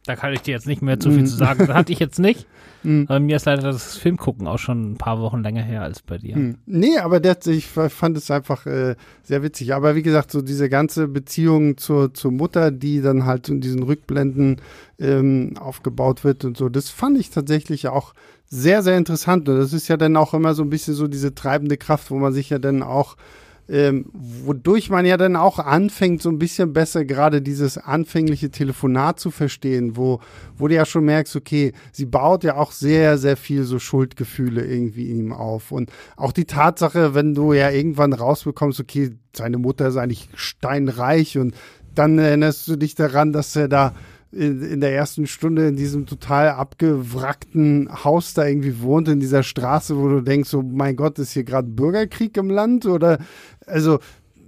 Da 0.06 0.16
kann 0.16 0.32
ich 0.32 0.42
dir 0.42 0.54
jetzt 0.54 0.66
nicht 0.66 0.82
mehr 0.82 0.98
zu 0.98 1.10
viel 1.10 1.26
zu 1.26 1.36
sagen. 1.36 1.66
Das 1.66 1.76
hatte 1.76 1.92
ich 1.92 1.98
jetzt 1.98 2.18
nicht. 2.18 2.46
Mhm. 2.82 3.06
Aber 3.08 3.20
mir 3.20 3.36
ist 3.36 3.46
leider 3.46 3.62
das 3.62 3.96
Filmgucken 3.96 4.46
auch 4.46 4.58
schon 4.58 4.92
ein 4.92 4.96
paar 4.96 5.20
Wochen 5.20 5.42
länger 5.42 5.62
her 5.62 5.82
als 5.82 6.02
bei 6.02 6.18
dir. 6.18 6.36
Mhm. 6.36 6.58
Nee, 6.66 6.98
aber 6.98 7.20
der, 7.20 7.38
ich 7.46 7.66
fand 7.66 8.16
es 8.16 8.30
einfach 8.30 8.66
äh, 8.66 8.96
sehr 9.22 9.42
witzig. 9.42 9.74
Aber 9.74 9.94
wie 9.96 10.02
gesagt, 10.02 10.30
so 10.30 10.42
diese 10.42 10.68
ganze 10.68 11.08
Beziehung 11.08 11.76
zur, 11.76 12.14
zur 12.14 12.32
Mutter, 12.32 12.70
die 12.70 13.00
dann 13.00 13.24
halt 13.24 13.48
in 13.48 13.60
diesen 13.60 13.82
Rückblenden 13.82 14.60
ähm, 14.98 15.54
aufgebaut 15.58 16.24
wird 16.24 16.44
und 16.44 16.56
so, 16.56 16.68
das 16.68 16.90
fand 16.90 17.18
ich 17.18 17.30
tatsächlich 17.30 17.88
auch 17.88 18.14
sehr, 18.48 18.82
sehr 18.82 18.96
interessant. 18.96 19.48
Und 19.48 19.58
das 19.58 19.72
ist 19.72 19.88
ja 19.88 19.96
dann 19.96 20.16
auch 20.16 20.34
immer 20.34 20.54
so 20.54 20.62
ein 20.62 20.70
bisschen 20.70 20.94
so 20.94 21.08
diese 21.08 21.34
treibende 21.34 21.76
Kraft, 21.76 22.10
wo 22.10 22.16
man 22.16 22.32
sich 22.32 22.50
ja 22.50 22.58
dann 22.58 22.82
auch 22.82 23.16
ähm, 23.68 24.06
wodurch 24.12 24.90
man 24.90 25.04
ja 25.04 25.16
dann 25.16 25.34
auch 25.34 25.58
anfängt, 25.58 26.22
so 26.22 26.28
ein 26.28 26.38
bisschen 26.38 26.72
besser 26.72 27.04
gerade 27.04 27.42
dieses 27.42 27.78
anfängliche 27.78 28.50
Telefonat 28.50 29.18
zu 29.18 29.30
verstehen, 29.30 29.96
wo, 29.96 30.20
wo 30.56 30.68
du 30.68 30.74
ja 30.74 30.84
schon 30.84 31.04
merkst, 31.04 31.34
okay, 31.34 31.72
sie 31.92 32.06
baut 32.06 32.44
ja 32.44 32.56
auch 32.56 32.70
sehr, 32.70 33.18
sehr 33.18 33.36
viel 33.36 33.64
so 33.64 33.78
Schuldgefühle 33.78 34.64
irgendwie 34.64 35.10
in 35.10 35.18
ihm 35.18 35.32
auf. 35.32 35.72
Und 35.72 35.90
auch 36.16 36.32
die 36.32 36.44
Tatsache, 36.44 37.14
wenn 37.14 37.34
du 37.34 37.52
ja 37.52 37.70
irgendwann 37.70 38.12
rausbekommst, 38.12 38.80
okay, 38.80 39.10
seine 39.34 39.58
Mutter 39.58 39.88
ist 39.88 39.96
eigentlich 39.96 40.28
steinreich 40.34 41.36
und 41.38 41.54
dann 41.94 42.18
erinnerst 42.18 42.68
du 42.68 42.76
dich 42.76 42.94
daran, 42.94 43.32
dass 43.32 43.56
er 43.56 43.68
da 43.68 43.94
in, 44.36 44.62
in 44.62 44.80
der 44.80 44.94
ersten 44.94 45.26
Stunde 45.26 45.66
in 45.66 45.76
diesem 45.76 46.06
total 46.06 46.50
abgewrackten 46.50 47.88
Haus 48.04 48.34
da 48.34 48.46
irgendwie 48.46 48.80
wohnt, 48.80 49.08
in 49.08 49.20
dieser 49.20 49.42
Straße, 49.42 49.96
wo 49.96 50.08
du 50.08 50.20
denkst, 50.20 50.50
so, 50.50 50.62
mein 50.62 50.96
Gott, 50.96 51.18
ist 51.18 51.32
hier 51.32 51.44
gerade 51.44 51.68
Bürgerkrieg 51.68 52.36
im 52.36 52.50
Land? 52.50 52.86
Oder, 52.86 53.18
also, 53.66 53.98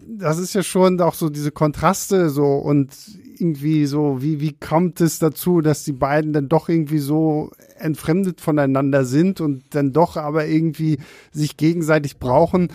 das 0.07 0.39
ist 0.39 0.55
ja 0.55 0.63
schon 0.63 1.01
auch 1.01 1.15
so 1.15 1.29
diese 1.29 1.51
Kontraste 1.51 2.31
so 2.31 2.45
und 2.45 2.95
irgendwie 3.39 3.87
so, 3.87 4.23
wie, 4.23 4.41
wie 4.41 4.53
kommt 4.53 5.01
es 5.01 5.19
dazu, 5.19 5.61
dass 5.61 5.85
die 5.85 5.93
beiden 5.93 6.33
dann 6.33 6.49
doch 6.49 6.69
irgendwie 6.69 6.99
so 6.99 7.51
entfremdet 7.79 8.41
voneinander 8.41 9.05
sind 9.05 9.41
und 9.41 9.63
dann 9.71 9.93
doch 9.93 10.17
aber 10.17 10.47
irgendwie 10.47 10.99
sich 11.31 11.57
gegenseitig 11.57 12.19
brauchen? 12.19 12.69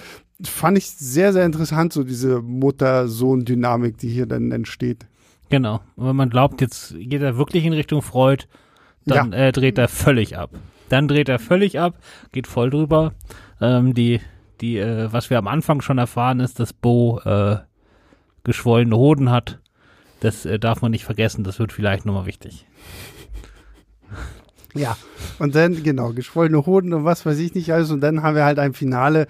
Fand 0.43 0.77
ich 0.77 0.91
sehr, 0.91 1.33
sehr 1.33 1.45
interessant, 1.45 1.93
so 1.93 2.03
diese 2.03 2.41
Mutter-Sohn-Dynamik, 2.41 3.97
die 3.97 4.09
hier 4.09 4.25
dann 4.25 4.51
entsteht. 4.51 5.05
Genau. 5.53 5.81
Und 5.95 6.07
wenn 6.07 6.15
man 6.15 6.31
glaubt, 6.31 6.61
jetzt 6.61 6.95
geht 6.97 7.21
er 7.21 7.37
wirklich 7.37 7.63
in 7.63 7.73
Richtung 7.73 8.01
Freud, 8.01 8.45
dann 9.05 9.33
ja. 9.33 9.37
äh, 9.37 9.51
dreht 9.51 9.77
er 9.77 9.87
völlig 9.87 10.35
ab. 10.35 10.49
Dann 10.89 11.07
dreht 11.07 11.29
er 11.29 11.37
völlig 11.37 11.79
ab, 11.79 11.93
geht 12.31 12.47
voll 12.47 12.71
drüber. 12.71 13.13
Ähm, 13.61 13.93
die, 13.93 14.19
die, 14.61 14.79
äh, 14.79 15.13
was 15.13 15.29
wir 15.29 15.37
am 15.37 15.47
Anfang 15.47 15.81
schon 15.81 15.99
erfahren, 15.99 16.39
ist, 16.39 16.59
dass 16.59 16.73
Bo 16.73 17.19
äh, 17.19 17.57
geschwollene 18.43 18.97
Hoden 18.97 19.29
hat. 19.29 19.59
Das 20.21 20.43
äh, 20.47 20.57
darf 20.57 20.81
man 20.81 20.89
nicht 20.89 21.05
vergessen, 21.05 21.43
das 21.43 21.59
wird 21.59 21.71
vielleicht 21.71 22.03
nochmal 22.07 22.25
wichtig. 22.25 22.65
Ja, 24.73 24.97
und 25.37 25.53
dann, 25.53 25.83
genau, 25.83 26.13
geschwollene 26.13 26.65
Hoden 26.65 26.95
und 26.95 27.05
was 27.05 27.27
weiß 27.27 27.37
ich 27.37 27.53
nicht 27.53 27.71
alles. 27.71 27.91
Und 27.91 28.01
dann 28.01 28.23
haben 28.23 28.35
wir 28.35 28.43
halt 28.43 28.57
ein 28.57 28.73
Finale, 28.73 29.27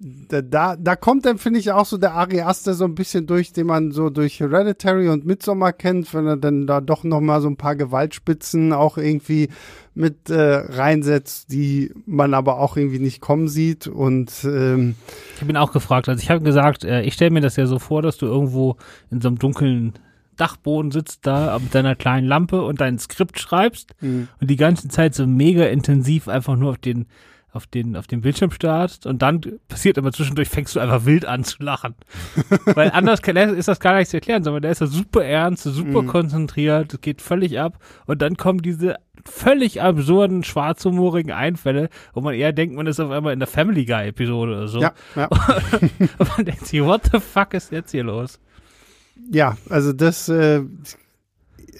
da, 0.00 0.42
da, 0.42 0.76
da 0.76 0.96
kommt 0.96 1.24
dann, 1.24 1.38
finde 1.38 1.60
ich, 1.60 1.70
auch 1.70 1.86
so 1.86 1.96
der 1.96 2.14
Ari 2.14 2.40
Aster 2.40 2.74
so 2.74 2.84
ein 2.84 2.94
bisschen 2.94 3.26
durch, 3.26 3.52
den 3.52 3.66
man 3.66 3.92
so 3.92 4.10
durch 4.10 4.40
Hereditary 4.40 5.08
und 5.08 5.24
Midsommar 5.24 5.72
kennt, 5.72 6.12
wenn 6.12 6.26
er 6.26 6.36
dann 6.36 6.66
da 6.66 6.80
doch 6.80 7.04
noch 7.04 7.20
mal 7.20 7.40
so 7.40 7.48
ein 7.48 7.56
paar 7.56 7.76
Gewaltspitzen 7.76 8.72
auch 8.72 8.98
irgendwie 8.98 9.48
mit 9.94 10.28
äh, 10.30 10.40
reinsetzt, 10.40 11.52
die 11.52 11.92
man 12.06 12.34
aber 12.34 12.58
auch 12.58 12.76
irgendwie 12.76 12.98
nicht 12.98 13.20
kommen 13.20 13.48
sieht. 13.48 13.86
Und 13.86 14.32
ähm, 14.44 14.96
ich 15.40 15.46
bin 15.46 15.56
auch 15.56 15.72
gefragt, 15.72 16.08
also 16.08 16.20
ich 16.20 16.30
habe 16.30 16.42
gesagt, 16.42 16.84
äh, 16.84 17.02
ich 17.02 17.14
stelle 17.14 17.30
mir 17.30 17.40
das 17.40 17.56
ja 17.56 17.66
so 17.66 17.78
vor, 17.78 18.02
dass 18.02 18.16
du 18.16 18.26
irgendwo 18.26 18.76
in 19.10 19.20
so 19.20 19.28
einem 19.28 19.38
dunklen 19.38 19.94
Dachboden 20.36 20.90
sitzt 20.90 21.26
da 21.26 21.56
mit 21.60 21.72
deiner 21.74 21.94
kleinen 21.94 22.26
Lampe 22.26 22.62
und 22.62 22.80
dein 22.80 22.98
Skript 22.98 23.38
schreibst 23.38 23.94
mhm. 24.00 24.26
und 24.40 24.50
die 24.50 24.56
ganze 24.56 24.88
Zeit 24.88 25.14
so 25.14 25.26
mega 25.28 25.66
intensiv 25.66 26.26
einfach 26.26 26.56
nur 26.56 26.70
auf 26.70 26.78
den 26.78 27.06
auf 27.54 27.66
den, 27.66 27.96
auf 27.96 28.06
den 28.06 28.20
Bildschirm 28.20 28.50
startest 28.50 29.06
und 29.06 29.22
dann 29.22 29.40
passiert 29.68 29.96
aber 29.96 30.12
zwischendurch, 30.12 30.48
fängst 30.48 30.74
du 30.74 30.80
einfach 30.80 31.06
wild 31.06 31.24
an 31.24 31.44
zu 31.44 31.62
lachen. 31.62 31.94
Weil 32.66 32.90
anders 32.90 33.22
kann, 33.22 33.36
ist 33.36 33.68
das 33.68 33.78
gar 33.80 33.96
nicht 33.96 34.10
zu 34.10 34.16
erklären, 34.16 34.42
sondern 34.42 34.62
der 34.62 34.72
ist 34.72 34.80
ja 34.80 34.88
super 34.88 35.24
ernst, 35.24 35.62
super 35.62 36.02
mhm. 36.02 36.06
konzentriert, 36.08 37.00
geht 37.00 37.22
völlig 37.22 37.60
ab 37.60 37.78
und 38.06 38.22
dann 38.22 38.36
kommen 38.36 38.60
diese 38.60 38.96
völlig 39.24 39.80
absurden, 39.80 40.42
schwarzhumorigen 40.42 41.32
Einfälle, 41.32 41.88
wo 42.12 42.20
man 42.20 42.34
eher 42.34 42.52
denkt, 42.52 42.74
man 42.74 42.86
ist 42.86 43.00
auf 43.00 43.10
einmal 43.10 43.32
in 43.32 43.38
der 43.38 43.48
Family 43.48 43.84
Guy 43.84 44.08
Episode 44.08 44.52
oder 44.52 44.68
so. 44.68 44.80
Ja, 44.80 44.92
ja. 45.14 45.28
und 46.18 46.36
man 46.36 46.44
denkt 46.44 46.66
sich, 46.66 46.82
what 46.82 47.02
the 47.12 47.20
fuck 47.20 47.54
ist 47.54 47.72
jetzt 47.72 47.92
hier 47.92 48.04
los? 48.04 48.40
Ja, 49.30 49.56
also 49.70 49.92
das, 49.92 50.28
äh, 50.28 50.62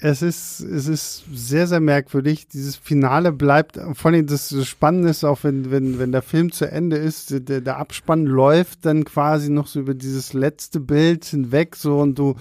es 0.01 0.21
ist, 0.21 0.59
es 0.59 0.87
ist 0.87 1.25
sehr, 1.33 1.67
sehr 1.67 1.79
merkwürdig. 1.79 2.47
Dieses 2.47 2.75
Finale 2.75 3.31
bleibt, 3.31 3.79
vor 3.93 4.11
allem 4.11 4.27
das 4.27 4.55
Spannende 4.65 5.09
ist 5.09 5.23
auch, 5.23 5.43
wenn, 5.43 5.71
wenn, 5.71 5.99
wenn 5.99 6.11
der 6.11 6.21
Film 6.21 6.51
zu 6.51 6.69
Ende 6.69 6.97
ist, 6.97 7.31
der, 7.49 7.61
der 7.61 7.77
Abspann 7.77 8.25
läuft 8.25 8.85
dann 8.85 9.05
quasi 9.05 9.49
noch 9.49 9.67
so 9.67 9.79
über 9.79 9.93
dieses 9.93 10.33
letzte 10.33 10.79
Bild 10.79 11.25
hinweg, 11.25 11.75
so 11.75 11.99
und 11.99 12.17
du 12.17 12.35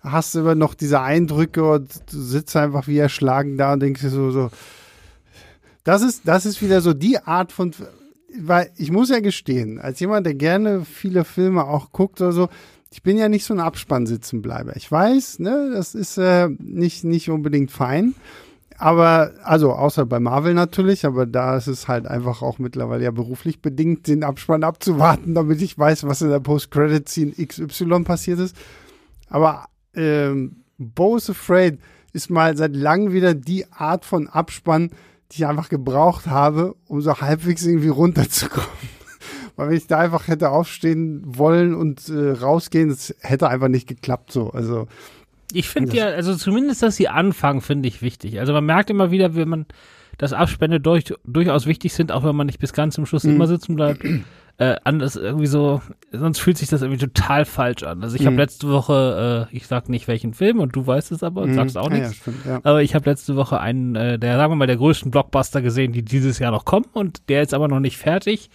hast 0.00 0.34
immer 0.34 0.54
noch 0.54 0.74
diese 0.74 1.00
Eindrücke 1.00 1.68
und 1.68 1.90
du 2.12 2.20
sitzt 2.20 2.56
einfach 2.56 2.86
wie 2.86 2.98
erschlagen 2.98 3.56
da 3.56 3.72
und 3.72 3.80
denkst 3.80 4.02
dir 4.02 4.10
so, 4.10 4.30
so. 4.30 4.50
Das 5.82 6.02
ist, 6.02 6.22
das 6.26 6.46
ist 6.46 6.62
wieder 6.62 6.80
so 6.80 6.94
die 6.94 7.18
Art 7.18 7.52
von, 7.52 7.72
weil 8.38 8.70
ich 8.76 8.90
muss 8.90 9.10
ja 9.10 9.20
gestehen, 9.20 9.78
als 9.78 10.00
jemand, 10.00 10.26
der 10.26 10.34
gerne 10.34 10.84
viele 10.84 11.24
Filme 11.24 11.64
auch 11.64 11.92
guckt 11.92 12.20
oder 12.20 12.32
so, 12.32 12.48
ich 12.94 13.02
bin 13.02 13.18
ja 13.18 13.28
nicht 13.28 13.44
so 13.44 13.52
ein 13.52 13.58
Abspannsitzenbleiber. 13.58 14.76
Ich 14.76 14.90
weiß, 14.90 15.40
ne, 15.40 15.72
das 15.74 15.96
ist 15.96 16.16
äh, 16.16 16.48
nicht, 16.60 17.02
nicht 17.02 17.28
unbedingt 17.28 17.72
fein. 17.72 18.14
Aber, 18.78 19.32
also 19.42 19.72
außer 19.72 20.06
bei 20.06 20.20
Marvel 20.20 20.54
natürlich, 20.54 21.04
aber 21.04 21.26
da 21.26 21.56
ist 21.56 21.66
es 21.66 21.88
halt 21.88 22.06
einfach 22.06 22.40
auch 22.40 22.60
mittlerweile 22.60 23.02
ja 23.02 23.10
beruflich 23.10 23.60
bedingt, 23.60 24.06
den 24.06 24.22
Abspann 24.22 24.62
abzuwarten, 24.62 25.34
damit 25.34 25.60
ich 25.60 25.76
weiß, 25.76 26.04
was 26.04 26.22
in 26.22 26.30
der 26.30 26.38
Post-Credit-Scene 26.38 27.32
XY 27.32 28.04
passiert 28.04 28.38
ist. 28.38 28.56
Aber 29.28 29.64
ähm, 29.94 30.62
Bo's 30.78 31.28
Afraid 31.28 31.80
ist 32.12 32.30
mal 32.30 32.56
seit 32.56 32.76
langem 32.76 33.12
wieder 33.12 33.34
die 33.34 33.66
Art 33.72 34.04
von 34.04 34.28
Abspann, 34.28 34.90
die 35.32 35.38
ich 35.38 35.46
einfach 35.46 35.68
gebraucht 35.68 36.28
habe, 36.28 36.76
um 36.86 37.00
so 37.00 37.20
halbwegs 37.20 37.66
irgendwie 37.66 37.88
runterzukommen. 37.88 38.70
Weil 39.56 39.68
wenn 39.68 39.76
ich 39.76 39.86
da 39.86 39.98
einfach 39.98 40.28
hätte 40.28 40.50
aufstehen 40.50 41.22
wollen 41.24 41.74
und 41.74 42.08
äh, 42.08 42.32
rausgehen, 42.32 42.88
das 42.88 43.14
hätte 43.20 43.48
einfach 43.48 43.68
nicht 43.68 43.86
geklappt 43.86 44.32
so. 44.32 44.50
Also 44.50 44.88
ich 45.52 45.68
finde 45.68 45.96
ja, 45.96 46.06
also 46.06 46.34
zumindest, 46.34 46.82
dass 46.82 46.96
sie 46.96 47.08
anfangen, 47.08 47.60
finde 47.60 47.88
ich 47.88 48.02
wichtig. 48.02 48.40
Also 48.40 48.52
man 48.52 48.66
merkt 48.66 48.90
immer 48.90 49.10
wieder, 49.10 49.36
wenn 49.36 49.48
man, 49.48 49.66
dass 50.18 50.32
Abspende 50.32 50.80
durch, 50.80 51.14
durchaus 51.24 51.66
wichtig 51.66 51.92
sind, 51.94 52.10
auch 52.10 52.24
wenn 52.24 52.34
man 52.34 52.46
nicht 52.46 52.58
bis 52.58 52.72
ganz 52.72 52.96
zum 52.96 53.06
Schluss 53.06 53.24
mhm. 53.24 53.36
immer 53.36 53.46
sitzen 53.46 53.76
bleibt. 53.76 54.04
Äh, 54.56 54.76
anders 54.84 55.16
irgendwie 55.16 55.48
so, 55.48 55.82
sonst 56.12 56.38
fühlt 56.38 56.58
sich 56.58 56.68
das 56.68 56.80
irgendwie 56.80 57.04
total 57.04 57.44
falsch 57.44 57.82
an. 57.82 58.04
Also 58.04 58.14
ich 58.14 58.22
mhm. 58.22 58.26
habe 58.26 58.36
letzte 58.36 58.68
Woche, 58.68 59.48
äh, 59.50 59.56
ich 59.56 59.66
sag 59.66 59.88
nicht 59.88 60.06
welchen 60.06 60.32
Film 60.32 60.60
und 60.60 60.76
du 60.76 60.86
weißt 60.86 61.10
es 61.10 61.24
aber 61.24 61.42
und 61.42 61.50
mhm. 61.50 61.54
sagst 61.56 61.76
auch 61.76 61.90
nichts. 61.90 62.10
Ja, 62.10 62.14
stimmt, 62.14 62.46
ja. 62.46 62.60
Aber 62.62 62.80
ich 62.80 62.94
habe 62.94 63.10
letzte 63.10 63.34
Woche 63.34 63.58
einen, 63.58 63.96
äh, 63.96 64.16
der, 64.16 64.36
sagen 64.36 64.52
wir 64.52 64.56
mal, 64.56 64.68
der 64.68 64.76
größten 64.76 65.10
Blockbuster 65.10 65.60
gesehen, 65.60 65.90
die 65.90 66.04
dieses 66.04 66.38
Jahr 66.38 66.52
noch 66.52 66.64
kommen 66.64 66.86
und 66.92 67.28
der 67.28 67.42
ist 67.42 67.52
aber 67.52 67.66
noch 67.66 67.80
nicht 67.80 67.98
fertig 67.98 68.48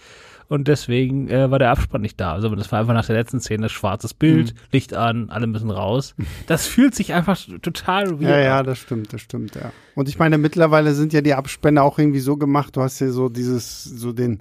und 0.50 0.66
deswegen 0.66 1.28
äh, 1.28 1.48
war 1.48 1.60
der 1.60 1.70
Abspann 1.70 2.00
nicht 2.00 2.20
da. 2.20 2.32
Also 2.32 2.48
das 2.48 2.72
war 2.72 2.80
einfach 2.80 2.92
nach 2.92 3.06
der 3.06 3.14
letzten 3.14 3.38
Szene 3.38 3.68
schwarzes 3.68 4.14
Bild, 4.14 4.52
mhm. 4.52 4.58
Licht 4.72 4.94
an, 4.94 5.30
alle 5.30 5.46
müssen 5.46 5.70
raus. 5.70 6.16
Das 6.48 6.66
fühlt 6.66 6.92
sich 6.92 7.14
einfach 7.14 7.38
total 7.62 8.18
weird 8.18 8.22
Ja, 8.22 8.40
ja, 8.40 8.62
das 8.64 8.78
stimmt, 8.78 9.12
das 9.12 9.20
stimmt, 9.20 9.54
ja. 9.54 9.72
Und 9.94 10.08
ich 10.08 10.18
meine, 10.18 10.38
mittlerweile 10.38 10.92
sind 10.94 11.12
ja 11.12 11.20
die 11.20 11.34
Abspänne 11.34 11.84
auch 11.84 12.00
irgendwie 12.00 12.18
so 12.18 12.36
gemacht, 12.36 12.74
du 12.74 12.82
hast 12.82 12.98
ja 12.98 13.10
so 13.10 13.28
dieses, 13.28 13.84
so 13.84 14.12
den, 14.12 14.40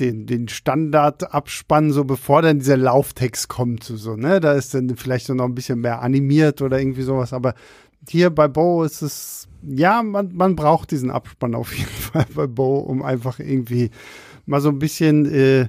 den, 0.00 0.26
den 0.26 0.48
Standardabspann, 0.48 1.92
so 1.92 2.02
bevor 2.02 2.42
dann 2.42 2.58
dieser 2.58 2.76
Lauftext 2.76 3.48
kommt, 3.48 3.84
so, 3.84 4.16
ne? 4.16 4.40
Da 4.40 4.54
ist 4.54 4.74
dann 4.74 4.96
vielleicht 4.96 5.26
so 5.26 5.34
noch 5.34 5.44
ein 5.44 5.54
bisschen 5.54 5.80
mehr 5.80 6.02
animiert 6.02 6.62
oder 6.62 6.80
irgendwie 6.80 7.02
sowas, 7.02 7.32
aber 7.32 7.54
hier 8.08 8.30
bei 8.30 8.48
Bo 8.48 8.82
ist 8.82 9.02
es, 9.02 9.46
ja, 9.62 10.02
man, 10.02 10.34
man 10.34 10.56
braucht 10.56 10.90
diesen 10.90 11.12
Abspann 11.12 11.54
auf 11.54 11.72
jeden 11.76 11.88
Fall 11.90 12.26
bei 12.34 12.48
Bo, 12.48 12.78
um 12.78 13.02
einfach 13.02 13.38
irgendwie 13.38 13.90
mal 14.48 14.60
so 14.60 14.68
ein 14.70 14.78
bisschen 14.78 15.26
äh, 15.26 15.68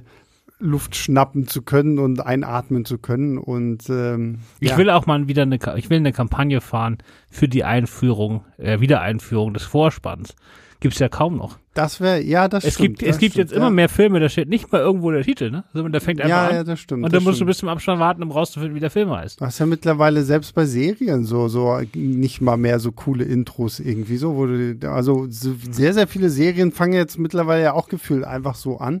Luft 0.58 0.94
schnappen 0.94 1.46
zu 1.46 1.62
können 1.62 1.98
und 1.98 2.24
einatmen 2.24 2.84
zu 2.84 2.98
können. 2.98 3.38
Und 3.38 3.88
ähm, 3.88 4.40
ich 4.60 4.70
ja. 4.70 4.76
will 4.76 4.90
auch 4.90 5.06
mal 5.06 5.28
wieder 5.28 5.42
eine, 5.42 5.58
ich 5.76 5.90
will 5.90 5.98
eine 5.98 6.12
Kampagne 6.12 6.60
fahren 6.60 6.98
für 7.30 7.48
die 7.48 7.64
Einführung, 7.64 8.44
äh, 8.58 8.80
Wiedereinführung 8.80 9.54
des 9.54 9.64
Vorspanns. 9.64 10.34
Gibt's 10.80 10.98
ja 10.98 11.08
kaum 11.08 11.36
noch. 11.36 11.58
Das 11.74 12.00
wäre, 12.00 12.20
ja, 12.20 12.48
das 12.48 12.64
es 12.64 12.74
stimmt. 12.74 12.98
Gibt, 12.98 13.10
es 13.10 13.18
gibt 13.18 13.36
jetzt 13.36 13.52
ja. 13.52 13.58
immer 13.58 13.70
mehr 13.70 13.88
Filme, 13.88 14.18
da 14.18 14.28
steht 14.28 14.48
nicht 14.48 14.72
mal 14.72 14.80
irgendwo 14.80 15.12
der 15.12 15.22
Titel, 15.22 15.52
ne? 15.52 15.62
Sondern 15.72 15.92
der 15.92 16.00
fängt 16.00 16.20
einfach 16.20 16.28
ja, 16.28 16.48
an. 16.48 16.54
Ja, 16.56 16.64
das 16.64 16.80
stimmt. 16.80 17.04
Und 17.04 17.12
dann 17.12 17.22
musst 17.22 17.36
stimmt. 17.36 17.46
du 17.46 17.50
bis 17.50 17.58
zum 17.58 17.68
Abstand 17.68 18.00
warten, 18.00 18.22
um 18.24 18.32
rauszufinden, 18.32 18.74
wie 18.74 18.80
der 18.80 18.90
Film 18.90 19.10
heißt. 19.10 19.40
Das 19.40 19.54
ist 19.54 19.58
ja 19.60 19.66
mittlerweile 19.66 20.24
selbst 20.24 20.52
bei 20.54 20.66
Serien 20.66 21.24
so, 21.24 21.46
so 21.46 21.80
nicht 21.94 22.40
mal 22.40 22.56
mehr 22.56 22.80
so 22.80 22.90
coole 22.90 23.24
Intros 23.24 23.78
irgendwie 23.78 24.16
so, 24.16 24.34
wo 24.34 24.46
du, 24.46 24.76
also 24.90 25.26
sehr, 25.28 25.94
sehr 25.94 26.08
viele 26.08 26.28
Serien 26.28 26.72
fangen 26.72 26.94
jetzt 26.94 27.18
mittlerweile 27.18 27.62
ja 27.62 27.72
auch 27.74 27.88
gefühlt 27.88 28.24
einfach 28.24 28.56
so 28.56 28.78
an. 28.78 29.00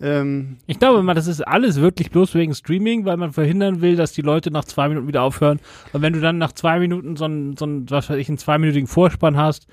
Ähm, 0.00 0.58
ich 0.66 0.78
glaube 0.78 1.02
mal, 1.02 1.14
das 1.14 1.26
ist 1.26 1.40
alles 1.40 1.80
wirklich 1.80 2.12
bloß 2.12 2.34
wegen 2.34 2.54
Streaming, 2.54 3.04
weil 3.04 3.16
man 3.16 3.32
verhindern 3.32 3.80
will, 3.80 3.96
dass 3.96 4.12
die 4.12 4.22
Leute 4.22 4.52
nach 4.52 4.64
zwei 4.64 4.88
Minuten 4.88 5.08
wieder 5.08 5.22
aufhören. 5.22 5.58
Und 5.92 6.02
wenn 6.02 6.12
du 6.12 6.20
dann 6.20 6.38
nach 6.38 6.52
zwei 6.52 6.78
Minuten 6.78 7.16
so 7.16 7.24
einen, 7.24 7.56
so 7.56 7.64
einen 7.64 7.90
was 7.90 8.08
weiß 8.08 8.18
ich, 8.18 8.28
einen 8.28 8.38
zweiminütigen 8.38 8.86
Vorspann 8.86 9.36
hast, 9.36 9.66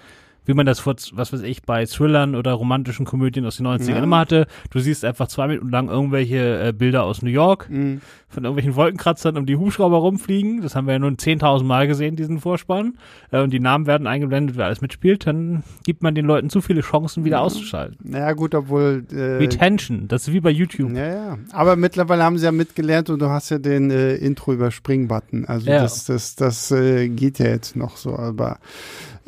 wie 0.45 0.53
man 0.53 0.65
das 0.65 0.79
vor, 0.79 0.95
was 1.13 1.33
weiß 1.33 1.41
ich, 1.41 1.63
bei 1.63 1.85
Thrillern 1.85 2.35
oder 2.35 2.53
romantischen 2.53 3.05
Komödien 3.05 3.45
aus 3.45 3.57
den 3.57 3.67
90ern 3.67 3.89
ja. 3.89 4.03
immer 4.03 4.19
hatte. 4.19 4.47
Du 4.71 4.79
siehst 4.79 5.05
einfach 5.05 5.27
zwei 5.27 5.47
Minuten 5.47 5.69
lang 5.69 5.89
irgendwelche 5.89 6.67
äh, 6.67 6.73
Bilder 6.73 7.03
aus 7.03 7.21
New 7.21 7.29
York 7.29 7.69
mhm. 7.69 8.01
von 8.27 8.43
irgendwelchen 8.43 8.75
Wolkenkratzern 8.75 9.37
um 9.37 9.45
die 9.45 9.55
Hubschrauber 9.55 9.97
rumfliegen. 9.97 10.61
Das 10.61 10.75
haben 10.75 10.87
wir 10.87 10.93
ja 10.93 10.99
nun 10.99 11.15
10.000 11.15 11.63
Mal 11.63 11.87
gesehen, 11.87 12.15
diesen 12.15 12.39
Vorspann. 12.39 12.97
Äh, 13.31 13.41
und 13.41 13.51
die 13.51 13.59
Namen 13.59 13.85
werden 13.85 14.07
eingeblendet, 14.07 14.57
wer 14.57 14.65
alles 14.65 14.81
mitspielt. 14.81 15.27
Dann 15.27 15.63
gibt 15.83 16.01
man 16.01 16.15
den 16.15 16.25
Leuten 16.25 16.49
zu 16.49 16.61
viele 16.61 16.81
Chancen, 16.81 17.23
wieder 17.23 17.37
ja. 17.37 17.43
auszuschalten. 17.43 17.97
Naja, 18.03 18.33
gut, 18.33 18.55
obwohl. 18.55 19.05
Äh, 19.11 19.37
Retention, 19.37 20.07
das 20.07 20.27
ist 20.27 20.33
wie 20.33 20.39
bei 20.41 20.51
YouTube. 20.51 20.95
Ja, 20.95 21.07
ja. 21.07 21.37
Aber 21.51 21.75
mittlerweile 21.75 22.23
haben 22.23 22.37
sie 22.37 22.45
ja 22.45 22.51
mitgelernt 22.51 23.09
und 23.09 23.19
du 23.19 23.29
hast 23.29 23.51
ja 23.51 23.59
den 23.59 23.91
äh, 23.91 24.15
Intro-Überspring-Button. 24.15 25.45
Also 25.45 25.69
ja. 25.69 25.81
das, 25.81 26.05
das, 26.05 26.35
das 26.35 26.71
äh, 26.71 27.09
geht 27.09 27.39
ja 27.39 27.47
jetzt 27.47 27.75
noch 27.75 27.97
so. 27.97 28.15
Aber 28.15 28.57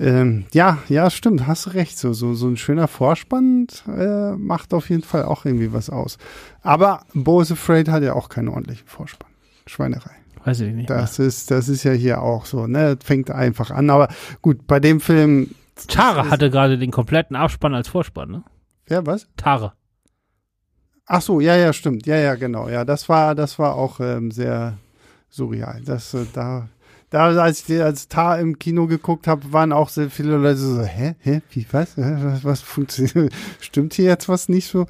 ähm, 0.04 0.45
ja, 0.54 0.80
ja, 0.89 1.10
stimmt, 1.10 1.47
hast 1.47 1.74
recht. 1.74 1.97
So, 1.97 2.14
so, 2.14 2.34
so 2.34 2.47
ein 2.47 2.58
schöner 2.58 2.88
Vorspann 2.88 3.68
äh, 3.88 4.32
macht 4.34 4.74
auf 4.74 4.89
jeden 4.89 5.04
Fall 5.04 5.24
auch 5.24 5.45
irgendwie 5.45 5.72
was 5.72 5.89
aus. 5.89 6.18
Aber 6.62 7.06
Bose 7.14 7.54
Afraid 7.54 7.88
hat 7.88 8.04
ja 8.04 8.14
auch 8.14 8.30
keinen 8.30 8.49
ordentlichen 8.49 8.88
Vorspann. 8.88 9.32
Schweinerei. 9.66 10.12
Weiß 10.43 10.60
ich 10.60 10.74
nicht. 10.74 10.89
Das 10.89 11.20
ist, 11.20 11.51
das 11.51 11.70
ist 11.70 11.84
ja 11.84 11.93
hier 11.93 12.22
auch 12.22 12.45
so, 12.45 12.68
ne? 12.68 12.97
Fängt 13.01 13.32
einfach 13.32 13.72
an. 13.72 13.89
Aber 13.89 14.10
gut, 14.41 14.68
bei 14.68 14.80
dem 14.82 14.99
Film. 14.99 15.51
Tare 15.88 16.30
hatte 16.30 16.51
gerade 16.51 16.78
den 16.78 16.91
kompletten 16.91 17.36
Abspann 17.36 17.74
als 17.74 17.88
Vorspann, 17.88 18.30
ne? 18.30 18.43
Ja, 18.89 19.06
was? 19.06 19.28
Tare. 19.38 19.72
Ach 21.06 21.22
so, 21.22 21.39
ja, 21.39 21.56
ja, 21.56 21.72
stimmt. 21.72 22.06
Ja, 22.06 22.18
ja, 22.18 22.36
genau. 22.36 22.68
Ja, 22.68 22.84
das 22.84 23.08
war, 23.08 23.36
das 23.36 23.58
war 23.58 23.76
auch 23.76 24.01
ähm, 24.01 24.32
sehr 24.32 24.78
surreal. 25.30 25.82
Das, 25.86 26.14
äh, 26.14 26.26
da 26.34 26.68
da, 27.14 27.28
als 27.28 27.70
ich 27.70 27.80
als 27.80 28.07
Tar 28.07 28.39
im 28.39 28.57
Kino 28.57 28.88
geguckt 28.88 29.28
habe, 29.28 29.53
waren 29.53 29.72
auch 29.72 29.89
sehr 29.89 30.09
viele 30.09 30.36
Leute 30.38 30.57
so, 30.57 30.82
hä, 30.82 31.14
hä, 31.20 31.41
wie, 31.51 31.68
was, 31.72 31.95
was, 31.95 32.43
was 32.43 32.61
funktioniert, 32.61 33.32
stimmt 33.59 33.93
hier 33.93 34.05
jetzt 34.05 34.28
was 34.30 34.49
nicht 34.49 34.68
so? 34.68 34.88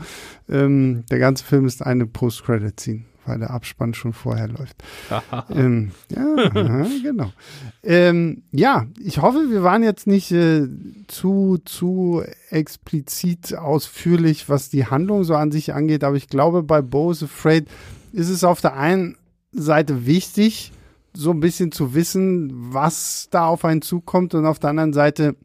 Ähm, 0.47 1.03
der 1.11 1.19
ganze 1.19 1.43
Film 1.43 1.65
ist 1.65 1.85
eine 1.85 2.05
Post-Credit-Scene, 2.05 3.01
weil 3.25 3.39
der 3.39 3.49
Abspann 3.49 3.93
schon 3.93 4.13
vorher 4.13 4.47
läuft. 4.47 4.81
ähm, 5.49 5.91
ja, 6.09 6.85
genau. 7.03 7.33
Ähm, 7.83 8.43
ja, 8.53 8.85
ich 9.03 9.21
hoffe, 9.21 9.49
wir 9.49 9.63
waren 9.63 9.83
jetzt 9.83 10.07
nicht 10.07 10.31
äh, 10.31 10.69
zu, 11.09 11.57
zu 11.65 12.23
explizit 12.49 13.53
ausführlich, 13.53 14.47
was 14.47 14.69
die 14.69 14.85
Handlung 14.85 15.25
so 15.25 15.35
an 15.35 15.51
sich 15.51 15.73
angeht, 15.73 16.05
aber 16.05 16.15
ich 16.15 16.29
glaube, 16.29 16.63
bei 16.63 16.81
Bose 16.81 17.25
Afraid 17.25 17.67
ist 18.13 18.29
es 18.29 18.45
auf 18.45 18.61
der 18.61 18.77
einen 18.77 19.17
Seite 19.51 20.05
wichtig, 20.05 20.71
so 21.15 21.31
ein 21.31 21.39
bisschen 21.39 21.71
zu 21.71 21.93
wissen, 21.93 22.51
was 22.73 23.27
da 23.29 23.45
auf 23.45 23.65
einen 23.65 23.81
zukommt 23.81 24.33
und 24.33 24.45
auf 24.45 24.59
der 24.59 24.71
anderen 24.71 24.93
Seite, 24.93 25.35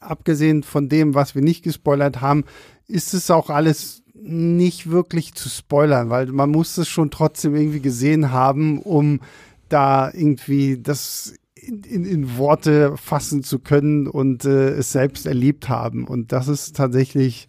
abgesehen 0.00 0.62
von 0.62 0.88
dem, 0.88 1.14
was 1.14 1.34
wir 1.34 1.42
nicht 1.42 1.62
gespoilert 1.62 2.20
haben, 2.20 2.44
ist 2.86 3.14
es 3.14 3.30
auch 3.30 3.50
alles 3.50 4.02
nicht 4.14 4.90
wirklich 4.90 5.34
zu 5.34 5.48
spoilern, 5.48 6.10
weil 6.10 6.26
man 6.26 6.50
muss 6.50 6.76
es 6.78 6.88
schon 6.88 7.10
trotzdem 7.10 7.54
irgendwie 7.54 7.80
gesehen 7.80 8.32
haben, 8.32 8.80
um 8.80 9.20
da 9.68 10.10
irgendwie 10.12 10.80
das 10.80 11.34
in, 11.54 11.82
in, 11.82 12.04
in 12.04 12.36
Worte 12.36 12.96
fassen 12.96 13.42
zu 13.42 13.58
können 13.58 14.06
und 14.06 14.44
äh, 14.44 14.70
es 14.70 14.92
selbst 14.92 15.26
erlebt 15.26 15.68
haben. 15.68 16.06
Und 16.06 16.32
das 16.32 16.48
ist 16.48 16.76
tatsächlich, 16.76 17.48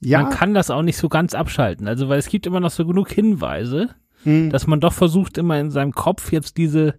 ja. 0.00 0.22
Man 0.22 0.32
kann 0.32 0.54
das 0.54 0.70
auch 0.70 0.82
nicht 0.82 0.96
so 0.96 1.08
ganz 1.08 1.34
abschalten. 1.34 1.86
Also, 1.86 2.08
weil 2.08 2.18
es 2.18 2.28
gibt 2.28 2.46
immer 2.46 2.60
noch 2.60 2.70
so 2.70 2.86
genug 2.86 3.10
Hinweise, 3.10 3.90
hm. 4.24 4.50
dass 4.50 4.66
man 4.66 4.80
doch 4.80 4.92
versucht, 4.92 5.38
immer 5.38 5.58
in 5.58 5.70
seinem 5.70 5.92
Kopf 5.92 6.32
jetzt 6.32 6.56
diese, 6.56 6.94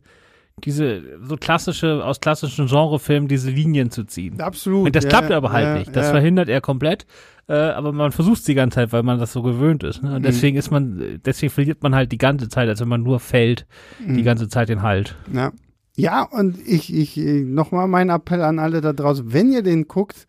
diese 0.63 1.01
so 1.23 1.37
klassische, 1.37 2.03
aus 2.03 2.19
klassischen 2.19 2.67
Genrefilmen 2.67 3.27
diese 3.27 3.49
Linien 3.49 3.91
zu 3.91 4.03
ziehen. 4.03 4.39
Absolut. 4.41 4.87
Und 4.87 4.95
das 4.95 5.05
ja, 5.05 5.09
klappt 5.09 5.31
aber 5.31 5.51
halt 5.51 5.65
ja, 5.65 5.77
nicht. 5.79 5.95
Das 5.95 6.07
ja. 6.07 6.11
verhindert 6.11 6.49
er 6.49 6.61
komplett. 6.61 7.05
Äh, 7.47 7.53
aber 7.53 7.91
man 7.91 8.11
versucht 8.11 8.39
es 8.39 8.43
die 8.45 8.53
ganze 8.53 8.75
Zeit, 8.75 8.93
weil 8.93 9.03
man 9.03 9.19
das 9.19 9.33
so 9.33 9.41
gewöhnt 9.41 9.83
ist. 9.83 10.03
Ne? 10.03 10.15
Und 10.15 10.21
mhm. 10.21 10.25
deswegen 10.25 10.57
ist 10.57 10.71
man, 10.71 11.19
deswegen 11.25 11.51
verliert 11.51 11.83
man 11.83 11.95
halt 11.95 12.11
die 12.11 12.17
ganze 12.17 12.49
Zeit, 12.49 12.69
als 12.69 12.79
wenn 12.79 12.87
man 12.87 13.03
nur 13.03 13.19
fällt, 13.19 13.65
mhm. 13.99 14.15
die 14.15 14.23
ganze 14.23 14.47
Zeit 14.47 14.69
den 14.69 14.81
Halt. 14.81 15.15
Ja. 15.33 15.51
Ja, 15.97 16.23
und 16.23 16.57
ich, 16.65 16.93
ich, 16.93 17.17
nochmal 17.17 17.87
mein 17.87 18.09
Appell 18.09 18.41
an 18.41 18.59
alle 18.59 18.79
da 18.79 18.93
draußen, 18.93 19.33
wenn 19.33 19.51
ihr 19.51 19.61
den 19.61 19.89
guckt, 19.89 20.25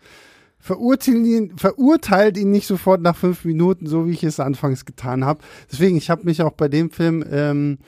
verurteilt 0.63 1.27
ihn, 1.27 1.53
verurteilt 1.57 2.39
ihn 2.39 2.53
nicht 2.53 2.67
sofort 2.67 3.03
nach 3.03 3.17
fünf 3.17 3.45
Minuten, 3.45 3.87
so 3.87 4.07
wie 4.07 4.13
ich 4.13 4.23
es 4.23 4.41
anfangs 4.41 4.85
getan 4.85 5.25
habe. 5.25 5.41
Deswegen, 5.71 5.97
ich 5.97 6.09
habe 6.09 6.25
mich 6.25 6.41
auch 6.41 6.53
bei 6.53 6.69
dem 6.69 6.91
Film 6.91 7.25
ähm, 7.31 7.79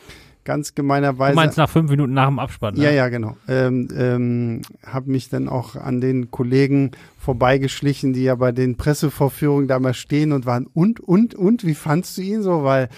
ganz 0.42 0.74
gemeinerweise. 0.74 1.34
Du 1.34 1.36
meinst 1.36 1.56
nach 1.56 1.70
fünf 1.70 1.88
Minuten 1.88 2.14
nach 2.14 2.26
dem 2.26 2.40
Abspann? 2.40 2.74
Ne? 2.74 2.82
Ja, 2.82 2.90
ja, 2.90 3.08
genau. 3.08 3.36
Ähm, 3.46 3.88
ähm, 3.96 4.62
habe 4.84 5.08
mich 5.08 5.28
dann 5.28 5.48
auch 5.48 5.76
an 5.76 6.00
den 6.00 6.32
Kollegen 6.32 6.90
vorbeigeschlichen, 7.20 8.12
die 8.12 8.24
ja 8.24 8.34
bei 8.34 8.50
den 8.50 8.76
Pressevorführungen 8.76 9.68
da 9.68 9.78
mal 9.78 9.94
stehen 9.94 10.32
und 10.32 10.44
waren 10.44 10.66
und, 10.74 10.98
und, 10.98 11.36
und, 11.36 11.64
wie 11.64 11.74
fandst 11.74 12.18
du 12.18 12.22
ihn 12.22 12.42
so? 12.42 12.64
Weil 12.64 12.88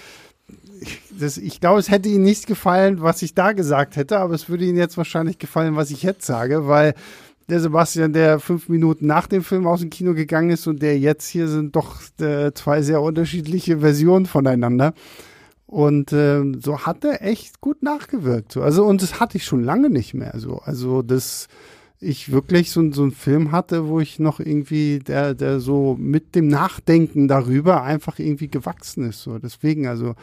das, 1.19 1.37
ich 1.37 1.59
glaube, 1.59 1.79
es 1.79 1.89
hätte 1.89 2.09
Ihnen 2.09 2.23
nicht 2.23 2.47
gefallen, 2.47 3.01
was 3.01 3.21
ich 3.21 3.35
da 3.35 3.51
gesagt 3.51 3.95
hätte, 3.95 4.17
aber 4.17 4.33
es 4.33 4.49
würde 4.49 4.65
Ihnen 4.65 4.77
jetzt 4.77 4.97
wahrscheinlich 4.97 5.37
gefallen, 5.37 5.75
was 5.75 5.91
ich 5.91 6.01
jetzt 6.03 6.25
sage, 6.25 6.67
weil 6.67 6.95
der 7.49 7.59
Sebastian, 7.61 8.13
der 8.13 8.39
fünf 8.39 8.67
Minuten 8.67 9.07
nach 9.07 9.27
dem 9.27 9.43
Film 9.43 9.67
aus 9.67 9.79
dem 9.79 9.89
Kino 9.89 10.13
gegangen 10.13 10.49
ist 10.49 10.67
und 10.67 10.81
der 10.81 10.99
jetzt 10.99 11.27
hier 11.27 11.47
sind 11.47 11.75
doch 11.75 12.01
äh, 12.19 12.51
zwei 12.53 12.81
sehr 12.81 13.01
unterschiedliche 13.01 13.79
Versionen 13.79 14.25
voneinander. 14.25 14.93
Und 15.65 16.13
äh, 16.13 16.43
so 16.61 16.85
hat 16.85 17.03
er 17.03 17.21
echt 17.21 17.59
gut 17.59 17.83
nachgewirkt. 17.83 18.53
So. 18.53 18.61
Also, 18.61 18.85
und 18.85 19.01
das 19.01 19.19
hatte 19.19 19.37
ich 19.37 19.45
schon 19.45 19.63
lange 19.63 19.89
nicht 19.89 20.13
mehr. 20.13 20.33
So. 20.37 20.59
Also, 20.59 21.01
dass 21.01 21.47
ich 21.99 22.31
wirklich 22.31 22.71
so, 22.71 22.91
so 22.91 23.03
einen 23.03 23.11
Film 23.11 23.51
hatte, 23.51 23.87
wo 23.87 23.99
ich 23.99 24.19
noch 24.19 24.39
irgendwie, 24.39 24.99
der, 24.99 25.33
der 25.33 25.59
so 25.59 25.95
mit 25.99 26.35
dem 26.35 26.47
Nachdenken 26.47 27.27
darüber 27.27 27.83
einfach 27.83 28.19
irgendwie 28.19 28.47
gewachsen 28.49 29.09
ist. 29.09 29.21
So. 29.21 29.39
Deswegen, 29.39 29.87
also, 29.87 30.15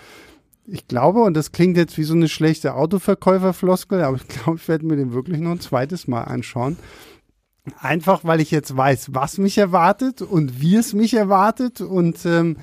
ich 0.67 0.89
glaube, 0.89 1.21
und 1.21 1.35
das 1.35 1.53
klingt 1.53 1.77
jetzt 1.77 1.99
wie 1.99 2.05
so 2.05 2.15
eine 2.15 2.29
schlechte 2.29 2.75
Autoverkäuferfloskel, 2.75 4.03
aber 4.03 4.17
ich 4.17 4.29
glaube, 4.29 4.57
ich 4.57 4.69
werde 4.69 4.87
mir 4.87 4.97
den 4.97 5.13
wirklich 5.13 5.41
noch 5.41 5.53
ein 5.53 5.61
zweites 5.61 6.09
Mal 6.09 6.23
anschauen. 6.23 6.79
Einfach, 7.81 8.25
weil 8.25 8.41
ich 8.41 8.51
jetzt 8.51 8.77
weiß, 8.77 9.15
was 9.15 9.39
mich 9.39 9.57
erwartet 9.57 10.21
und 10.21 10.61
wie 10.61 10.77
es 10.77 10.93
mich 10.93 11.15
erwartet. 11.15 11.81
Und 11.81 12.27
ähm, 12.27 12.59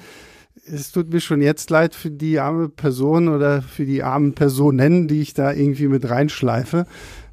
es 0.65 0.91
tut 0.91 1.11
mir 1.11 1.19
schon 1.19 1.41
jetzt 1.41 1.69
leid 1.69 1.95
für 1.95 2.11
die 2.11 2.39
arme 2.39 2.69
Person 2.69 3.27
oder 3.27 3.61
für 3.61 3.85
die 3.85 4.03
armen 4.03 4.33
Personen, 4.33 5.07
die 5.07 5.21
ich 5.21 5.33
da 5.33 5.51
irgendwie 5.51 5.87
mit 5.87 6.07
reinschleife. 6.09 6.85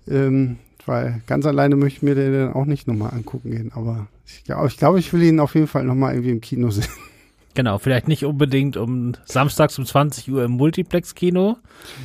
Ähm, 0.09 0.57
weil 0.87 1.21
ganz 1.27 1.45
alleine 1.45 1.77
möchte 1.77 1.99
ich 1.99 2.03
mir 2.03 2.15
den 2.15 2.33
dann 2.33 2.53
auch 2.55 2.65
nicht 2.65 2.89
nochmal 2.89 3.13
angucken 3.13 3.51
gehen. 3.51 3.73
Aber 3.75 4.09
ich 4.27 4.45
glaube, 4.45 4.69
ich, 4.69 4.77
glaub, 4.79 4.97
ich 4.97 5.13
will 5.13 5.23
ihn 5.23 5.41
auf 5.41 5.55
jeden 5.55 5.67
Fall 5.67 5.85
nochmal 5.85 6.15
irgendwie 6.15 6.33
im 6.33 6.41
Kino 6.41 6.71
sehen. 6.71 6.89
Genau, 7.55 7.79
vielleicht 7.79 8.09
nicht 8.09 8.25
unbedingt 8.25 8.77
um 8.77 9.13
samstags 9.25 9.79
um 9.79 9.85
20 9.85 10.31
Uhr 10.31 10.45
im 10.45 10.53
Multiplex-Kino. 10.53 11.57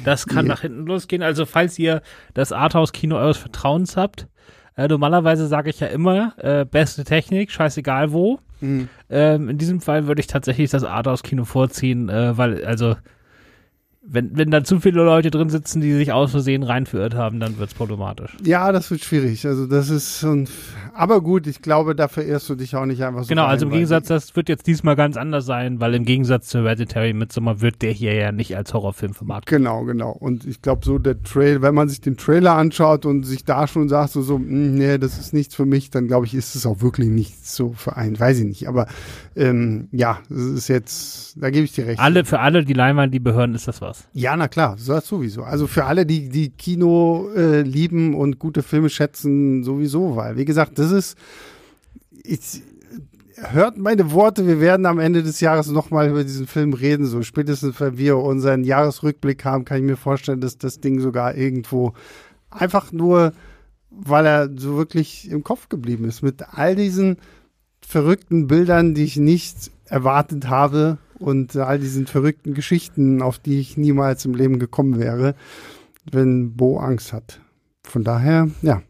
Das 0.03 0.25
kann 0.25 0.45
yeah. 0.45 0.55
nach 0.55 0.61
hinten 0.61 0.85
losgehen. 0.85 1.21
Also 1.21 1.45
falls 1.45 1.77
ihr 1.77 2.01
das 2.33 2.51
Arthouse-Kino 2.51 3.15
eures 3.15 3.37
Vertrauens 3.37 3.95
habt, 3.95 4.27
äh, 4.75 4.87
normalerweise 4.87 5.47
sage 5.47 5.69
ich 5.69 5.79
ja 5.79 5.87
immer, 5.87 6.33
äh, 6.37 6.65
beste 6.65 7.03
Technik, 7.03 7.51
scheißegal 7.51 8.11
wo. 8.11 8.39
Mhm. 8.61 8.89
Ähm, 9.09 9.49
in 9.49 9.57
diesem 9.57 9.81
Fall 9.81 10.07
würde 10.07 10.21
ich 10.21 10.27
tatsächlich 10.27 10.71
das 10.71 10.83
Arthouse-Kino 10.83 11.45
vorziehen, 11.45 12.09
äh, 12.09 12.37
weil, 12.37 12.63
also 12.65 12.95
wenn, 14.05 14.37
wenn 14.37 14.51
da 14.51 14.63
zu 14.63 14.79
viele 14.79 15.03
Leute 15.03 15.31
drin 15.31 15.49
sitzen, 15.49 15.79
die 15.79 15.93
sich 15.93 16.11
aus 16.11 16.31
Versehen 16.31 16.63
reinverirrt 16.63 17.15
haben, 17.15 17.39
dann 17.39 17.57
wird's 17.57 17.73
problematisch. 17.73 18.35
Ja, 18.43 18.71
das 18.71 18.91
wird 18.91 19.01
schwierig. 19.01 19.45
Also 19.47 19.65
das 19.65 19.89
ist 19.89 20.19
so 20.19 20.43
aber 20.95 21.21
gut, 21.21 21.47
ich 21.47 21.61
glaube, 21.61 21.95
da 21.95 22.07
verirrst 22.07 22.49
du 22.49 22.55
dich 22.55 22.75
auch 22.75 22.85
nicht 22.85 23.03
einfach 23.03 23.23
so. 23.23 23.29
Genau, 23.29 23.43
rein, 23.43 23.51
also 23.51 23.65
im 23.65 23.71
Gegensatz, 23.71 24.07
das 24.07 24.35
wird 24.35 24.47
jetzt 24.47 24.67
diesmal 24.67 24.95
ganz 24.95 25.17
anders 25.17 25.45
sein, 25.45 25.79
weil 25.79 25.95
im 25.95 26.05
Gegensatz 26.05 26.47
zu 26.47 26.59
Hereditary 26.59 27.13
Midsommar 27.13 27.61
wird 27.61 27.81
der 27.81 27.91
hier 27.91 28.13
ja 28.13 28.31
nicht 28.31 28.55
als 28.55 28.73
Horrorfilm 28.73 29.13
vermarktet. 29.13 29.57
Genau, 29.57 29.85
genau. 29.85 30.11
Und 30.11 30.45
ich 30.45 30.61
glaube 30.61 30.85
so 30.85 30.99
der 30.99 31.21
Trail, 31.23 31.63
wenn 31.63 31.73
man 31.73 31.89
sich 31.89 31.99
den 32.01 32.15
Trailer 32.15 32.53
anschaut 32.53 33.07
und 33.07 33.23
sich 33.23 33.43
da 33.43 33.67
schon 33.67 33.89
sagt, 33.89 34.11
so, 34.11 34.21
so, 34.21 34.37
mh, 34.37 34.45
hm, 34.45 34.75
nee, 34.75 34.97
das 34.99 35.17
ist 35.17 35.33
nichts 35.33 35.55
für 35.55 35.65
mich, 35.65 35.89
dann 35.89 36.07
glaube 36.07 36.27
ich, 36.27 36.35
ist 36.35 36.55
es 36.55 36.65
auch 36.67 36.81
wirklich 36.81 37.09
nichts 37.09 37.55
so 37.55 37.73
für 37.73 37.97
einen. 37.97 38.19
Weiß 38.19 38.37
ich 38.39 38.45
nicht. 38.45 38.67
Aber 38.67 38.87
ähm, 39.35 39.87
ja, 39.91 40.19
es 40.29 40.43
ist 40.43 40.67
jetzt, 40.67 41.41
da 41.41 41.49
gebe 41.49 41.65
ich 41.65 41.71
dir 41.71 41.87
recht. 41.87 41.99
Alle, 41.99 42.23
für 42.23 42.39
alle, 42.39 42.65
die 42.65 42.73
Leinwand, 42.73 43.13
die 43.13 43.19
behören, 43.19 43.55
ist 43.55 43.67
das 43.67 43.81
was. 43.81 43.92
Ja, 44.13 44.35
na 44.35 44.47
klar, 44.47 44.77
das 44.85 45.07
sowieso. 45.07 45.43
Also 45.43 45.67
für 45.67 45.85
alle, 45.85 46.05
die, 46.05 46.29
die 46.29 46.49
Kino 46.49 47.29
äh, 47.35 47.61
lieben 47.61 48.15
und 48.15 48.39
gute 48.39 48.63
Filme 48.63 48.89
schätzen, 48.89 49.63
sowieso, 49.63 50.15
weil, 50.15 50.37
wie 50.37 50.45
gesagt, 50.45 50.79
das 50.79 50.91
ist, 50.91 51.17
ich, 52.23 52.61
hört 53.35 53.77
meine 53.77 54.11
Worte, 54.11 54.47
wir 54.47 54.59
werden 54.59 54.85
am 54.85 54.99
Ende 54.99 55.23
des 55.23 55.39
Jahres 55.39 55.67
nochmal 55.67 56.09
über 56.09 56.23
diesen 56.23 56.47
Film 56.47 56.73
reden, 56.73 57.05
so 57.05 57.21
spätestens, 57.23 57.79
wenn 57.79 57.97
wir 57.97 58.17
unseren 58.17 58.63
Jahresrückblick 58.63 59.43
haben, 59.45 59.65
kann 59.65 59.77
ich 59.77 59.83
mir 59.83 59.97
vorstellen, 59.97 60.41
dass 60.41 60.57
das 60.57 60.79
Ding 60.79 60.99
sogar 60.99 61.35
irgendwo 61.35 61.93
einfach 62.49 62.91
nur, 62.91 63.33
weil 63.89 64.25
er 64.25 64.49
so 64.55 64.77
wirklich 64.77 65.29
im 65.29 65.43
Kopf 65.43 65.69
geblieben 65.69 66.05
ist, 66.05 66.21
mit 66.21 66.43
all 66.53 66.75
diesen 66.75 67.17
verrückten 67.81 68.47
Bildern, 68.47 68.93
die 68.93 69.03
ich 69.03 69.17
nicht 69.17 69.71
erwartet 69.85 70.47
habe 70.47 70.97
und 71.23 71.55
all 71.55 71.79
diesen 71.79 72.05
verrückten 72.05 72.53
Geschichten, 72.53 73.21
auf 73.21 73.39
die 73.39 73.59
ich 73.59 73.77
niemals 73.77 74.25
im 74.25 74.35
Leben 74.35 74.59
gekommen 74.59 74.99
wäre, 74.99 75.35
wenn 76.11 76.55
Bo 76.55 76.79
Angst 76.79 77.13
hat. 77.13 77.39
Von 77.83 78.03
daher, 78.03 78.49
ja. 78.61 78.81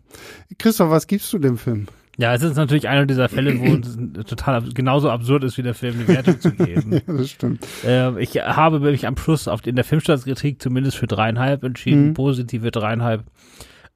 Christoph, 0.58 0.90
was 0.90 1.08
gibst 1.08 1.32
du 1.34 1.40
dem 1.40 1.58
Film? 1.58 1.88
Ja, 2.18 2.34
es 2.34 2.44
ist 2.44 2.58
natürlich 2.58 2.88
einer 2.88 3.08
dieser 3.08 3.28
Fälle, 3.28 3.60
wo 3.60 3.74
es 3.76 4.26
total 4.26 4.62
genauso 4.74 5.10
absurd 5.10 5.44
ist, 5.44 5.58
wie 5.58 5.64
der 5.64 5.74
Film 5.74 5.96
eine 5.96 6.08
Wertung 6.08 6.40
zu 6.40 6.52
geben. 6.52 6.92
ja, 6.92 7.00
das 7.08 7.32
stimmt. 7.32 7.66
Äh, 7.84 8.22
ich 8.22 8.36
habe 8.36 8.80
mich 8.80 9.08
am 9.08 9.18
Schluss 9.18 9.48
auf, 9.48 9.66
in 9.66 9.76
der 9.76 9.84
Filmstadtkritik 9.84 10.62
zumindest 10.62 10.98
für 10.98 11.08
dreieinhalb 11.08 11.64
entschieden, 11.64 12.10
mhm. 12.10 12.14
positive 12.14 12.70
dreieinhalb. 12.70 13.24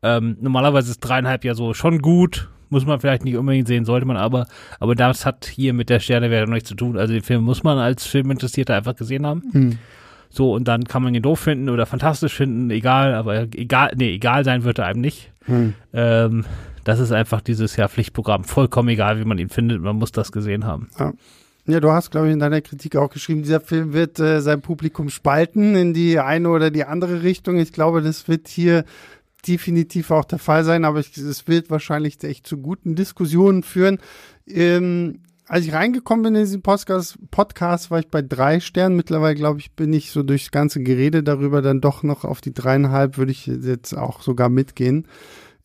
Ähm, 0.01 0.37
normalerweise 0.41 0.91
ist 0.91 0.99
dreieinhalb 0.99 1.43
ja 1.43 1.53
so 1.53 1.73
schon 1.73 1.99
gut, 1.99 2.49
muss 2.69 2.85
man 2.85 2.99
vielleicht 2.99 3.23
nicht 3.23 3.37
unbedingt 3.37 3.67
sehen, 3.67 3.85
sollte 3.85 4.05
man 4.05 4.17
aber, 4.17 4.47
aber 4.79 4.95
das 4.95 5.25
hat 5.25 5.45
hier 5.45 5.73
mit 5.73 5.89
der 5.89 5.99
Sternewertung 5.99 6.53
nichts 6.53 6.69
zu 6.69 6.75
tun. 6.75 6.97
Also 6.97 7.13
den 7.13 7.23
Film 7.23 7.43
muss 7.43 7.63
man 7.63 7.77
als 7.77 8.05
Filminteressierter 8.05 8.75
einfach 8.75 8.95
gesehen 8.95 9.25
haben. 9.25 9.43
Mhm. 9.51 9.79
So, 10.29 10.53
und 10.53 10.67
dann 10.67 10.83
kann 10.83 11.03
man 11.03 11.15
ihn 11.15 11.21
doof 11.21 11.39
finden 11.39 11.69
oder 11.69 11.85
fantastisch 11.85 12.33
finden, 12.33 12.69
egal, 12.69 13.13
aber 13.13 13.43
egal, 13.55 13.93
nee, 13.95 14.13
egal 14.13 14.43
sein 14.43 14.63
wird 14.63 14.79
er 14.79 14.85
einem 14.85 15.01
nicht. 15.01 15.31
Mhm. 15.47 15.73
Ähm, 15.93 16.45
das 16.83 16.99
ist 16.99 17.11
einfach 17.11 17.41
dieses 17.41 17.75
ja 17.75 17.87
Pflichtprogramm. 17.87 18.43
Vollkommen 18.43 18.89
egal, 18.89 19.19
wie 19.19 19.25
man 19.25 19.37
ihn 19.37 19.49
findet, 19.49 19.81
man 19.81 19.95
muss 19.95 20.11
das 20.11 20.31
gesehen 20.31 20.65
haben. 20.65 20.89
Ja. 20.99 21.13
Ja, 21.69 21.81
du 21.81 21.91
hast, 21.91 22.11
glaube 22.11 22.27
ich, 22.27 22.33
in 22.33 22.39
deiner 22.39 22.61
Kritik 22.61 22.95
auch 22.95 23.09
geschrieben, 23.09 23.43
dieser 23.43 23.59
Film 23.59 23.91
wird 23.91 24.21
äh, 24.21 24.39
sein 24.39 24.61
Publikum 24.61 25.09
spalten 25.09 25.75
in 25.75 25.93
die 25.93 26.17
eine 26.17 26.47
oder 26.47 26.71
die 26.71 26.85
andere 26.85 27.23
Richtung. 27.23 27.57
Ich 27.57 27.73
glaube, 27.73 28.01
das 28.01 28.29
wird 28.29 28.47
hier 28.47 28.85
definitiv 29.45 30.11
auch 30.11 30.25
der 30.25 30.39
Fall 30.39 30.63
sein, 30.63 30.85
aber 30.85 30.99
es 30.99 31.47
wird 31.47 31.69
wahrscheinlich 31.69 32.23
echt 32.23 32.47
zu 32.47 32.57
guten 32.57 32.95
Diskussionen 32.95 33.63
führen. 33.63 33.99
Ähm, 34.47 35.19
als 35.47 35.65
ich 35.65 35.73
reingekommen 35.73 36.23
bin 36.23 36.35
in 36.35 36.41
diesen 36.41 36.61
Podcast, 36.61 37.17
Podcast, 37.31 37.89
war 37.89 37.99
ich 37.99 38.09
bei 38.09 38.21
drei 38.21 38.59
Sternen. 38.59 38.97
Mittlerweile, 38.97 39.35
glaube 39.35 39.59
ich, 39.59 39.71
bin 39.71 39.93
ich 39.93 40.11
so 40.11 40.23
durchs 40.23 40.51
ganze 40.51 40.81
Gerede 40.81 41.23
darüber 41.23 41.61
dann 41.61 41.79
doch 41.79 42.03
noch 42.03 42.25
auf 42.25 42.41
die 42.41 42.53
dreieinhalb, 42.53 43.17
würde 43.17 43.31
ich 43.31 43.47
jetzt 43.47 43.93
auch 43.93 44.21
sogar 44.21 44.49
mitgehen. 44.49 45.07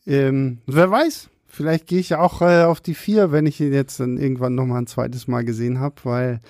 Ähm, 0.07 0.59
wer 0.67 0.91
weiß, 0.91 1.31
vielleicht 1.47 1.87
gehe 1.89 1.99
ich 1.99 2.11
ja 2.11 2.21
auch 2.21 2.43
äh, 2.43 2.63
auf 2.63 2.81
die 2.81 2.95
vier, 2.95 3.33
wenn 3.33 3.47
ich 3.47 3.61
ihn 3.61 3.73
jetzt 3.73 3.99
dann 3.99 4.19
irgendwann 4.19 4.55
nochmal 4.55 4.83
ein 4.83 4.87
zweites 4.87 5.27
Mal 5.27 5.45
gesehen 5.45 5.81
habe, 5.81 5.97
weil 6.05 6.41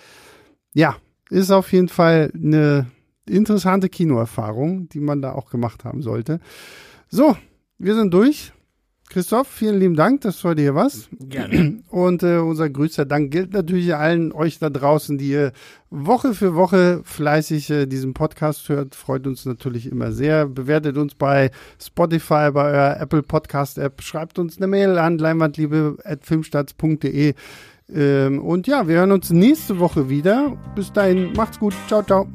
ja, 0.75 0.97
ist 1.31 1.51
auf 1.51 1.73
jeden 1.73 1.89
Fall 1.89 2.31
eine 2.35 2.87
interessante 3.27 3.89
Kinoerfahrung, 3.89 4.89
die 4.91 5.01
man 5.01 5.23
da 5.23 5.33
auch 5.33 5.49
gemacht 5.49 5.85
haben 5.85 6.03
sollte. 6.03 6.41
So, 7.15 7.37
wir 7.77 7.95
sind 7.95 8.15
durch. 8.15 8.55
Christoph, 9.11 9.47
vielen 9.47 9.79
lieben 9.79 9.97
Dank, 9.97 10.23
dass 10.23 10.41
du 10.41 10.49
heute 10.49 10.63
hier 10.63 10.75
warst. 10.75 11.11
Gerne. 11.21 11.83
Und 11.91 12.23
äh, 12.23 12.39
unser 12.39 12.71
größter 12.71 13.05
Dank 13.05 13.31
gilt 13.31 13.53
natürlich 13.53 13.95
allen 13.95 14.33
euch 14.33 14.59
da 14.59 14.71
draußen, 14.71 15.19
die 15.19 15.29
ihr 15.29 15.53
Woche 15.91 16.33
für 16.33 16.55
Woche 16.55 17.03
fleißig 17.05 17.69
äh, 17.69 17.85
diesen 17.85 18.15
Podcast 18.15 18.67
hört. 18.71 18.95
Freut 18.95 19.27
uns 19.27 19.45
natürlich 19.45 19.93
immer 19.93 20.13
sehr. 20.13 20.47
Bewertet 20.47 20.97
uns 20.97 21.15
bei 21.15 21.51
Spotify, 21.79 22.51
bei 22.51 22.71
eurer 22.71 22.99
Apple 22.99 23.23
Podcast 23.23 23.77
App. 23.77 24.01
Schreibt 24.01 24.39
uns 24.39 24.57
eine 24.57 24.69
Mail 24.69 24.97
an 24.97 25.19
leinwandliebe.filmstarts.de. 25.19 27.35
Ähm, 27.95 28.43
und 28.43 28.67
ja, 28.67 28.89
wir 28.89 28.97
hören 28.97 29.13
uns 29.13 29.29
nächste 29.29 29.81
Woche 29.81 30.09
wieder. 30.09 30.57
Bis 30.75 30.91
dahin, 30.95 31.35
macht's 31.35 31.59
gut. 31.59 31.75
Ciao, 31.89 32.03
ciao. 32.03 32.27